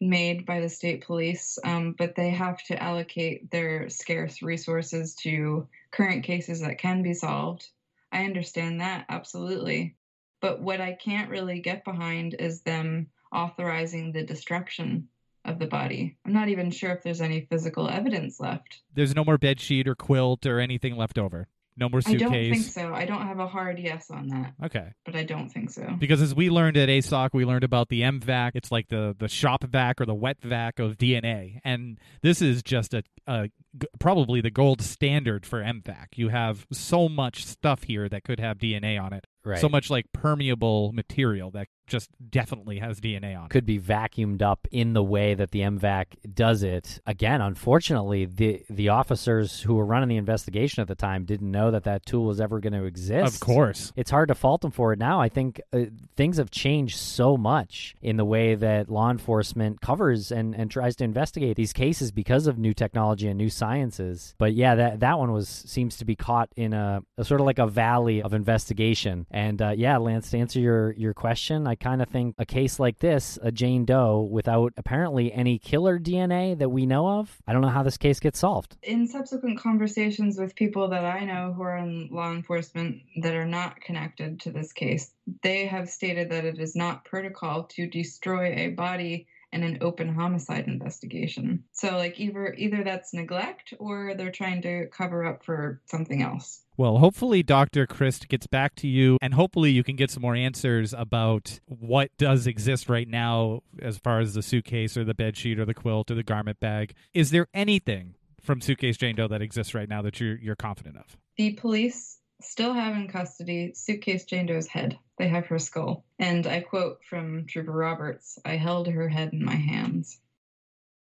made 0.00 0.46
by 0.46 0.60
the 0.60 0.68
state 0.68 1.04
police, 1.04 1.58
um, 1.64 1.94
but 1.96 2.14
they 2.14 2.30
have 2.30 2.62
to 2.64 2.80
allocate 2.80 3.50
their 3.50 3.88
scarce 3.88 4.42
resources 4.42 5.14
to 5.14 5.66
current 5.90 6.24
cases 6.24 6.60
that 6.60 6.78
can 6.78 7.02
be 7.02 7.14
solved. 7.14 7.68
I 8.12 8.24
understand 8.24 8.80
that 8.80 9.06
absolutely, 9.08 9.96
but 10.40 10.60
what 10.60 10.80
I 10.80 10.92
can't 10.92 11.30
really 11.30 11.60
get 11.60 11.84
behind 11.84 12.36
is 12.38 12.60
them 12.60 13.08
authorizing 13.32 14.12
the 14.12 14.22
destruction 14.22 15.08
of 15.44 15.58
the 15.58 15.66
body. 15.66 16.16
I'm 16.24 16.32
not 16.32 16.48
even 16.48 16.70
sure 16.70 16.92
if 16.92 17.02
there's 17.02 17.20
any 17.20 17.42
physical 17.50 17.88
evidence 17.88 18.40
left. 18.40 18.80
There's 18.94 19.14
no 19.14 19.24
more 19.24 19.38
bed 19.38 19.60
sheet 19.60 19.88
or 19.88 19.94
quilt 19.94 20.46
or 20.46 20.60
anything 20.60 20.96
left 20.96 21.18
over. 21.18 21.48
No 21.76 21.88
more 21.88 22.00
I 22.06 22.14
don't 22.14 22.30
think 22.30 22.62
so. 22.64 22.94
I 22.94 23.04
don't 23.04 23.22
have 23.26 23.40
a 23.40 23.48
hard 23.48 23.78
yes 23.80 24.08
on 24.10 24.28
that, 24.28 24.52
Okay. 24.64 24.92
but 25.04 25.16
I 25.16 25.24
don't 25.24 25.48
think 25.48 25.70
so. 25.70 25.96
Because 25.98 26.22
as 26.22 26.34
we 26.34 26.48
learned 26.48 26.76
at 26.76 26.88
ASOC, 26.88 27.30
we 27.32 27.44
learned 27.44 27.64
about 27.64 27.88
the 27.88 28.02
MVAC. 28.02 28.52
It's 28.54 28.70
like 28.70 28.88
the, 28.88 29.16
the 29.18 29.28
shop 29.28 29.64
vac 29.64 30.00
or 30.00 30.06
the 30.06 30.14
wet 30.14 30.36
vac 30.40 30.78
of 30.78 30.98
DNA. 30.98 31.58
And 31.64 31.98
this 32.22 32.40
is 32.40 32.62
just 32.62 32.94
a, 32.94 33.02
a 33.26 33.48
g- 33.78 33.86
probably 33.98 34.40
the 34.40 34.50
gold 34.50 34.80
standard 34.82 35.46
for 35.46 35.62
MVAC. 35.62 36.06
You 36.16 36.28
have 36.28 36.66
so 36.72 37.08
much 37.08 37.44
stuff 37.44 37.84
here 37.84 38.08
that 38.08 38.24
could 38.24 38.40
have 38.40 38.58
DNA 38.58 39.00
on 39.00 39.12
it. 39.12 39.26
Right. 39.46 39.58
So 39.60 39.68
much 39.68 39.90
like 39.90 40.06
permeable 40.12 40.92
material 40.92 41.50
that 41.50 41.68
just 41.86 42.08
definitely 42.30 42.78
has 42.78 42.98
DNA 42.98 43.38
on 43.38 43.44
it. 43.44 43.50
could 43.50 43.66
be 43.66 43.78
vacuumed 43.78 44.40
up 44.40 44.66
in 44.70 44.94
the 44.94 45.02
way 45.02 45.34
that 45.34 45.50
the 45.50 45.60
MVAC 45.60 46.06
does 46.34 46.62
it. 46.62 46.98
Again, 47.06 47.42
unfortunately, 47.42 48.24
the 48.24 48.62
the 48.70 48.88
officers 48.88 49.60
who 49.60 49.74
were 49.74 49.84
running 49.84 50.08
the 50.08 50.16
investigation 50.16 50.80
at 50.80 50.88
the 50.88 50.94
time 50.94 51.26
didn't 51.26 51.50
know 51.50 51.70
that 51.70 51.84
that 51.84 52.06
tool 52.06 52.24
was 52.24 52.40
ever 52.40 52.58
going 52.58 52.72
to 52.72 52.84
exist. 52.84 53.34
Of 53.34 53.40
course. 53.40 53.92
It's 53.96 54.10
hard 54.10 54.28
to 54.28 54.34
fault 54.34 54.62
them 54.62 54.70
for 54.70 54.94
it 54.94 54.98
now. 54.98 55.20
I 55.20 55.28
think 55.28 55.60
uh, 55.74 55.80
things 56.16 56.38
have 56.38 56.50
changed 56.50 56.96
so 56.96 57.36
much 57.36 57.94
in 58.00 58.16
the 58.16 58.24
way 58.24 58.54
that 58.54 58.88
law 58.88 59.10
enforcement 59.10 59.82
covers 59.82 60.32
and, 60.32 60.54
and 60.54 60.70
tries 60.70 60.96
to 60.96 61.04
investigate 61.04 61.56
these 61.56 61.74
cases 61.74 62.12
because 62.12 62.46
of 62.46 62.58
new 62.58 62.72
technology 62.72 63.28
and 63.28 63.36
new 63.36 63.50
sciences. 63.64 64.34
But 64.38 64.52
yeah, 64.52 64.74
that 64.74 65.00
that 65.00 65.18
one 65.18 65.32
was 65.32 65.48
seems 65.48 65.96
to 65.98 66.04
be 66.04 66.16
caught 66.16 66.50
in 66.54 66.74
a, 66.74 67.00
a 67.16 67.24
sort 67.24 67.40
of 67.40 67.46
like 67.46 67.58
a 67.58 67.66
valley 67.66 68.20
of 68.22 68.34
investigation. 68.34 69.26
And 69.30 69.62
uh, 69.62 69.70
yeah, 69.70 69.96
Lance, 69.96 70.30
to 70.30 70.38
answer 70.38 70.60
your 70.60 70.92
your 70.92 71.14
question, 71.14 71.66
I 71.66 71.74
kind 71.74 72.02
of 72.02 72.08
think 72.08 72.34
a 72.38 72.44
case 72.44 72.78
like 72.78 72.98
this, 72.98 73.38
a 73.42 73.50
Jane 73.50 73.86
Doe, 73.86 74.28
without 74.30 74.74
apparently 74.76 75.32
any 75.32 75.58
killer 75.58 75.98
DNA 75.98 76.58
that 76.58 76.68
we 76.68 76.84
know 76.84 77.08
of, 77.08 77.40
I 77.46 77.52
don't 77.52 77.62
know 77.62 77.68
how 77.68 77.82
this 77.82 77.96
case 77.96 78.20
gets 78.20 78.38
solved. 78.38 78.76
In 78.82 79.08
subsequent 79.08 79.58
conversations 79.60 80.38
with 80.38 80.54
people 80.54 80.88
that 80.88 81.04
I 81.04 81.24
know 81.24 81.54
who 81.54 81.62
are 81.62 81.78
in 81.78 82.08
law 82.12 82.32
enforcement 82.32 83.02
that 83.22 83.34
are 83.34 83.46
not 83.46 83.80
connected 83.80 84.40
to 84.40 84.50
this 84.50 84.72
case, 84.72 85.10
they 85.42 85.66
have 85.66 85.88
stated 85.88 86.30
that 86.30 86.44
it 86.44 86.58
is 86.58 86.76
not 86.76 87.04
protocol 87.06 87.64
to 87.74 87.86
destroy 87.86 88.52
a 88.56 88.68
body 88.68 89.26
in 89.54 89.62
an 89.62 89.78
open 89.80 90.12
homicide 90.12 90.66
investigation. 90.66 91.64
So 91.72 91.96
like 91.96 92.18
either 92.18 92.52
either 92.54 92.82
that's 92.82 93.14
neglect 93.14 93.72
or 93.78 94.14
they're 94.16 94.32
trying 94.32 94.62
to 94.62 94.86
cover 94.88 95.24
up 95.24 95.44
for 95.44 95.80
something 95.86 96.22
else. 96.22 96.62
Well, 96.76 96.98
hopefully 96.98 97.44
Dr. 97.44 97.86
Crist 97.86 98.28
gets 98.28 98.48
back 98.48 98.74
to 98.76 98.88
you 98.88 99.16
and 99.22 99.32
hopefully 99.32 99.70
you 99.70 99.84
can 99.84 99.94
get 99.94 100.10
some 100.10 100.22
more 100.22 100.34
answers 100.34 100.92
about 100.92 101.60
what 101.66 102.10
does 102.18 102.48
exist 102.48 102.88
right 102.88 103.08
now 103.08 103.60
as 103.80 103.96
far 103.98 104.18
as 104.18 104.34
the 104.34 104.42
suitcase 104.42 104.96
or 104.96 105.04
the 105.04 105.14
bed 105.14 105.36
sheet 105.36 105.60
or 105.60 105.64
the 105.64 105.74
quilt 105.74 106.10
or 106.10 106.16
the 106.16 106.24
garment 106.24 106.58
bag. 106.58 106.94
Is 107.14 107.30
there 107.30 107.46
anything 107.54 108.16
from 108.40 108.60
Suitcase 108.60 108.96
Jane 108.96 109.14
Doe 109.14 109.28
that 109.28 109.40
exists 109.40 109.72
right 109.72 109.88
now 109.88 110.02
that 110.02 110.20
you're 110.20 110.36
you're 110.36 110.56
confident 110.56 110.96
of? 110.96 111.16
The 111.36 111.52
police 111.52 112.18
still 112.40 112.72
have 112.74 112.94
in 112.94 113.08
custody 113.08 113.72
suitcase 113.74 114.24
Jane 114.24 114.46
Doe's 114.46 114.66
head. 114.66 114.98
They 115.18 115.28
have 115.28 115.46
her 115.46 115.58
skull. 115.58 116.04
And 116.18 116.46
I 116.46 116.60
quote 116.60 117.04
from 117.08 117.46
Trooper 117.46 117.72
Roberts 117.72 118.38
I 118.44 118.56
held 118.56 118.88
her 118.88 119.08
head 119.08 119.32
in 119.32 119.44
my 119.44 119.54
hands. 119.54 120.18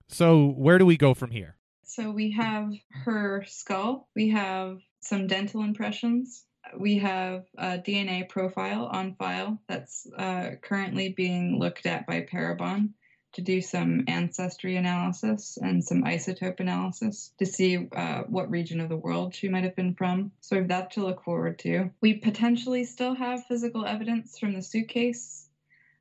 So, 0.08 0.46
where 0.46 0.78
do 0.78 0.86
we 0.86 0.96
go 0.96 1.14
from 1.14 1.30
here? 1.30 1.56
So 1.82 2.10
we 2.10 2.32
have 2.32 2.72
her 2.90 3.44
skull, 3.46 4.08
we 4.14 4.30
have 4.30 4.80
some 5.00 5.26
dental 5.26 5.62
impressions, 5.62 6.44
we 6.78 6.98
have 6.98 7.44
a 7.56 7.78
DNA 7.78 8.28
profile 8.28 8.86
on 8.86 9.14
file 9.14 9.60
that's 9.68 10.06
uh, 10.18 10.50
currently 10.62 11.10
being 11.10 11.58
looked 11.58 11.86
at 11.86 12.06
by 12.06 12.22
Parabon 12.22 12.90
to 13.36 13.42
do 13.42 13.60
some 13.60 14.04
ancestry 14.08 14.76
analysis 14.76 15.58
and 15.60 15.84
some 15.84 16.04
isotope 16.04 16.58
analysis 16.58 17.32
to 17.38 17.44
see 17.44 17.86
uh, 17.94 18.22
what 18.22 18.50
region 18.50 18.80
of 18.80 18.88
the 18.88 18.96
world 18.96 19.34
she 19.34 19.48
might 19.48 19.64
have 19.64 19.76
been 19.76 19.94
from. 19.94 20.32
So 20.40 20.56
we 20.56 20.60
have 20.60 20.68
that 20.68 20.92
to 20.92 21.04
look 21.04 21.22
forward 21.22 21.58
to. 21.60 21.90
We 22.00 22.14
potentially 22.14 22.84
still 22.84 23.14
have 23.14 23.44
physical 23.44 23.84
evidence 23.84 24.38
from 24.38 24.54
the 24.54 24.62
suitcase. 24.62 25.48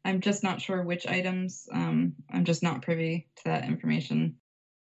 I'm 0.06 0.22
just 0.22 0.44
not 0.44 0.62
sure 0.62 0.82
which 0.82 1.08
items. 1.08 1.68
Um, 1.74 2.14
I'm 2.32 2.46
just 2.46 2.64
not 2.64 2.82
privy 2.82 3.28
to 3.38 3.44
that 3.46 3.66
information 3.66 4.38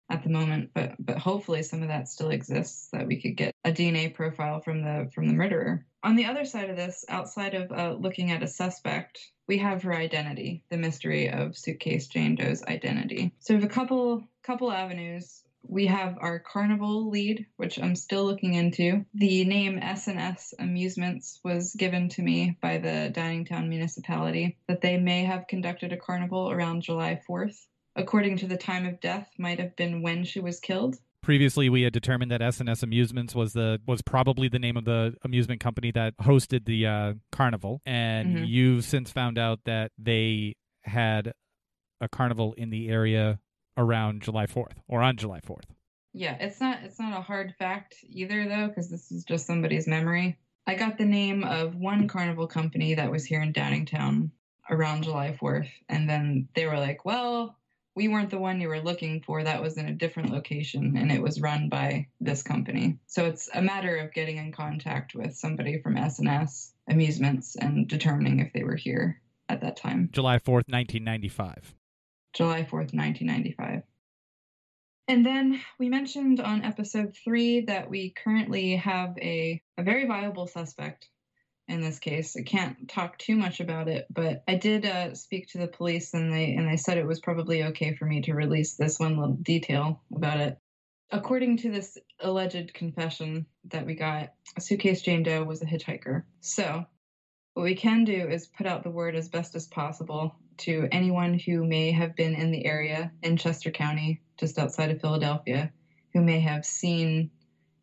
at 0.10 0.24
the 0.24 0.30
moment, 0.30 0.72
but 0.74 0.96
but 1.00 1.20
hopefully 1.20 1.62
some 1.62 1.84
of 1.84 1.90
that 1.90 2.08
still 2.08 2.32
exists 2.32 2.90
that 2.92 3.06
we 3.06 3.22
could 3.22 3.38
get 3.38 3.54
a 3.64 3.72
DNA 3.72 4.14
profile 4.14 4.62
from 4.62 4.82
the 4.82 5.12
from 5.14 5.28
the 5.28 5.34
murderer. 5.34 5.86
On 6.04 6.16
the 6.16 6.26
other 6.26 6.46
side 6.46 6.70
of 6.70 6.76
this, 6.76 7.06
outside 7.10 7.54
of 7.54 7.72
uh, 7.72 7.94
looking 7.94 8.32
at 8.32 8.42
a 8.42 8.48
suspect, 8.48 9.20
we 9.48 9.60
have 9.60 9.84
her 9.84 9.94
identity, 9.94 10.64
the 10.70 10.78
mystery 10.78 11.30
of 11.30 11.58
suitcase 11.58 12.08
Jane 12.08 12.36
Doe's 12.36 12.64
identity. 12.64 13.34
So 13.40 13.54
we 13.54 13.62
have 13.62 13.70
a 13.70 13.74
couple 13.74 14.24
couple 14.42 14.72
avenues. 14.72 15.44
We 15.64 15.86
have 15.86 16.18
our 16.20 16.40
carnival 16.40 17.10
lead, 17.10 17.46
which 17.58 17.78
I'm 17.78 17.96
still 17.96 18.26
looking 18.26 18.56
into. 18.56 19.06
The 19.14 19.46
name 19.46 19.78
S&S 19.78 20.56
Amusements 20.58 21.40
was 21.44 21.76
given 21.76 22.10
to 22.10 22.24
me 22.24 22.58
by 22.62 22.80
the 22.80 23.12
Downingtown 23.14 23.70
municipality 23.70 24.58
that 24.68 24.82
they 24.82 24.98
may 24.98 25.24
have 25.26 25.46
conducted 25.46 25.94
a 25.94 25.98
carnival 25.98 26.50
around 26.50 26.82
July 26.82 27.22
4th 27.30 27.68
according 27.96 28.38
to 28.38 28.48
the 28.48 28.58
time 28.58 28.86
of 28.86 29.02
death, 29.02 29.30
might 29.38 29.60
have 29.60 29.76
been 29.76 30.02
when 30.02 30.24
she 30.24 30.40
was 30.40 30.60
killed. 30.60 30.98
Previously, 31.22 31.70
we 31.70 31.84
had 31.84 31.94
determined 31.94 32.32
that 32.32 32.42
S&S 32.42 32.82
Amusements 32.82 33.36
was 33.36 33.54
the 33.54 33.80
was 33.86 34.02
probably 34.02 34.48
the 34.48 34.58
name 34.58 34.76
of 34.76 34.86
the 34.86 35.16
amusement 35.24 35.60
company 35.62 35.92
that 35.92 36.18
hosted 36.18 36.66
the 36.66 36.88
uh, 36.88 37.14
carnival, 37.32 37.80
and 37.86 38.38
Mhm. 38.38 38.48
you've 38.48 38.86
since 38.86 39.12
found 39.12 39.38
out 39.38 39.60
that 39.66 39.92
they 40.00 40.56
had 40.84 41.34
a 42.00 42.10
carnival 42.10 42.54
in 42.54 42.72
the 42.72 42.90
area 42.90 43.40
around 43.78 44.24
July 44.24 44.48
Fourth 44.48 44.82
or 44.88 45.04
on 45.04 45.16
July 45.16 45.40
Fourth. 45.42 45.66
Yeah, 46.14 46.38
it's 46.40 46.60
not 46.60 46.82
it's 46.84 47.00
not 47.00 47.16
a 47.16 47.22
hard 47.22 47.54
fact 47.60 47.98
either 48.10 48.48
though, 48.50 48.68
because 48.70 48.90
this 48.90 49.12
is 49.12 49.24
just 49.24 49.46
somebody's 49.46 49.88
memory. 49.88 50.38
I 50.66 50.74
got 50.74 50.98
the 50.98 51.06
name 51.06 51.44
of 51.44 51.76
one 51.76 52.08
carnival 52.08 52.48
company 52.48 52.96
that 52.96 53.12
was 53.12 53.26
here 53.26 53.42
in 53.44 53.54
Downingtown 53.54 54.32
around 54.72 55.04
July 55.04 55.38
4th, 55.40 55.70
and 55.88 56.10
then 56.10 56.48
they 56.56 56.66
were 56.66 56.78
like, 56.80 57.06
"Well, 57.06 57.58
we 57.96 58.08
weren't 58.08 58.30
the 58.30 58.40
one 58.40 58.62
you 58.62 58.70
were 58.70 58.80
looking 58.82 59.22
for. 59.22 59.44
That 59.44 59.62
was 59.62 59.78
in 59.78 59.88
a 59.88 59.94
different 59.94 60.32
location, 60.32 60.96
and 60.98 61.12
it 61.12 61.22
was 61.22 61.42
run 61.42 61.70
by 61.70 62.08
this 62.20 62.44
company." 62.44 62.98
So 63.08 63.26
it's 63.26 63.50
a 63.54 63.62
matter 63.62 63.98
of 63.98 64.14
getting 64.14 64.38
in 64.38 64.52
contact 64.52 65.16
with 65.16 65.36
somebody 65.36 65.82
from 65.82 65.98
S&S 65.98 66.74
Amusements 66.88 67.56
and 67.56 67.88
determining 67.88 68.40
if 68.40 68.52
they 68.54 68.64
were 68.64 68.76
here 68.76 69.22
at 69.50 69.62
that 69.62 69.78
time. 69.78 70.10
July 70.12 70.40
Fourth, 70.40 70.68
nineteen 70.68 71.04
ninety 71.04 71.30
five. 71.30 71.74
July 72.34 72.64
4th, 72.64 72.94
1995. 72.94 73.84
And 75.08 75.26
then 75.26 75.62
we 75.78 75.90
mentioned 75.90 76.40
on 76.40 76.64
episode 76.64 77.16
three 77.24 77.62
that 77.62 77.90
we 77.90 78.12
currently 78.12 78.78
have 78.78 79.18
a, 79.18 79.62
a 79.78 79.84
very 79.84 80.06
viable 80.08 80.48
suspect 80.48 81.10
in 81.72 81.82
this 81.82 82.00
case. 82.00 82.36
I 82.38 82.44
can't 82.44 82.88
talk 82.90 83.18
too 83.18 83.36
much 83.36 83.60
about 83.60 83.88
it, 83.88 84.06
but 84.10 84.44
I 84.48 84.56
did 84.56 84.86
uh, 84.86 85.16
speak 85.16 85.48
to 85.50 85.58
the 85.58 85.68
police 85.68 86.14
and 86.14 86.32
they 86.32 86.54
and 86.54 86.68
they 86.68 86.78
said 86.78 86.98
it 86.98 87.08
was 87.08 87.20
probably 87.20 87.64
okay 87.66 87.96
for 87.96 88.06
me 88.06 88.22
to 88.22 88.34
release 88.34 88.76
this 88.76 89.00
one 89.00 89.18
little 89.18 89.36
detail 89.36 90.02
about 90.14 90.40
it. 90.40 90.58
According 91.12 91.58
to 91.58 91.72
this 91.72 91.98
alleged 92.20 92.74
confession 92.74 93.46
that 93.66 93.86
we 93.86 93.96
got, 93.96 94.34
Suitcase 94.60 95.02
Jane 95.02 95.24
Doe 95.24 95.44
was 95.44 95.62
a 95.62 95.66
hitchhiker. 95.66 96.24
So 96.42 96.86
what 97.54 97.64
we 97.64 97.76
can 97.76 98.06
do 98.06 98.30
is 98.30 98.48
put 98.48 98.68
out 98.68 98.84
the 98.84 98.90
word 98.90 99.16
as 99.16 99.28
best 99.28 99.56
as 99.56 99.68
possible 99.68 100.36
to 100.58 100.88
anyone 100.92 101.38
who 101.38 101.66
may 101.66 101.92
have 101.92 102.16
been 102.16 102.36
in 102.36 102.52
the 102.52 102.66
area 102.66 103.12
in 103.24 103.36
Chester 103.36 103.72
County, 103.72 104.22
just 104.38 104.58
outside 104.58 104.92
of 104.92 105.02
Philadelphia, 105.02 105.72
who 106.14 106.22
may 106.22 106.40
have 106.40 106.66
seen 106.66 107.32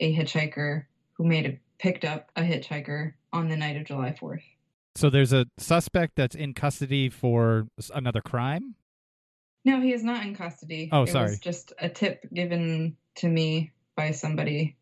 a 0.00 0.14
hitchhiker 0.14 0.84
who 1.12 1.24
may 1.24 1.42
have 1.42 1.56
picked 1.78 2.04
up 2.04 2.30
a 2.36 2.42
hitchhiker 2.42 3.12
on 3.32 3.48
the 3.48 3.56
night 3.56 3.76
of 3.76 3.84
July 3.84 4.14
4th. 4.20 4.42
So 4.94 5.10
there's 5.10 5.32
a 5.32 5.46
suspect 5.58 6.14
that's 6.16 6.34
in 6.34 6.54
custody 6.54 7.08
for 7.08 7.68
another 7.94 8.20
crime. 8.20 8.74
No, 9.64 9.80
he 9.80 9.92
is 9.92 10.02
not 10.02 10.24
in 10.24 10.34
custody. 10.34 10.88
Oh, 10.92 11.02
it 11.02 11.08
sorry. 11.10 11.30
was 11.30 11.38
just 11.38 11.72
a 11.78 11.88
tip 11.88 12.24
given 12.32 12.96
to 13.16 13.28
me 13.28 13.72
by 13.96 14.10
somebody 14.12 14.76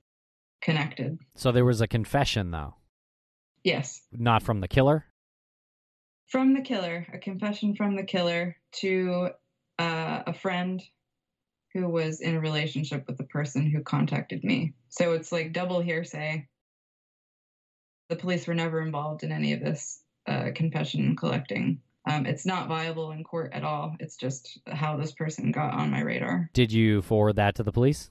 connected. 0.62 1.18
So 1.34 1.52
there 1.52 1.64
was 1.64 1.80
a 1.80 1.86
confession, 1.88 2.50
though, 2.50 2.74
Yes. 3.64 4.02
not 4.12 4.42
from 4.42 4.60
the 4.60 4.68
killer. 4.68 5.06
From 6.28 6.54
the 6.54 6.60
killer, 6.62 7.06
a 7.12 7.18
confession 7.18 7.74
from 7.76 7.96
the 7.96 8.02
killer 8.02 8.56
to 8.80 9.30
uh, 9.78 10.22
a 10.26 10.32
friend 10.34 10.82
who 11.72 11.88
was 11.88 12.20
in 12.20 12.34
a 12.36 12.40
relationship 12.40 13.04
with 13.06 13.16
the 13.18 13.24
person 13.24 13.70
who 13.70 13.82
contacted 13.82 14.42
me. 14.44 14.74
So 14.88 15.12
it's 15.12 15.30
like 15.30 15.52
double 15.52 15.80
hearsay. 15.80 16.48
The 18.08 18.16
police 18.16 18.46
were 18.46 18.54
never 18.54 18.80
involved 18.80 19.22
in 19.24 19.32
any 19.32 19.52
of 19.52 19.60
this 19.60 20.00
uh, 20.26 20.50
confession 20.54 21.16
collecting. 21.16 21.80
Um, 22.08 22.24
it's 22.24 22.46
not 22.46 22.68
viable 22.68 23.10
in 23.10 23.24
court 23.24 23.52
at 23.52 23.64
all. 23.64 23.96
It's 23.98 24.16
just 24.16 24.60
how 24.66 24.96
this 24.96 25.12
person 25.12 25.50
got 25.50 25.74
on 25.74 25.90
my 25.90 26.02
radar. 26.02 26.50
Did 26.52 26.72
you 26.72 27.02
forward 27.02 27.36
that 27.36 27.56
to 27.56 27.64
the 27.64 27.72
police? 27.72 28.10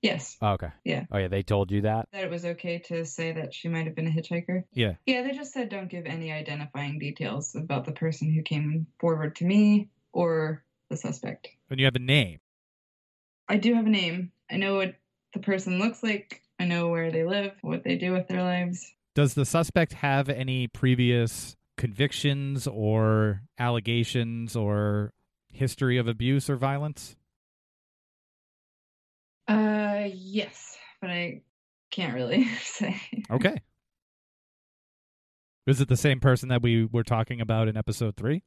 Yes, 0.00 0.36
Oh, 0.42 0.52
okay. 0.52 0.68
Yeah. 0.84 1.04
Oh, 1.10 1.16
yeah. 1.16 1.28
They 1.28 1.42
told 1.42 1.70
you 1.70 1.80
that. 1.82 2.08
that 2.12 2.24
it 2.24 2.30
was 2.30 2.44
okay 2.44 2.78
to 2.88 3.06
say 3.06 3.32
that 3.32 3.54
she 3.54 3.68
might 3.68 3.86
have 3.86 3.96
been 3.96 4.06
a 4.06 4.10
hitchhiker. 4.10 4.64
Yeah. 4.74 4.96
Yeah, 5.06 5.22
they 5.22 5.30
just 5.32 5.54
said 5.54 5.70
don't 5.70 5.88
give 5.88 6.04
any 6.04 6.30
identifying 6.30 6.98
details 6.98 7.54
about 7.54 7.86
the 7.86 7.92
person 7.92 8.30
who 8.30 8.42
came 8.42 8.86
forward 9.00 9.36
to 9.36 9.46
me 9.46 9.88
or 10.12 10.62
the 10.90 10.98
suspect. 10.98 11.48
And 11.70 11.80
you 11.80 11.86
have 11.86 11.96
a 11.96 12.00
name. 12.00 12.38
I 13.48 13.56
do 13.56 13.72
have 13.74 13.86
a 13.86 13.90
name. 13.90 14.32
I 14.50 14.56
know 14.56 14.76
what 14.76 14.94
the 15.32 15.40
person 15.40 15.78
looks 15.78 16.02
like. 16.02 16.42
I 16.58 16.66
know 16.66 16.88
where 16.88 17.10
they 17.10 17.24
live, 17.24 17.52
what 17.62 17.84
they 17.84 17.96
do 17.96 18.12
with 18.12 18.28
their 18.28 18.42
lives. 18.42 18.92
Does 19.14 19.34
the 19.34 19.44
suspect 19.44 19.94
have 19.94 20.28
any 20.28 20.66
previous 20.66 21.56
convictions 21.76 22.66
or 22.66 23.42
allegations 23.58 24.56
or 24.56 25.12
history 25.52 25.98
of 25.98 26.08
abuse 26.08 26.48
or 26.48 26.56
violence? 26.56 27.16
Uh, 29.46 30.08
yes, 30.12 30.76
but 31.00 31.10
I 31.10 31.42
can't 31.90 32.14
really 32.14 32.44
say. 32.62 33.00
Okay. 33.30 33.60
Is 35.66 35.80
it 35.80 35.88
the 35.88 35.96
same 35.96 36.20
person 36.20 36.48
that 36.50 36.62
we 36.62 36.84
were 36.84 37.04
talking 37.04 37.40
about 37.40 37.68
in 37.68 37.76
episode 37.76 38.16
three? 38.16 38.42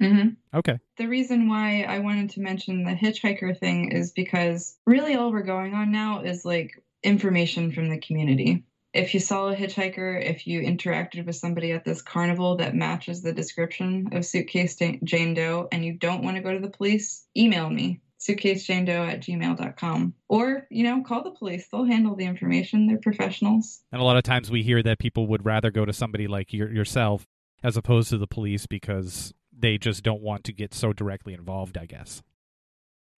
hmm 0.00 0.28
Okay. 0.54 0.78
The 0.96 1.08
reason 1.08 1.48
why 1.48 1.82
I 1.82 1.98
wanted 1.98 2.30
to 2.30 2.40
mention 2.40 2.84
the 2.84 2.92
hitchhiker 2.92 3.58
thing 3.58 3.92
is 3.92 4.12
because 4.12 4.76
really 4.86 5.14
all 5.14 5.32
we're 5.32 5.42
going 5.42 5.74
on 5.74 5.90
now 5.90 6.22
is 6.22 6.44
like 6.44 6.72
information 7.02 7.72
from 7.72 7.88
the 7.88 7.98
community. 7.98 8.64
If 8.94 9.12
you 9.14 9.20
saw 9.20 9.48
a 9.48 9.54
hitchhiker, 9.54 10.22
if 10.24 10.46
you 10.46 10.62
interacted 10.62 11.26
with 11.26 11.36
somebody 11.36 11.72
at 11.72 11.84
this 11.84 12.02
carnival 12.02 12.56
that 12.56 12.74
matches 12.74 13.22
the 13.22 13.32
description 13.32 14.08
of 14.12 14.24
Suitcase 14.24 14.76
Jane 14.76 15.34
Doe 15.34 15.68
and 15.70 15.84
you 15.84 15.92
don't 15.92 16.24
want 16.24 16.36
to 16.36 16.42
go 16.42 16.52
to 16.52 16.60
the 16.60 16.70
police, 16.70 17.26
email 17.36 17.68
me 17.68 18.00
suitcasejanedoe 18.18 19.08
at 19.08 19.20
gmail.com 19.20 20.12
or 20.28 20.66
you 20.70 20.82
know 20.82 21.02
call 21.04 21.22
the 21.22 21.30
police 21.30 21.68
they'll 21.70 21.84
handle 21.84 22.16
the 22.16 22.24
information 22.24 22.88
they're 22.88 22.98
professionals 22.98 23.80
And 23.92 24.02
a 24.02 24.04
lot 24.04 24.16
of 24.16 24.24
times 24.24 24.50
we 24.50 24.64
hear 24.64 24.82
that 24.82 24.98
people 24.98 25.28
would 25.28 25.44
rather 25.44 25.70
go 25.70 25.84
to 25.84 25.92
somebody 25.92 26.26
like 26.26 26.52
your, 26.52 26.68
yourself 26.68 27.28
as 27.62 27.76
opposed 27.76 28.10
to 28.10 28.18
the 28.18 28.26
police 28.26 28.66
because 28.66 29.32
they 29.56 29.78
just 29.78 30.02
don't 30.02 30.22
want 30.22 30.44
to 30.44 30.52
get 30.52 30.72
so 30.74 30.92
directly 30.92 31.34
involved, 31.34 31.76
I 31.76 31.86
guess. 31.86 32.22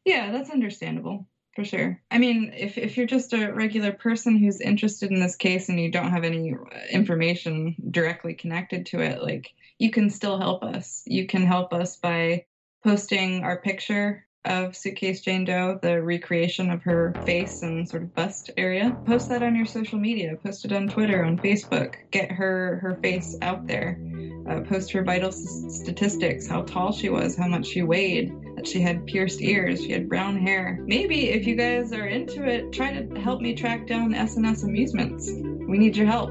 Yeah, 0.05 0.33
that's 0.33 0.51
understandable 0.51 1.27
for 1.61 1.67
sure. 1.67 2.01
I 2.11 2.17
mean, 2.17 2.55
if 2.57 2.79
if 2.79 2.97
you're 2.97 3.07
just 3.07 3.35
a 3.35 3.53
regular 3.53 3.93
person 3.93 4.39
who's 4.39 4.63
interested 4.63 5.11
in 5.11 5.21
this 5.21 5.37
case 5.37 5.69
and 5.69 5.79
you 5.79 5.91
don't 5.91 6.11
have 6.11 6.25
any 6.25 6.55
uh, 6.55 6.79
information 6.91 7.77
directly 7.91 8.33
connected 8.33 8.87
to 8.87 9.01
it, 9.01 9.23
like 9.23 9.51
you 9.79 9.91
can 9.91 10.09
still 10.09 10.39
help 10.39 10.65
us. 10.65 11.03
You 11.07 11.27
can 11.27 11.43
help 11.43 11.75
us 11.75 11.97
by 11.97 12.47
posting 12.83 13.45
our 13.45 13.61
picture 13.61 14.27
of 14.45 14.75
Suitcase 14.75 15.21
Jane 15.21 15.45
Doe, 15.45 15.79
the 15.83 16.03
recreation 16.03 16.71
of 16.71 16.83
her 16.83 17.15
face 17.27 17.63
and 17.63 17.89
sort 17.89 18.03
of 18.03 18.15
bust 18.15 18.51
area. 18.57 18.97
Post 19.07 19.29
that 19.29 19.43
on 19.43 19.55
your 19.55 19.67
social 19.67 19.99
media. 19.99 20.37
Post 20.43 20.65
it 20.65 20.73
on 20.73 20.89
Twitter, 20.89 21.25
on 21.25 21.39
Facebook. 21.39 21.97
Get 22.11 22.31
her 22.31 22.79
her 22.83 22.99
face 23.03 23.37
out 23.43 23.67
there. 23.67 24.01
Uh, 24.49 24.61
post 24.63 24.91
her 24.93 25.05
vital 25.05 25.29
s- 25.29 25.67
statistics: 25.69 26.49
how 26.49 26.63
tall 26.63 26.93
she 26.93 27.11
was, 27.11 27.37
how 27.37 27.47
much 27.47 27.67
she 27.67 27.83
weighed, 27.83 28.33
that 28.57 28.67
she 28.67 28.81
had 28.81 29.07
pierced 29.07 29.43
ears, 29.43 29.85
she 29.85 29.93
had 29.93 30.09
brown 30.09 30.39
hair. 30.39 30.79
Maybe 30.87 31.31
if 31.31 31.47
you 31.47 31.55
guys 31.55 31.93
are 31.93 32.07
into 32.07 32.45
it, 32.45 32.73
try 32.73 32.93
to 32.93 33.21
help 33.21 33.41
me 33.41 33.55
track 33.55 33.87
down 33.87 34.15
S&S 34.15 34.63
Amusements. 34.63 35.31
We 35.31 35.79
need 35.79 35.97
your 35.97 36.07
help. 36.07 36.31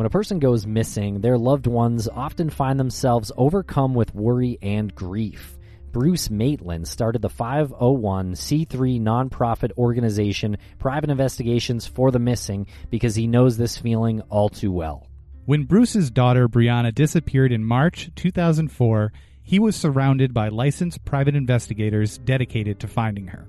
When 0.00 0.06
a 0.06 0.10
person 0.10 0.38
goes 0.38 0.66
missing, 0.66 1.20
their 1.20 1.36
loved 1.36 1.66
ones 1.66 2.08
often 2.08 2.48
find 2.48 2.80
themselves 2.80 3.30
overcome 3.36 3.92
with 3.92 4.14
worry 4.14 4.56
and 4.62 4.94
grief. 4.94 5.58
Bruce 5.92 6.30
Maitland 6.30 6.86
started 6.86 7.20
the 7.20 7.28
501c3 7.28 9.00
nonprofit 9.00 9.72
organization 9.76 10.56
Private 10.78 11.10
Investigations 11.10 11.86
for 11.86 12.10
the 12.10 12.18
Missing 12.18 12.68
because 12.90 13.16
he 13.16 13.26
knows 13.26 13.56
this 13.56 13.76
feeling 13.76 14.20
all 14.28 14.48
too 14.48 14.70
well. 14.70 15.08
When 15.46 15.64
Bruce's 15.64 16.10
daughter 16.10 16.48
Brianna 16.48 16.94
disappeared 16.94 17.50
in 17.50 17.64
March 17.64 18.10
2004, 18.14 19.12
he 19.42 19.58
was 19.58 19.74
surrounded 19.74 20.32
by 20.32 20.48
licensed 20.48 21.04
private 21.04 21.34
investigators 21.34 22.18
dedicated 22.18 22.78
to 22.80 22.86
finding 22.86 23.26
her. 23.28 23.48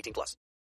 18 0.00 0.12
plus. 0.12 0.40